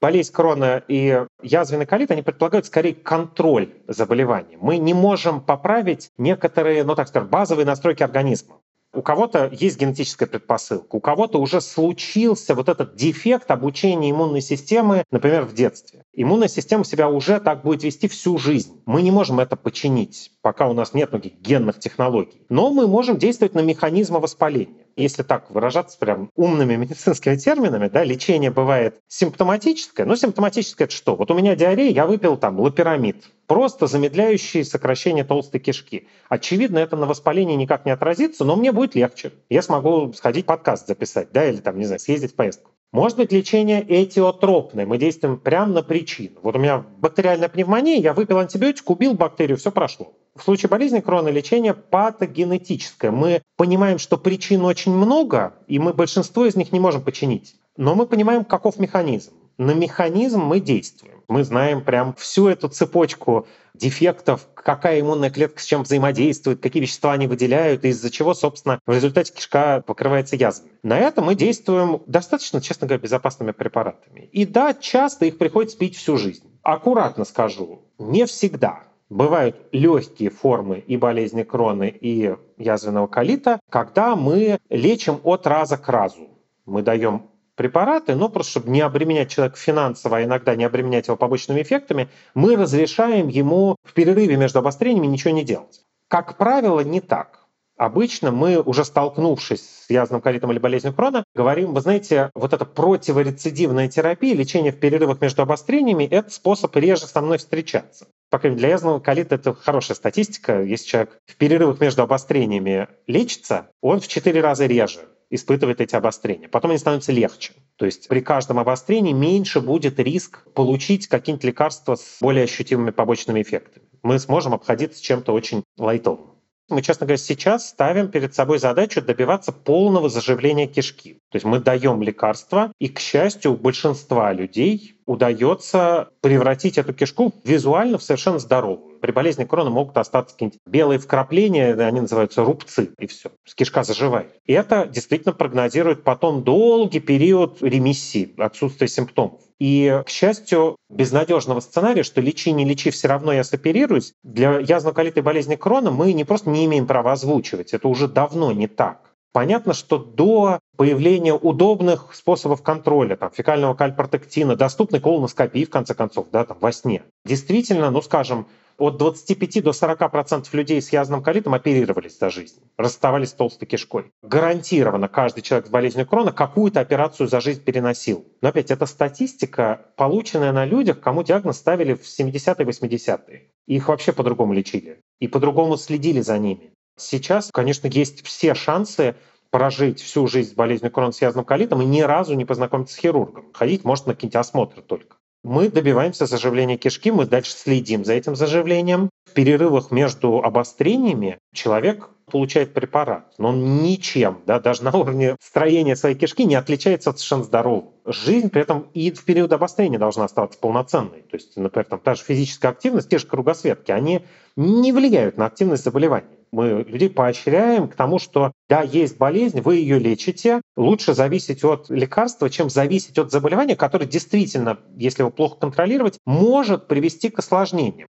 болезнь 0.00 0.32
крона 0.32 0.82
и 0.88 1.24
язвенный 1.42 1.86
колит, 1.86 2.10
они 2.10 2.22
предполагают 2.22 2.66
скорее 2.66 2.94
контроль 2.94 3.70
заболевания. 3.88 4.58
Мы 4.60 4.78
не 4.78 4.94
можем 4.94 5.40
поправить 5.40 6.10
некоторые, 6.18 6.84
ну 6.84 6.94
так 6.94 7.08
скажем, 7.08 7.28
базовые 7.28 7.66
настройки 7.66 8.02
организма. 8.02 8.60
У 8.94 9.02
кого-то 9.02 9.48
есть 9.52 9.78
генетическая 9.80 10.26
предпосылка, 10.26 10.94
у 10.94 11.00
кого-то 11.00 11.40
уже 11.40 11.60
случился 11.60 12.54
вот 12.54 12.68
этот 12.68 12.94
дефект 12.94 13.50
обучения 13.50 14.10
иммунной 14.12 14.40
системы, 14.40 15.02
например, 15.10 15.44
в 15.44 15.52
детстве. 15.52 16.03
Иммунная 16.16 16.48
система 16.48 16.84
себя 16.84 17.08
уже 17.08 17.40
так 17.40 17.62
будет 17.62 17.82
вести 17.82 18.08
всю 18.08 18.38
жизнь. 18.38 18.80
Мы 18.86 19.02
не 19.02 19.10
можем 19.10 19.40
это 19.40 19.56
починить, 19.56 20.30
пока 20.42 20.68
у 20.68 20.72
нас 20.72 20.94
нет 20.94 21.10
многих 21.12 21.40
генных 21.40 21.80
технологий. 21.80 22.42
Но 22.48 22.70
мы 22.70 22.86
можем 22.86 23.18
действовать 23.18 23.54
на 23.54 23.60
механизмы 23.60 24.20
воспаления 24.20 24.84
если 24.96 25.22
так 25.22 25.50
выражаться 25.50 25.98
прям 25.98 26.30
умными 26.34 26.76
медицинскими 26.76 27.36
терминами, 27.36 27.88
да, 27.88 28.04
лечение 28.04 28.50
бывает 28.50 29.00
симптоматическое. 29.08 30.06
Но 30.06 30.16
симптоматическое 30.16 30.86
это 30.86 30.94
что? 30.94 31.16
Вот 31.16 31.30
у 31.30 31.34
меня 31.34 31.56
диарея, 31.56 31.90
я 31.90 32.06
выпил 32.06 32.36
там 32.36 32.60
лапирамид, 32.60 33.24
просто 33.46 33.86
замедляющий 33.86 34.64
сокращение 34.64 35.24
толстой 35.24 35.60
кишки. 35.60 36.08
Очевидно, 36.28 36.78
это 36.78 36.96
на 36.96 37.06
воспалении 37.06 37.56
никак 37.56 37.84
не 37.84 37.92
отразится, 37.92 38.44
но 38.44 38.56
мне 38.56 38.72
будет 38.72 38.94
легче. 38.94 39.32
Я 39.48 39.62
смогу 39.62 40.12
сходить 40.12 40.46
подкаст 40.46 40.86
записать, 40.86 41.28
да, 41.32 41.48
или 41.48 41.56
там, 41.56 41.78
не 41.78 41.84
знаю, 41.84 42.00
съездить 42.00 42.32
в 42.32 42.36
поездку. 42.36 42.70
Может 42.94 43.18
быть 43.18 43.32
лечение 43.32 43.82
этиотропное, 43.82 44.86
мы 44.86 44.98
действуем 44.98 45.36
прямо 45.36 45.72
на 45.72 45.82
причину. 45.82 46.38
Вот 46.42 46.54
у 46.54 46.60
меня 46.60 46.84
бактериальная 46.98 47.48
пневмония, 47.48 47.98
я 47.98 48.12
выпил 48.12 48.38
антибиотик, 48.38 48.88
убил 48.88 49.14
бактерию, 49.14 49.56
все 49.56 49.72
прошло. 49.72 50.12
В 50.36 50.44
случае 50.44 50.70
болезни 50.70 51.00
крона 51.00 51.26
лечение 51.26 51.74
патогенетическое. 51.74 53.10
Мы 53.10 53.42
понимаем, 53.56 53.98
что 53.98 54.16
причин 54.16 54.64
очень 54.64 54.94
много, 54.94 55.54
и 55.66 55.80
мы 55.80 55.92
большинство 55.92 56.46
из 56.46 56.54
них 56.54 56.70
не 56.70 56.78
можем 56.78 57.02
починить. 57.02 57.56
Но 57.76 57.96
мы 57.96 58.06
понимаем, 58.06 58.44
каков 58.44 58.78
механизм. 58.78 59.32
На 59.58 59.72
механизм 59.72 60.42
мы 60.42 60.60
действуем. 60.60 61.13
Мы 61.28 61.44
знаем 61.44 61.82
прям 61.82 62.14
всю 62.14 62.48
эту 62.48 62.68
цепочку 62.68 63.46
дефектов, 63.74 64.46
какая 64.54 65.00
иммунная 65.00 65.30
клетка 65.30 65.60
с 65.60 65.64
чем 65.64 65.82
взаимодействует, 65.82 66.60
какие 66.60 66.82
вещества 66.82 67.12
они 67.12 67.26
выделяют, 67.26 67.84
из-за 67.84 68.10
чего, 68.10 68.34
собственно, 68.34 68.78
в 68.86 68.92
результате 68.92 69.32
кишка 69.32 69.82
покрывается 69.84 70.36
язвами. 70.36 70.72
На 70.82 70.98
это 70.98 71.22
мы 71.22 71.34
действуем 71.34 72.02
достаточно, 72.06 72.60
честно 72.60 72.86
говоря, 72.86 73.02
безопасными 73.02 73.52
препаратами. 73.52 74.28
И 74.32 74.46
да, 74.46 74.74
часто 74.74 75.26
их 75.26 75.38
приходится 75.38 75.76
пить 75.76 75.96
всю 75.96 76.16
жизнь. 76.16 76.44
Аккуратно 76.62 77.24
скажу, 77.24 77.82
не 77.98 78.26
всегда. 78.26 78.84
Бывают 79.10 79.56
легкие 79.72 80.30
формы 80.30 80.78
и 80.78 80.96
болезни 80.96 81.42
кроны, 81.42 81.88
и 81.88 82.34
язвенного 82.56 83.06
колита, 83.06 83.60
когда 83.68 84.16
мы 84.16 84.58
лечим 84.70 85.20
от 85.24 85.46
раза 85.46 85.76
к 85.76 85.88
разу. 85.88 86.28
Мы 86.64 86.82
даем 86.82 87.26
препараты, 87.56 88.14
но 88.14 88.28
просто 88.28 88.52
чтобы 88.52 88.70
не 88.70 88.80
обременять 88.80 89.30
человека 89.30 89.56
финансово, 89.56 90.18
а 90.18 90.24
иногда 90.24 90.54
не 90.54 90.64
обременять 90.64 91.06
его 91.06 91.16
побочными 91.16 91.62
эффектами, 91.62 92.08
мы 92.34 92.56
разрешаем 92.56 93.28
ему 93.28 93.76
в 93.84 93.92
перерыве 93.92 94.36
между 94.36 94.58
обострениями 94.58 95.06
ничего 95.06 95.32
не 95.32 95.44
делать. 95.44 95.82
Как 96.08 96.36
правило, 96.36 96.80
не 96.80 97.00
так. 97.00 97.40
Обычно 97.76 98.30
мы, 98.30 98.60
уже 98.60 98.84
столкнувшись 98.84 99.86
с 99.86 99.90
язвенным 99.90 100.20
колитом 100.20 100.52
или 100.52 100.60
болезнью 100.60 100.94
Крона, 100.94 101.24
говорим, 101.34 101.74
вы 101.74 101.80
знаете, 101.80 102.30
вот 102.34 102.52
эта 102.52 102.64
противорецидивная 102.64 103.88
терапия, 103.88 104.32
лечение 104.34 104.70
в 104.70 104.78
перерывах 104.78 105.20
между 105.20 105.42
обострениями— 105.42 106.04
это 106.10 106.30
способ 106.30 106.74
реже 106.76 107.06
со 107.06 107.20
мной 107.20 107.38
встречаться. 107.38 108.06
По 108.30 108.38
крайней 108.38 108.56
мере, 108.56 108.66
для 108.66 108.74
язвенного 108.74 109.00
колита 109.00 109.34
это 109.34 109.54
хорошая 109.54 109.96
статистика. 109.96 110.62
Если 110.62 110.86
человек 110.86 111.18
в 111.26 111.34
перерывах 111.34 111.80
между 111.80 112.02
обострениями 112.02 112.86
лечится, 113.08 113.68
он 113.80 113.98
в 113.98 114.06
4 114.06 114.40
раза 114.40 114.66
реже 114.66 115.00
испытывает 115.30 115.80
эти 115.80 115.94
обострения. 115.94 116.48
Потом 116.48 116.70
они 116.70 116.78
становятся 116.78 117.12
легче. 117.12 117.52
То 117.76 117.86
есть 117.86 118.08
при 118.08 118.20
каждом 118.20 118.58
обострении 118.58 119.12
меньше 119.12 119.60
будет 119.60 119.98
риск 119.98 120.46
получить 120.52 121.06
какие-нибудь 121.08 121.44
лекарства 121.44 121.96
с 121.96 122.18
более 122.20 122.44
ощутимыми 122.44 122.90
побочными 122.90 123.42
эффектами. 123.42 123.86
Мы 124.02 124.18
сможем 124.18 124.54
обходиться 124.54 125.02
чем-то 125.02 125.32
очень 125.32 125.64
лайтовым. 125.76 126.33
Мы, 126.70 126.80
честно 126.80 127.06
говоря, 127.06 127.18
сейчас 127.18 127.68
ставим 127.68 128.08
перед 128.08 128.34
собой 128.34 128.58
задачу 128.58 129.02
добиваться 129.02 129.52
полного 129.52 130.08
заживления 130.08 130.66
кишки. 130.66 131.18
То 131.30 131.36
есть 131.36 131.44
мы 131.44 131.58
даем 131.58 132.02
лекарства, 132.02 132.72
и, 132.78 132.88
к 132.88 133.00
счастью, 133.00 133.52
у 133.52 133.56
большинства 133.56 134.32
людей 134.32 134.96
удается 135.04 136.08
превратить 136.22 136.78
эту 136.78 136.94
кишку 136.94 137.34
визуально 137.44 137.98
в 137.98 138.02
совершенно 138.02 138.38
здоровую. 138.38 138.98
При 139.00 139.12
болезни 139.12 139.44
крона 139.44 139.68
могут 139.68 139.98
остаться 139.98 140.34
какие-нибудь 140.34 140.60
белые 140.64 140.98
вкрапления, 140.98 141.74
они 141.74 142.00
называются 142.00 142.42
рубцы, 142.42 142.90
и 142.98 143.06
все. 143.06 143.30
Кишка 143.54 143.82
заживает. 143.82 144.32
И 144.46 144.54
это 144.54 144.86
действительно 144.86 145.34
прогнозирует 145.34 146.02
потом 146.04 146.42
долгий 146.42 147.00
период 147.00 147.62
ремиссии, 147.62 148.32
отсутствия 148.38 148.88
симптомов. 148.88 149.40
И, 149.64 150.02
к 150.04 150.10
счастью, 150.10 150.76
безнадежного 150.90 151.60
сценария, 151.60 152.02
что 152.02 152.20
лечи, 152.20 152.52
не 152.52 152.66
лечи, 152.66 152.90
все 152.90 153.08
равно 153.08 153.32
я 153.32 153.44
соперируюсь, 153.44 154.12
для 154.22 154.58
язвенно-колитой 154.58 155.22
болезни 155.22 155.56
Крона 155.56 155.90
мы 155.90 156.12
не 156.12 156.24
просто 156.24 156.50
не 156.50 156.66
имеем 156.66 156.86
права 156.86 157.12
озвучивать, 157.12 157.72
это 157.72 157.88
уже 157.88 158.06
давно 158.06 158.52
не 158.52 158.68
так. 158.68 159.14
Понятно, 159.32 159.72
что 159.72 159.96
до 159.96 160.58
появления 160.76 161.32
удобных 161.32 162.14
способов 162.14 162.62
контроля, 162.62 163.16
там, 163.16 163.30
фекального 163.30 163.72
кальпротектина, 163.72 164.54
доступной 164.54 165.00
колоноскопии, 165.00 165.64
в 165.64 165.70
конце 165.70 165.94
концов, 165.94 166.26
да, 166.30 166.44
там, 166.44 166.58
во 166.60 166.70
сне, 166.70 167.02
действительно, 167.24 167.90
ну, 167.90 168.02
скажем, 168.02 168.46
от 168.78 168.96
25 168.96 169.62
до 169.62 169.72
40 169.72 170.10
процентов 170.10 170.52
людей 170.54 170.80
с 170.80 170.92
язвенным 170.92 171.22
колитом 171.22 171.54
оперировались 171.54 172.18
за 172.18 172.30
жизнь, 172.30 172.60
расставались 172.76 173.30
с 173.30 173.32
толстой 173.34 173.68
кишкой. 173.68 174.12
Гарантированно 174.22 175.08
каждый 175.08 175.42
человек 175.42 175.66
с 175.66 175.70
болезнью 175.70 176.06
Крона 176.06 176.32
какую-то 176.32 176.80
операцию 176.80 177.28
за 177.28 177.40
жизнь 177.40 177.62
переносил. 177.62 178.26
Но 178.40 178.48
опять, 178.48 178.70
это 178.70 178.86
статистика, 178.86 179.86
полученная 179.96 180.52
на 180.52 180.64
людях, 180.64 181.00
кому 181.00 181.22
диагноз 181.22 181.58
ставили 181.58 181.94
в 181.94 182.02
70-е, 182.02 182.66
80-е. 182.66 183.50
Их 183.66 183.88
вообще 183.88 184.12
по-другому 184.12 184.52
лечили. 184.52 185.00
И 185.20 185.28
по-другому 185.28 185.76
следили 185.76 186.20
за 186.20 186.38
ними. 186.38 186.72
Сейчас, 186.96 187.50
конечно, 187.52 187.86
есть 187.86 188.24
все 188.24 188.54
шансы 188.54 189.16
прожить 189.50 190.00
всю 190.00 190.26
жизнь 190.26 190.50
с 190.50 190.54
болезнью 190.54 190.90
Крона 190.90 191.12
с 191.12 191.22
язвенным 191.22 191.44
колитом 191.44 191.80
и 191.82 191.84
ни 191.84 192.00
разу 192.00 192.34
не 192.34 192.44
познакомиться 192.44 192.94
с 192.94 192.98
хирургом. 192.98 193.52
Ходить 193.52 193.84
может 193.84 194.06
на 194.06 194.14
какие-нибудь 194.14 194.36
осмотры 194.36 194.82
только 194.82 195.16
мы 195.44 195.68
добиваемся 195.68 196.26
заживления 196.26 196.78
кишки, 196.78 197.12
мы 197.12 197.26
дальше 197.26 197.52
следим 197.52 198.04
за 198.04 198.14
этим 198.14 198.34
заживлением. 198.34 199.10
В 199.26 199.32
перерывах 199.34 199.90
между 199.90 200.38
обострениями 200.42 201.38
человек 201.52 202.08
получает 202.30 202.72
препарат, 202.72 203.34
но 203.36 203.50
он 203.50 203.82
ничем, 203.82 204.40
да, 204.46 204.58
даже 204.58 204.82
на 204.82 204.92
уровне 204.96 205.36
строения 205.40 205.96
своей 205.96 206.14
кишки 206.14 206.44
не 206.44 206.54
отличается 206.54 207.10
от 207.10 207.18
совершенно 207.18 207.44
здорового. 207.44 207.92
Жизнь 208.06 208.48
при 208.48 208.62
этом 208.62 208.88
и 208.94 209.10
в 209.10 209.24
период 209.24 209.52
обострения 209.52 209.98
должна 209.98 210.24
оставаться 210.24 210.58
полноценной. 210.58 211.22
То 211.22 211.36
есть, 211.36 211.56
например, 211.56 211.84
там, 211.84 212.00
та 212.00 212.14
же 212.14 212.22
физическая 212.22 212.70
активность, 212.70 213.10
те 213.10 213.18
же 213.18 213.26
кругосветки, 213.26 213.92
они 213.92 214.24
не 214.56 214.92
влияют 214.92 215.36
на 215.36 215.46
активность 215.46 215.84
заболевания 215.84 216.28
мы 216.54 216.84
людей 216.88 217.10
поощряем 217.10 217.88
к 217.88 217.96
тому, 217.96 218.18
что 218.18 218.52
да, 218.68 218.82
есть 218.82 219.18
болезнь, 219.18 219.60
вы 219.60 219.76
ее 219.76 219.98
лечите, 219.98 220.60
лучше 220.76 221.12
зависеть 221.12 221.64
от 221.64 221.90
лекарства, 221.90 222.48
чем 222.48 222.70
зависеть 222.70 223.18
от 223.18 223.30
заболевания, 223.30 223.76
которое 223.76 224.06
действительно, 224.06 224.78
если 224.96 225.22
его 225.22 225.30
плохо 225.30 225.56
контролировать, 225.58 226.18
может 226.24 226.86
привести 226.86 227.28
к 227.28 227.38
осложнениям. 227.40 228.08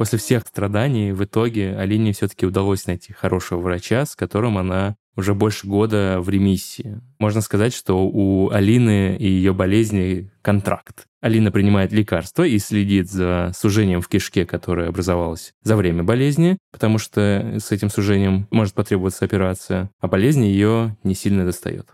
После 0.00 0.18
всех 0.18 0.46
страданий 0.46 1.12
в 1.12 1.22
итоге 1.24 1.76
Алине 1.76 2.14
все-таки 2.14 2.46
удалось 2.46 2.86
найти 2.86 3.12
хорошего 3.12 3.60
врача, 3.60 4.06
с 4.06 4.16
которым 4.16 4.56
она 4.56 4.96
уже 5.14 5.34
больше 5.34 5.66
года 5.66 6.20
в 6.22 6.30
ремиссии. 6.30 7.02
Можно 7.18 7.42
сказать, 7.42 7.74
что 7.74 8.08
у 8.08 8.48
Алины 8.48 9.18
и 9.18 9.28
ее 9.28 9.52
болезни 9.52 10.30
контракт. 10.40 11.04
Алина 11.20 11.52
принимает 11.52 11.92
лекарства 11.92 12.44
и 12.44 12.58
следит 12.58 13.10
за 13.10 13.52
сужением 13.54 14.00
в 14.00 14.08
кишке, 14.08 14.46
которое 14.46 14.88
образовалось 14.88 15.52
за 15.64 15.76
время 15.76 16.02
болезни, 16.02 16.56
потому 16.72 16.96
что 16.96 17.58
с 17.62 17.70
этим 17.70 17.90
сужением 17.90 18.48
может 18.50 18.72
потребоваться 18.72 19.26
операция, 19.26 19.90
а 20.00 20.08
болезнь 20.08 20.46
ее 20.46 20.96
не 21.04 21.14
сильно 21.14 21.44
достает. 21.44 21.88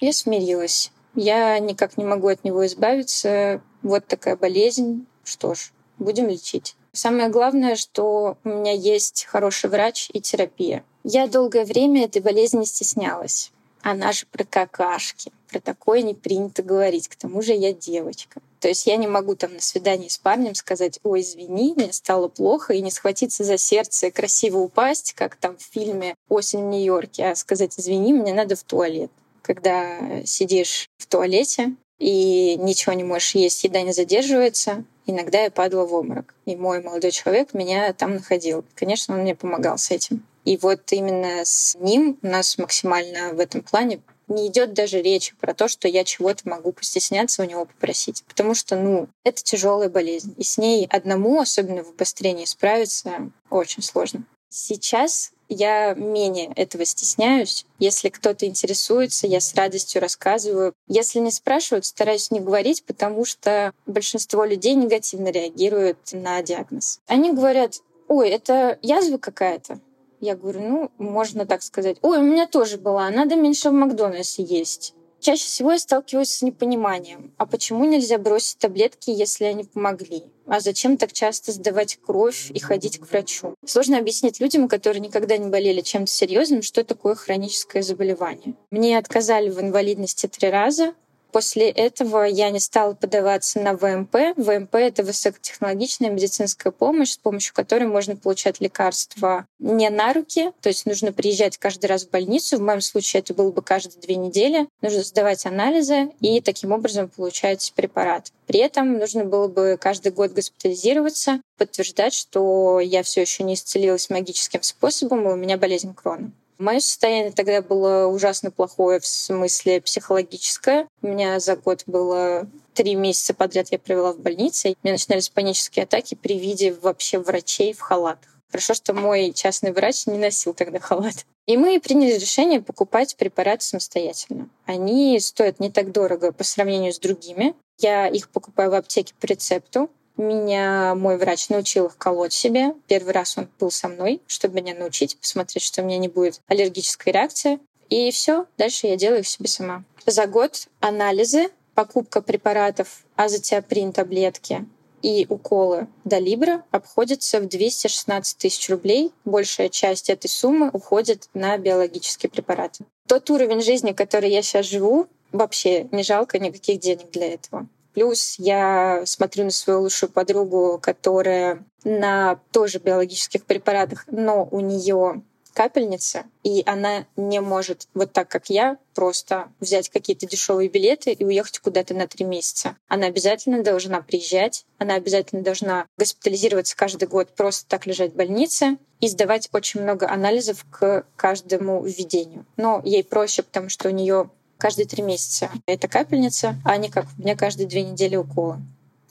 Я 0.00 0.12
смирилась. 0.12 0.90
Я 1.14 1.56
никак 1.60 1.98
не 1.98 2.04
могу 2.04 2.26
от 2.26 2.42
него 2.42 2.66
избавиться. 2.66 3.62
Вот 3.82 4.08
такая 4.08 4.36
болезнь. 4.36 5.06
Что 5.22 5.54
ж, 5.54 5.70
будем 6.00 6.28
лечить. 6.28 6.74
Самое 6.94 7.28
главное, 7.28 7.74
что 7.74 8.38
у 8.44 8.48
меня 8.48 8.72
есть 8.72 9.24
хороший 9.24 9.68
врач 9.68 10.08
и 10.12 10.20
терапия. 10.20 10.84
Я 11.02 11.26
долгое 11.26 11.64
время 11.64 12.04
этой 12.04 12.22
болезни 12.22 12.64
стеснялась. 12.64 13.50
Она 13.82 14.12
же 14.12 14.26
про 14.30 14.44
какашки. 14.44 15.32
Про 15.50 15.58
такое 15.58 16.02
не 16.02 16.14
принято 16.14 16.62
говорить. 16.62 17.08
К 17.08 17.16
тому 17.16 17.42
же 17.42 17.52
я 17.52 17.72
девочка. 17.72 18.40
То 18.60 18.68
есть 18.68 18.86
я 18.86 18.96
не 18.96 19.08
могу 19.08 19.34
там 19.34 19.54
на 19.54 19.60
свидании 19.60 20.06
с 20.06 20.18
парнем 20.18 20.54
сказать, 20.54 21.00
ой, 21.02 21.22
извини, 21.22 21.74
мне 21.76 21.92
стало 21.92 22.28
плохо, 22.28 22.74
и 22.74 22.80
не 22.80 22.92
схватиться 22.92 23.42
за 23.42 23.58
сердце 23.58 24.12
красиво 24.12 24.58
упасть, 24.58 25.14
как 25.14 25.34
там 25.34 25.56
в 25.56 25.62
фильме 25.62 26.14
«Осень 26.28 26.60
в 26.60 26.68
Нью-Йорке», 26.70 27.26
а 27.26 27.34
сказать, 27.34 27.74
извини, 27.76 28.12
мне 28.12 28.32
надо 28.32 28.54
в 28.54 28.62
туалет. 28.62 29.10
Когда 29.42 30.24
сидишь 30.24 30.88
в 30.96 31.06
туалете 31.06 31.74
и 31.98 32.56
ничего 32.56 32.94
не 32.94 33.04
можешь 33.04 33.34
есть, 33.34 33.64
еда 33.64 33.82
не 33.82 33.92
задерживается, 33.92 34.84
иногда 35.06 35.42
я 35.42 35.50
падала 35.50 35.86
в 35.86 35.94
обморок. 35.94 36.34
И 36.44 36.56
мой 36.56 36.82
молодой 36.82 37.10
человек 37.10 37.54
меня 37.54 37.92
там 37.92 38.14
находил. 38.14 38.64
Конечно, 38.74 39.14
он 39.14 39.22
мне 39.22 39.34
помогал 39.34 39.78
с 39.78 39.90
этим. 39.90 40.24
И 40.44 40.56
вот 40.58 40.80
именно 40.92 41.44
с 41.44 41.74
ним 41.78 42.18
у 42.22 42.26
нас 42.26 42.58
максимально 42.58 43.32
в 43.32 43.40
этом 43.40 43.62
плане 43.62 44.00
не 44.28 44.48
идет 44.48 44.72
даже 44.72 45.02
речи 45.02 45.34
про 45.38 45.54
то, 45.54 45.68
что 45.68 45.88
я 45.88 46.04
чего-то 46.04 46.48
могу 46.48 46.72
постесняться 46.72 47.42
у 47.42 47.46
него 47.46 47.66
попросить. 47.66 48.24
Потому 48.26 48.54
что, 48.54 48.76
ну, 48.76 49.08
это 49.24 49.42
тяжелая 49.42 49.88
болезнь. 49.88 50.34
И 50.38 50.44
с 50.44 50.58
ней 50.58 50.86
одному, 50.86 51.40
особенно 51.40 51.84
в 51.84 51.90
обострении, 51.90 52.44
справиться 52.44 53.30
очень 53.50 53.82
сложно. 53.82 54.24
Сейчас 54.48 55.32
я 55.48 55.94
менее 55.94 56.52
этого 56.56 56.84
стесняюсь. 56.84 57.66
Если 57.78 58.08
кто-то 58.08 58.46
интересуется, 58.46 59.26
я 59.26 59.40
с 59.40 59.54
радостью 59.54 60.00
рассказываю. 60.00 60.74
Если 60.88 61.18
не 61.18 61.30
спрашивают, 61.30 61.86
стараюсь 61.86 62.30
не 62.30 62.40
говорить, 62.40 62.84
потому 62.84 63.24
что 63.24 63.72
большинство 63.86 64.44
людей 64.44 64.74
негативно 64.74 65.28
реагируют 65.28 65.98
на 66.12 66.42
диагноз. 66.42 67.00
Они 67.06 67.32
говорят, 67.32 67.80
ой, 68.08 68.30
это 68.30 68.78
язва 68.82 69.18
какая-то. 69.18 69.80
Я 70.20 70.36
говорю, 70.36 70.60
ну, 70.60 70.90
можно 70.98 71.44
так 71.44 71.62
сказать. 71.62 71.98
Ой, 72.00 72.18
у 72.18 72.22
меня 72.22 72.46
тоже 72.46 72.78
была, 72.78 73.10
надо 73.10 73.36
меньше 73.36 73.70
в 73.70 73.74
Макдональдсе 73.74 74.42
есть. 74.42 74.93
Чаще 75.24 75.46
всего 75.46 75.72
я 75.72 75.78
сталкиваюсь 75.78 76.28
с 76.28 76.42
непониманием. 76.42 77.32
А 77.38 77.46
почему 77.46 77.86
нельзя 77.86 78.18
бросить 78.18 78.58
таблетки, 78.58 79.08
если 79.08 79.44
они 79.44 79.64
помогли? 79.64 80.24
А 80.46 80.60
зачем 80.60 80.98
так 80.98 81.14
часто 81.14 81.50
сдавать 81.50 81.98
кровь 82.04 82.50
и 82.50 82.58
ходить 82.58 82.98
к 82.98 83.10
врачу? 83.10 83.54
Сложно 83.64 83.96
объяснить 83.96 84.38
людям, 84.38 84.68
которые 84.68 85.00
никогда 85.00 85.38
не 85.38 85.48
болели 85.48 85.80
чем-то 85.80 86.10
серьезным, 86.10 86.60
что 86.60 86.84
такое 86.84 87.14
хроническое 87.14 87.82
заболевание. 87.82 88.54
Мне 88.70 88.98
отказали 88.98 89.48
в 89.48 89.58
инвалидности 89.58 90.26
три 90.26 90.50
раза, 90.50 90.92
После 91.34 91.68
этого 91.68 92.22
я 92.22 92.50
не 92.50 92.60
стала 92.60 92.94
подаваться 92.94 93.58
на 93.58 93.72
ВМП. 93.72 94.36
ВМП— 94.36 94.74
это 94.76 95.02
высокотехнологичная 95.02 96.08
медицинская 96.08 96.70
помощь, 96.70 97.10
с 97.10 97.16
помощью 97.16 97.52
которой 97.54 97.88
можно 97.88 98.14
получать 98.14 98.60
лекарства 98.60 99.44
не 99.58 99.90
на 99.90 100.12
руки, 100.12 100.52
то 100.60 100.68
есть 100.68 100.86
нужно 100.86 101.12
приезжать 101.12 101.58
каждый 101.58 101.86
раз 101.86 102.04
в 102.04 102.10
больницу. 102.10 102.56
В 102.56 102.60
моем 102.60 102.80
случае 102.80 103.18
это 103.18 103.34
было 103.34 103.50
бы 103.50 103.62
каждые 103.62 104.00
две 104.00 104.14
недели. 104.14 104.68
Нужно 104.80 105.02
сдавать 105.02 105.44
анализы 105.44 106.12
и 106.20 106.40
таким 106.40 106.70
образом 106.70 107.08
получать 107.08 107.72
препарат. 107.74 108.30
При 108.46 108.60
этом 108.60 108.96
нужно 108.98 109.24
было 109.24 109.48
бы 109.48 109.76
каждый 109.80 110.12
год 110.12 110.30
госпитализироваться, 110.30 111.40
подтверждать, 111.58 112.14
что 112.14 112.78
я 112.78 113.02
все 113.02 113.22
еще 113.22 113.42
не 113.42 113.54
исцелилась 113.54 114.08
магическим 114.08 114.62
способом, 114.62 115.28
и 115.28 115.32
у 115.32 115.36
меня 115.36 115.58
болезнь 115.58 115.94
Крона. 115.94 116.30
Мое 116.64 116.80
состояние 116.80 117.30
тогда 117.30 117.60
было 117.60 118.06
ужасно 118.06 118.50
плохое 118.50 118.98
в 118.98 119.06
смысле 119.06 119.82
психологическое. 119.82 120.88
У 121.02 121.08
меня 121.08 121.38
за 121.38 121.56
год 121.56 121.82
было 121.84 122.48
три 122.72 122.94
месяца 122.94 123.34
подряд 123.34 123.68
я 123.70 123.78
провела 123.78 124.14
в 124.14 124.18
больнице. 124.18 124.70
У 124.70 124.76
меня 124.82 124.94
начинались 124.94 125.28
панические 125.28 125.82
атаки 125.82 126.14
при 126.14 126.38
виде 126.38 126.72
вообще 126.72 127.18
врачей 127.18 127.74
в 127.74 127.80
халатах. 127.80 128.30
Хорошо, 128.50 128.72
что 128.72 128.94
мой 128.94 129.32
частный 129.34 129.72
врач 129.72 130.06
не 130.06 130.16
носил 130.16 130.54
тогда 130.54 130.78
халат. 130.78 131.26
И 131.44 131.58
мы 131.58 131.78
приняли 131.80 132.18
решение 132.18 132.62
покупать 132.62 133.14
препараты 133.16 133.62
самостоятельно. 133.62 134.48
Они 134.64 135.20
стоят 135.20 135.60
не 135.60 135.70
так 135.70 135.92
дорого 135.92 136.32
по 136.32 136.44
сравнению 136.44 136.94
с 136.94 136.98
другими. 136.98 137.54
Я 137.78 138.08
их 138.08 138.30
покупаю 138.30 138.70
в 138.70 138.74
аптеке 138.74 139.12
по 139.20 139.26
рецепту. 139.26 139.90
Меня 140.16 140.94
мой 140.94 141.16
врач 141.16 141.48
научил 141.48 141.86
их 141.86 141.96
колоть 141.96 142.32
себе. 142.32 142.74
Первый 142.86 143.12
раз 143.12 143.36
он 143.36 143.48
был 143.58 143.70
со 143.70 143.88
мной, 143.88 144.22
чтобы 144.26 144.60
меня 144.60 144.74
научить, 144.74 145.18
посмотреть, 145.18 145.62
что 145.62 145.82
у 145.82 145.84
меня 145.84 145.98
не 145.98 146.08
будет 146.08 146.40
аллергической 146.46 147.12
реакции. 147.12 147.58
И 147.90 148.10
все, 148.10 148.46
дальше 148.56 148.86
я 148.86 148.96
делаю 148.96 149.20
их 149.20 149.26
себе 149.26 149.48
сама. 149.48 149.84
За 150.06 150.26
год 150.26 150.68
анализы, 150.80 151.48
покупка 151.74 152.22
препаратов 152.22 153.04
азотиаприн 153.16 153.92
таблетки 153.92 154.64
и 155.04 155.26
уколы 155.28 155.86
до 156.04 156.18
Либра 156.18 156.64
обходятся 156.70 157.40
в 157.40 157.46
216 157.46 158.38
тысяч 158.38 158.70
рублей. 158.70 159.12
Большая 159.26 159.68
часть 159.68 160.08
этой 160.08 160.28
суммы 160.28 160.70
уходит 160.72 161.28
на 161.34 161.58
биологические 161.58 162.30
препараты. 162.30 162.84
Тот 163.06 163.28
уровень 163.28 163.60
жизни, 163.60 163.92
который 163.92 164.30
я 164.30 164.40
сейчас 164.40 164.64
живу, 164.64 165.06
вообще 165.30 165.88
не 165.92 166.02
жалко 166.02 166.38
никаких 166.38 166.80
денег 166.80 167.10
для 167.10 167.34
этого. 167.34 167.66
Плюс 167.94 168.36
я 168.38 169.02
смотрю 169.06 169.44
на 169.44 169.50
свою 169.50 169.80
лучшую 169.82 170.10
подругу, 170.10 170.78
которая 170.82 171.64
на 171.84 172.40
тоже 172.50 172.78
биологических 172.78 173.44
препаратах, 173.44 174.04
но 174.08 174.48
у 174.50 174.60
нее 174.60 175.22
капельница, 175.54 176.24
и 176.42 176.62
она 176.66 177.06
не 177.16 177.40
может 177.40 177.88
вот 177.94 178.12
так, 178.12 178.28
как 178.28 178.50
я, 178.50 178.76
просто 178.94 179.48
взять 179.60 179.88
какие-то 179.88 180.26
дешевые 180.26 180.68
билеты 180.68 181.12
и 181.12 181.24
уехать 181.24 181.60
куда-то 181.60 181.94
на 181.94 182.06
три 182.06 182.24
месяца. 182.24 182.76
Она 182.88 183.06
обязательно 183.06 183.62
должна 183.62 184.02
приезжать, 184.02 184.66
она 184.78 184.94
обязательно 184.94 185.42
должна 185.42 185.86
госпитализироваться 185.96 186.76
каждый 186.76 187.08
год, 187.08 187.30
просто 187.34 187.66
так 187.68 187.86
лежать 187.86 188.12
в 188.12 188.16
больнице 188.16 188.78
и 189.00 189.08
сдавать 189.08 189.48
очень 189.52 189.80
много 189.80 190.10
анализов 190.10 190.66
к 190.70 191.06
каждому 191.16 191.82
введению. 191.84 192.44
Но 192.56 192.82
ей 192.84 193.04
проще, 193.04 193.42
потому 193.42 193.68
что 193.68 193.88
у 193.88 193.92
нее 193.92 194.30
каждые 194.64 194.86
три 194.86 195.02
месяца. 195.02 195.50
Это 195.66 195.88
капельница, 195.88 196.56
а 196.64 196.78
не 196.78 196.88
как 196.88 197.04
у 197.18 197.22
меня 197.22 197.36
каждые 197.36 197.66
две 197.66 197.82
недели 197.82 198.16
уколы. 198.16 198.56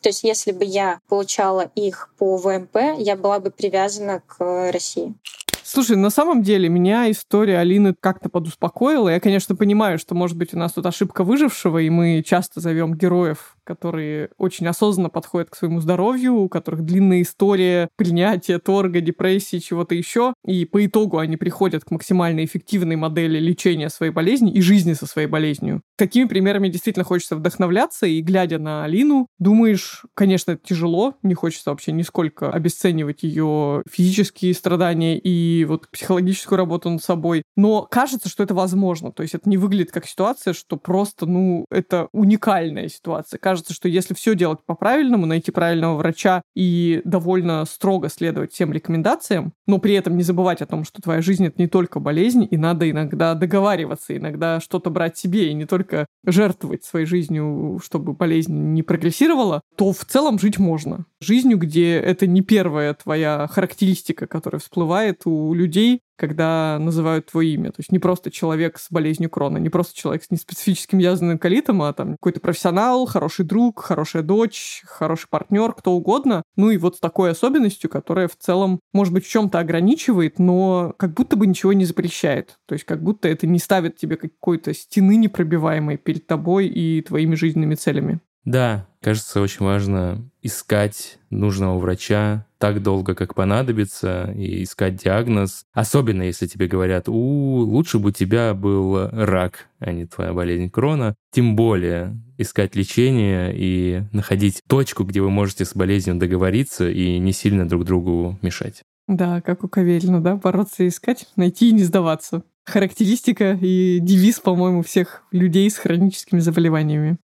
То 0.02 0.10
есть 0.10 0.24
если 0.24 0.52
бы 0.52 0.66
я 0.66 0.98
получала 1.08 1.70
их 1.76 2.10
по 2.18 2.38
ВМП, 2.38 2.98
я 2.98 3.16
была 3.16 3.40
бы 3.40 3.52
привязана 3.52 4.24
к 4.26 4.72
России. 4.72 5.14
Слушай, 5.62 5.96
на 5.96 6.10
самом 6.10 6.42
деле 6.42 6.70
меня 6.70 7.12
история 7.12 7.60
Алины 7.60 7.94
как-то 8.00 8.30
подуспокоила. 8.30 9.10
Я, 9.10 9.20
конечно, 9.20 9.56
понимаю, 9.56 10.00
что, 10.00 10.16
может 10.16 10.36
быть, 10.38 10.56
у 10.56 10.58
нас 10.58 10.74
тут 10.74 10.88
ошибка 10.88 11.24
выжившего, 11.24 11.78
и 11.78 11.90
мы 11.92 12.24
часто 12.26 12.60
зовем 12.60 12.96
героев 12.96 13.53
которые 13.64 14.30
очень 14.38 14.68
осознанно 14.68 15.10
подходят 15.10 15.50
к 15.50 15.56
своему 15.56 15.80
здоровью, 15.80 16.36
у 16.36 16.50
которых 16.50 16.84
длинная 16.84 17.22
история 17.22 17.90
принятия 17.96 18.60
торга, 18.60 19.02
депрессии, 19.02 19.58
чего-то 19.58 19.96
еще, 19.96 20.34
и 20.46 20.66
по 20.66 20.86
итогу 20.86 21.18
они 21.18 21.38
приходят 21.38 21.84
к 21.84 21.92
максимально 21.92 22.44
эффективной 22.46 22.96
модели 22.96 23.40
лечения 23.40 23.90
своей 23.90 24.12
болезни 24.12 24.52
и 24.52 24.62
жизни 24.62 24.94
со 24.94 25.06
своей 25.06 25.28
болезнью. 25.28 25.82
Такими 25.98 26.28
примерами 26.28 26.70
действительно 26.70 27.06
хочется 27.06 27.36
вдохновляться, 27.36 28.06
и 28.06 28.22
глядя 28.22 28.60
на 28.60 28.84
Алину, 28.84 29.28
думаешь, 29.40 30.04
конечно, 30.14 30.52
это 30.52 30.62
тяжело, 30.64 31.16
не 31.24 31.34
хочется 31.34 31.70
вообще 31.70 31.92
нисколько 31.92 32.52
обесценивать 32.52 33.24
ее 33.24 33.84
физические 33.90 34.54
страдания 34.54 35.18
и 35.18 35.66
вот 35.66 35.90
психологическую 35.90 36.58
работу 36.58 36.90
над 36.90 37.04
собой, 37.04 37.44
но 37.56 37.88
кажется, 37.90 38.30
что 38.30 38.44
это 38.44 38.54
возможно, 38.54 39.12
то 39.12 39.24
есть 39.24 39.36
это 39.36 39.50
не 39.50 39.58
выглядит 39.58 39.92
как 39.92 40.06
ситуация, 40.06 40.54
что 40.54 40.78
просто, 40.78 41.26
ну, 41.26 41.66
это 41.70 42.08
уникальная 42.12 42.90
ситуация 42.90 43.38
кажется, 43.54 43.74
что 43.76 43.88
если 43.88 44.16
все 44.16 44.34
делать 44.34 44.60
по-правильному, 44.66 45.28
найти 45.28 45.52
правильного 45.52 45.96
врача 45.96 46.42
и 46.56 47.02
довольно 47.06 47.66
строго 47.66 48.10
следовать 48.10 48.52
всем 48.52 48.74
рекомендациям, 48.74 49.54
но 49.68 49.78
при 49.78 49.94
этом 49.94 50.18
не 50.18 50.24
забывать 50.24 50.64
о 50.64 50.66
том, 50.66 50.84
что 50.84 51.04
твоя 51.04 51.22
жизнь— 51.22 51.46
это 51.48 51.62
не 51.62 51.68
только 51.68 52.00
болезнь, 52.00 52.48
и 52.50 52.58
надо 52.58 52.90
иногда 52.90 53.36
договариваться, 53.36 54.18
иногда 54.18 54.60
что-то 54.60 54.90
брать 54.90 55.20
себе, 55.20 55.52
и 55.52 55.54
не 55.54 55.66
только 55.66 56.08
жертвовать 56.26 56.84
своей 56.84 57.06
жизнью, 57.06 57.80
чтобы 57.84 58.14
болезнь 58.14 58.74
не 58.74 58.82
прогрессировала, 58.82 59.62
то 59.76 59.94
в 59.94 60.04
целом 60.04 60.40
жить 60.40 60.58
можно. 60.58 61.06
Жизнью, 61.22 61.60
где 61.60 61.98
это 61.98 62.26
не 62.26 62.42
первая 62.42 62.96
твоя 62.96 63.48
характеристика, 63.52 64.26
которая 64.26 64.60
всплывает 64.60 65.22
у 65.26 65.54
людей, 65.54 66.00
когда 66.24 66.78
называют 66.80 67.26
твое 67.26 67.56
имя. 67.56 67.72
То 67.72 67.80
есть 67.80 67.92
не 67.92 68.00
просто 68.00 68.32
человек 68.32 68.80
с 68.80 68.90
болезнью 68.90 69.30
Крона, 69.30 69.58
не 69.58 69.68
просто 69.68 69.94
человек 69.94 70.24
с 70.24 70.32
неспецифическим 70.32 70.98
язвенным 71.00 71.38
колитом, 71.38 71.82
а 71.82 71.92
там 71.92 72.14
какой-то 72.14 72.40
профессионал, 72.40 73.06
хороший 73.06 73.44
друг, 73.44 73.82
хорошая 73.82 74.24
дочь, 74.24 74.84
хороший 74.86 75.28
партнер, 75.28 75.74
кто 75.74 75.92
угодно. 75.92 76.42
Ну 76.56 76.70
и 76.70 76.78
вот 76.78 76.96
с 76.96 77.00
такой 77.02 77.32
особенностью, 77.32 77.90
которая 77.90 78.30
в 78.30 78.38
целом, 78.38 78.80
может 78.94 79.14
быть, 79.14 79.26
в 79.26 79.30
чем-то 79.30 79.60
ограничивает, 79.60 80.40
но 80.40 80.94
как 80.96 81.14
будто 81.14 81.36
бы 81.36 81.46
ничего 81.46 81.74
не 81.74 81.84
запрещает. 81.84 82.58
То 82.68 82.74
есть 82.76 82.86
как 82.86 83.04
будто 83.04 83.28
это 83.28 83.46
не 83.46 83.60
ставит 83.60 83.98
тебе 83.98 84.16
какой-то 84.16 84.74
стены 84.74 85.18
непробиваемой 85.18 85.98
перед 85.98 86.26
тобой 86.26 86.68
и 86.68 87.02
твоими 87.02 87.36
жизненными 87.36 87.76
целями. 87.76 88.22
Да, 88.46 88.88
кажется, 89.02 89.42
очень 89.42 89.66
важно 89.66 90.30
искать 90.42 91.18
нужного 91.30 91.80
врача 91.80 92.46
так 92.58 92.82
долго, 92.82 93.16
как 93.16 93.36
понадобится, 93.36 94.34
и 94.36 94.64
искать 94.64 94.96
диагноз. 94.98 95.66
Особенно, 95.74 96.24
если 96.24 96.48
тебе 96.48 96.68
говорят, 96.68 97.08
у, 97.08 97.14
лучше 97.14 98.00
бы 98.00 98.10
у 98.10 98.12
тебя 98.12 98.54
был 98.54 99.10
рак, 99.12 99.68
а 99.80 99.92
не 99.92 100.06
твоя 100.06 100.34
болезнь 100.34 100.70
Крона. 100.70 101.16
Тем 101.32 101.56
более 101.56 102.18
искать 102.38 102.76
лечение 102.76 103.54
и 103.56 104.04
находить 104.12 104.62
точку, 104.68 105.04
где 105.04 105.22
вы 105.22 105.30
можете 105.30 105.66
с 105.66 105.74
болезнью 105.74 106.16
договориться 106.16 106.90
и 106.90 107.20
не 107.20 107.32
сильно 107.32 107.68
друг 107.68 107.86
другу 107.86 108.38
мешать. 108.42 108.82
Да, 109.08 109.42
как 109.42 109.64
у 109.64 109.68
Каверина, 109.68 110.22
да, 110.22 110.36
бороться 110.36 110.84
и 110.84 110.88
искать, 110.88 111.28
найти 111.36 111.70
и 111.70 111.74
не 111.74 111.84
сдаваться. 111.84 112.44
Характеристика 112.66 113.58
и 113.62 114.00
девиз, 114.00 114.40
по-моему, 114.40 114.84
всех 114.84 115.24
людей 115.32 115.70
с 115.70 115.78
хроническими 115.78 116.40
заболеваниями. 116.40 117.18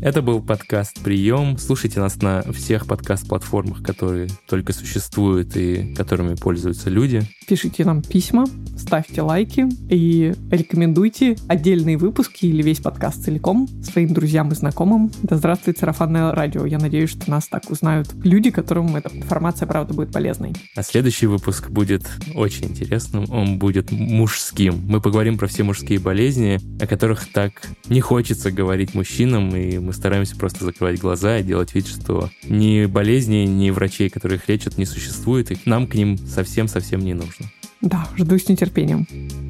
Это 0.00 0.22
был 0.22 0.40
подкаст 0.40 1.02
«Прием». 1.02 1.58
Слушайте 1.58 1.98
нас 1.98 2.22
на 2.22 2.42
всех 2.52 2.86
подкаст-платформах, 2.86 3.82
которые 3.82 4.28
только 4.48 4.72
существуют 4.72 5.56
и 5.56 5.92
которыми 5.96 6.36
пользуются 6.36 6.88
люди. 6.88 7.22
Пишите 7.48 7.84
нам 7.84 8.02
письма, 8.02 8.46
ставьте 8.76 9.22
лайки 9.22 9.66
и 9.90 10.34
рекомендуйте 10.50 11.36
отдельные 11.48 11.96
выпуски 11.96 12.46
или 12.46 12.62
весь 12.62 12.78
подкаст 12.78 13.24
целиком 13.24 13.66
своим 13.82 14.14
друзьям 14.14 14.52
и 14.52 14.54
знакомым. 14.54 15.10
Да 15.22 15.36
здравствует 15.36 15.78
сарафанное 15.78 16.30
радио. 16.30 16.64
Я 16.64 16.78
надеюсь, 16.78 17.10
что 17.10 17.28
нас 17.28 17.48
так 17.48 17.68
узнают 17.68 18.08
люди, 18.22 18.50
которым 18.50 18.94
эта 18.94 19.10
информация, 19.12 19.66
правда, 19.66 19.94
будет 19.94 20.12
полезной. 20.12 20.52
А 20.76 20.82
следующий 20.82 21.26
выпуск 21.26 21.70
будет 21.70 22.06
очень 22.34 22.66
интересным. 22.66 23.24
Он 23.30 23.58
будет 23.58 23.90
мужским. 23.90 24.80
Мы 24.86 25.00
поговорим 25.00 25.38
про 25.38 25.48
все 25.48 25.64
мужские 25.64 25.98
болезни, 25.98 26.60
о 26.80 26.86
которых 26.86 27.26
так 27.32 27.66
не 27.88 28.00
хочется 28.00 28.52
говорить 28.52 28.94
мужчинам, 28.94 29.56
и 29.56 29.87
мы 29.88 29.94
стараемся 29.94 30.36
просто 30.36 30.66
закрывать 30.66 31.00
глаза 31.00 31.38
и 31.38 31.42
делать 31.42 31.74
вид, 31.74 31.86
что 31.86 32.28
ни 32.44 32.84
болезней, 32.84 33.46
ни 33.46 33.70
врачей, 33.70 34.10
которые 34.10 34.36
их 34.36 34.46
лечат, 34.46 34.76
не 34.76 34.84
существует, 34.84 35.50
и 35.50 35.56
нам 35.64 35.86
к 35.86 35.94
ним 35.94 36.18
совсем-совсем 36.18 37.00
не 37.00 37.14
нужно. 37.14 37.46
Да, 37.80 38.06
жду 38.16 38.36
с 38.36 38.46
нетерпением. 38.48 39.06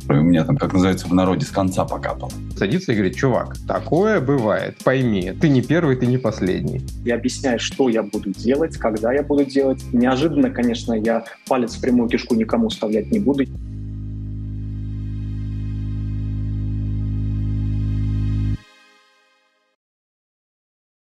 У 0.08 0.12
меня 0.12 0.44
там, 0.44 0.56
как 0.56 0.74
называется, 0.74 1.08
в 1.08 1.14
народе 1.14 1.44
с 1.44 1.48
конца 1.48 1.84
покапал. 1.84 2.30
Садится 2.56 2.92
и 2.92 2.94
говорит, 2.94 3.16
чувак, 3.16 3.56
такое 3.66 4.20
бывает, 4.20 4.76
пойми, 4.84 5.32
ты 5.40 5.48
не 5.48 5.60
первый, 5.60 5.96
ты 5.96 6.06
не 6.06 6.18
последний. 6.18 6.82
Я 7.04 7.16
объясняю, 7.16 7.58
что 7.58 7.88
я 7.88 8.04
буду 8.04 8.30
делать, 8.30 8.76
когда 8.76 9.12
я 9.12 9.24
буду 9.24 9.44
делать. 9.44 9.82
Неожиданно, 9.92 10.50
конечно, 10.50 10.92
я 10.92 11.24
палец 11.48 11.74
в 11.74 11.80
прямую 11.80 12.08
кишку 12.08 12.36
никому 12.36 12.68
вставлять 12.68 13.10
не 13.10 13.18
буду. 13.18 13.44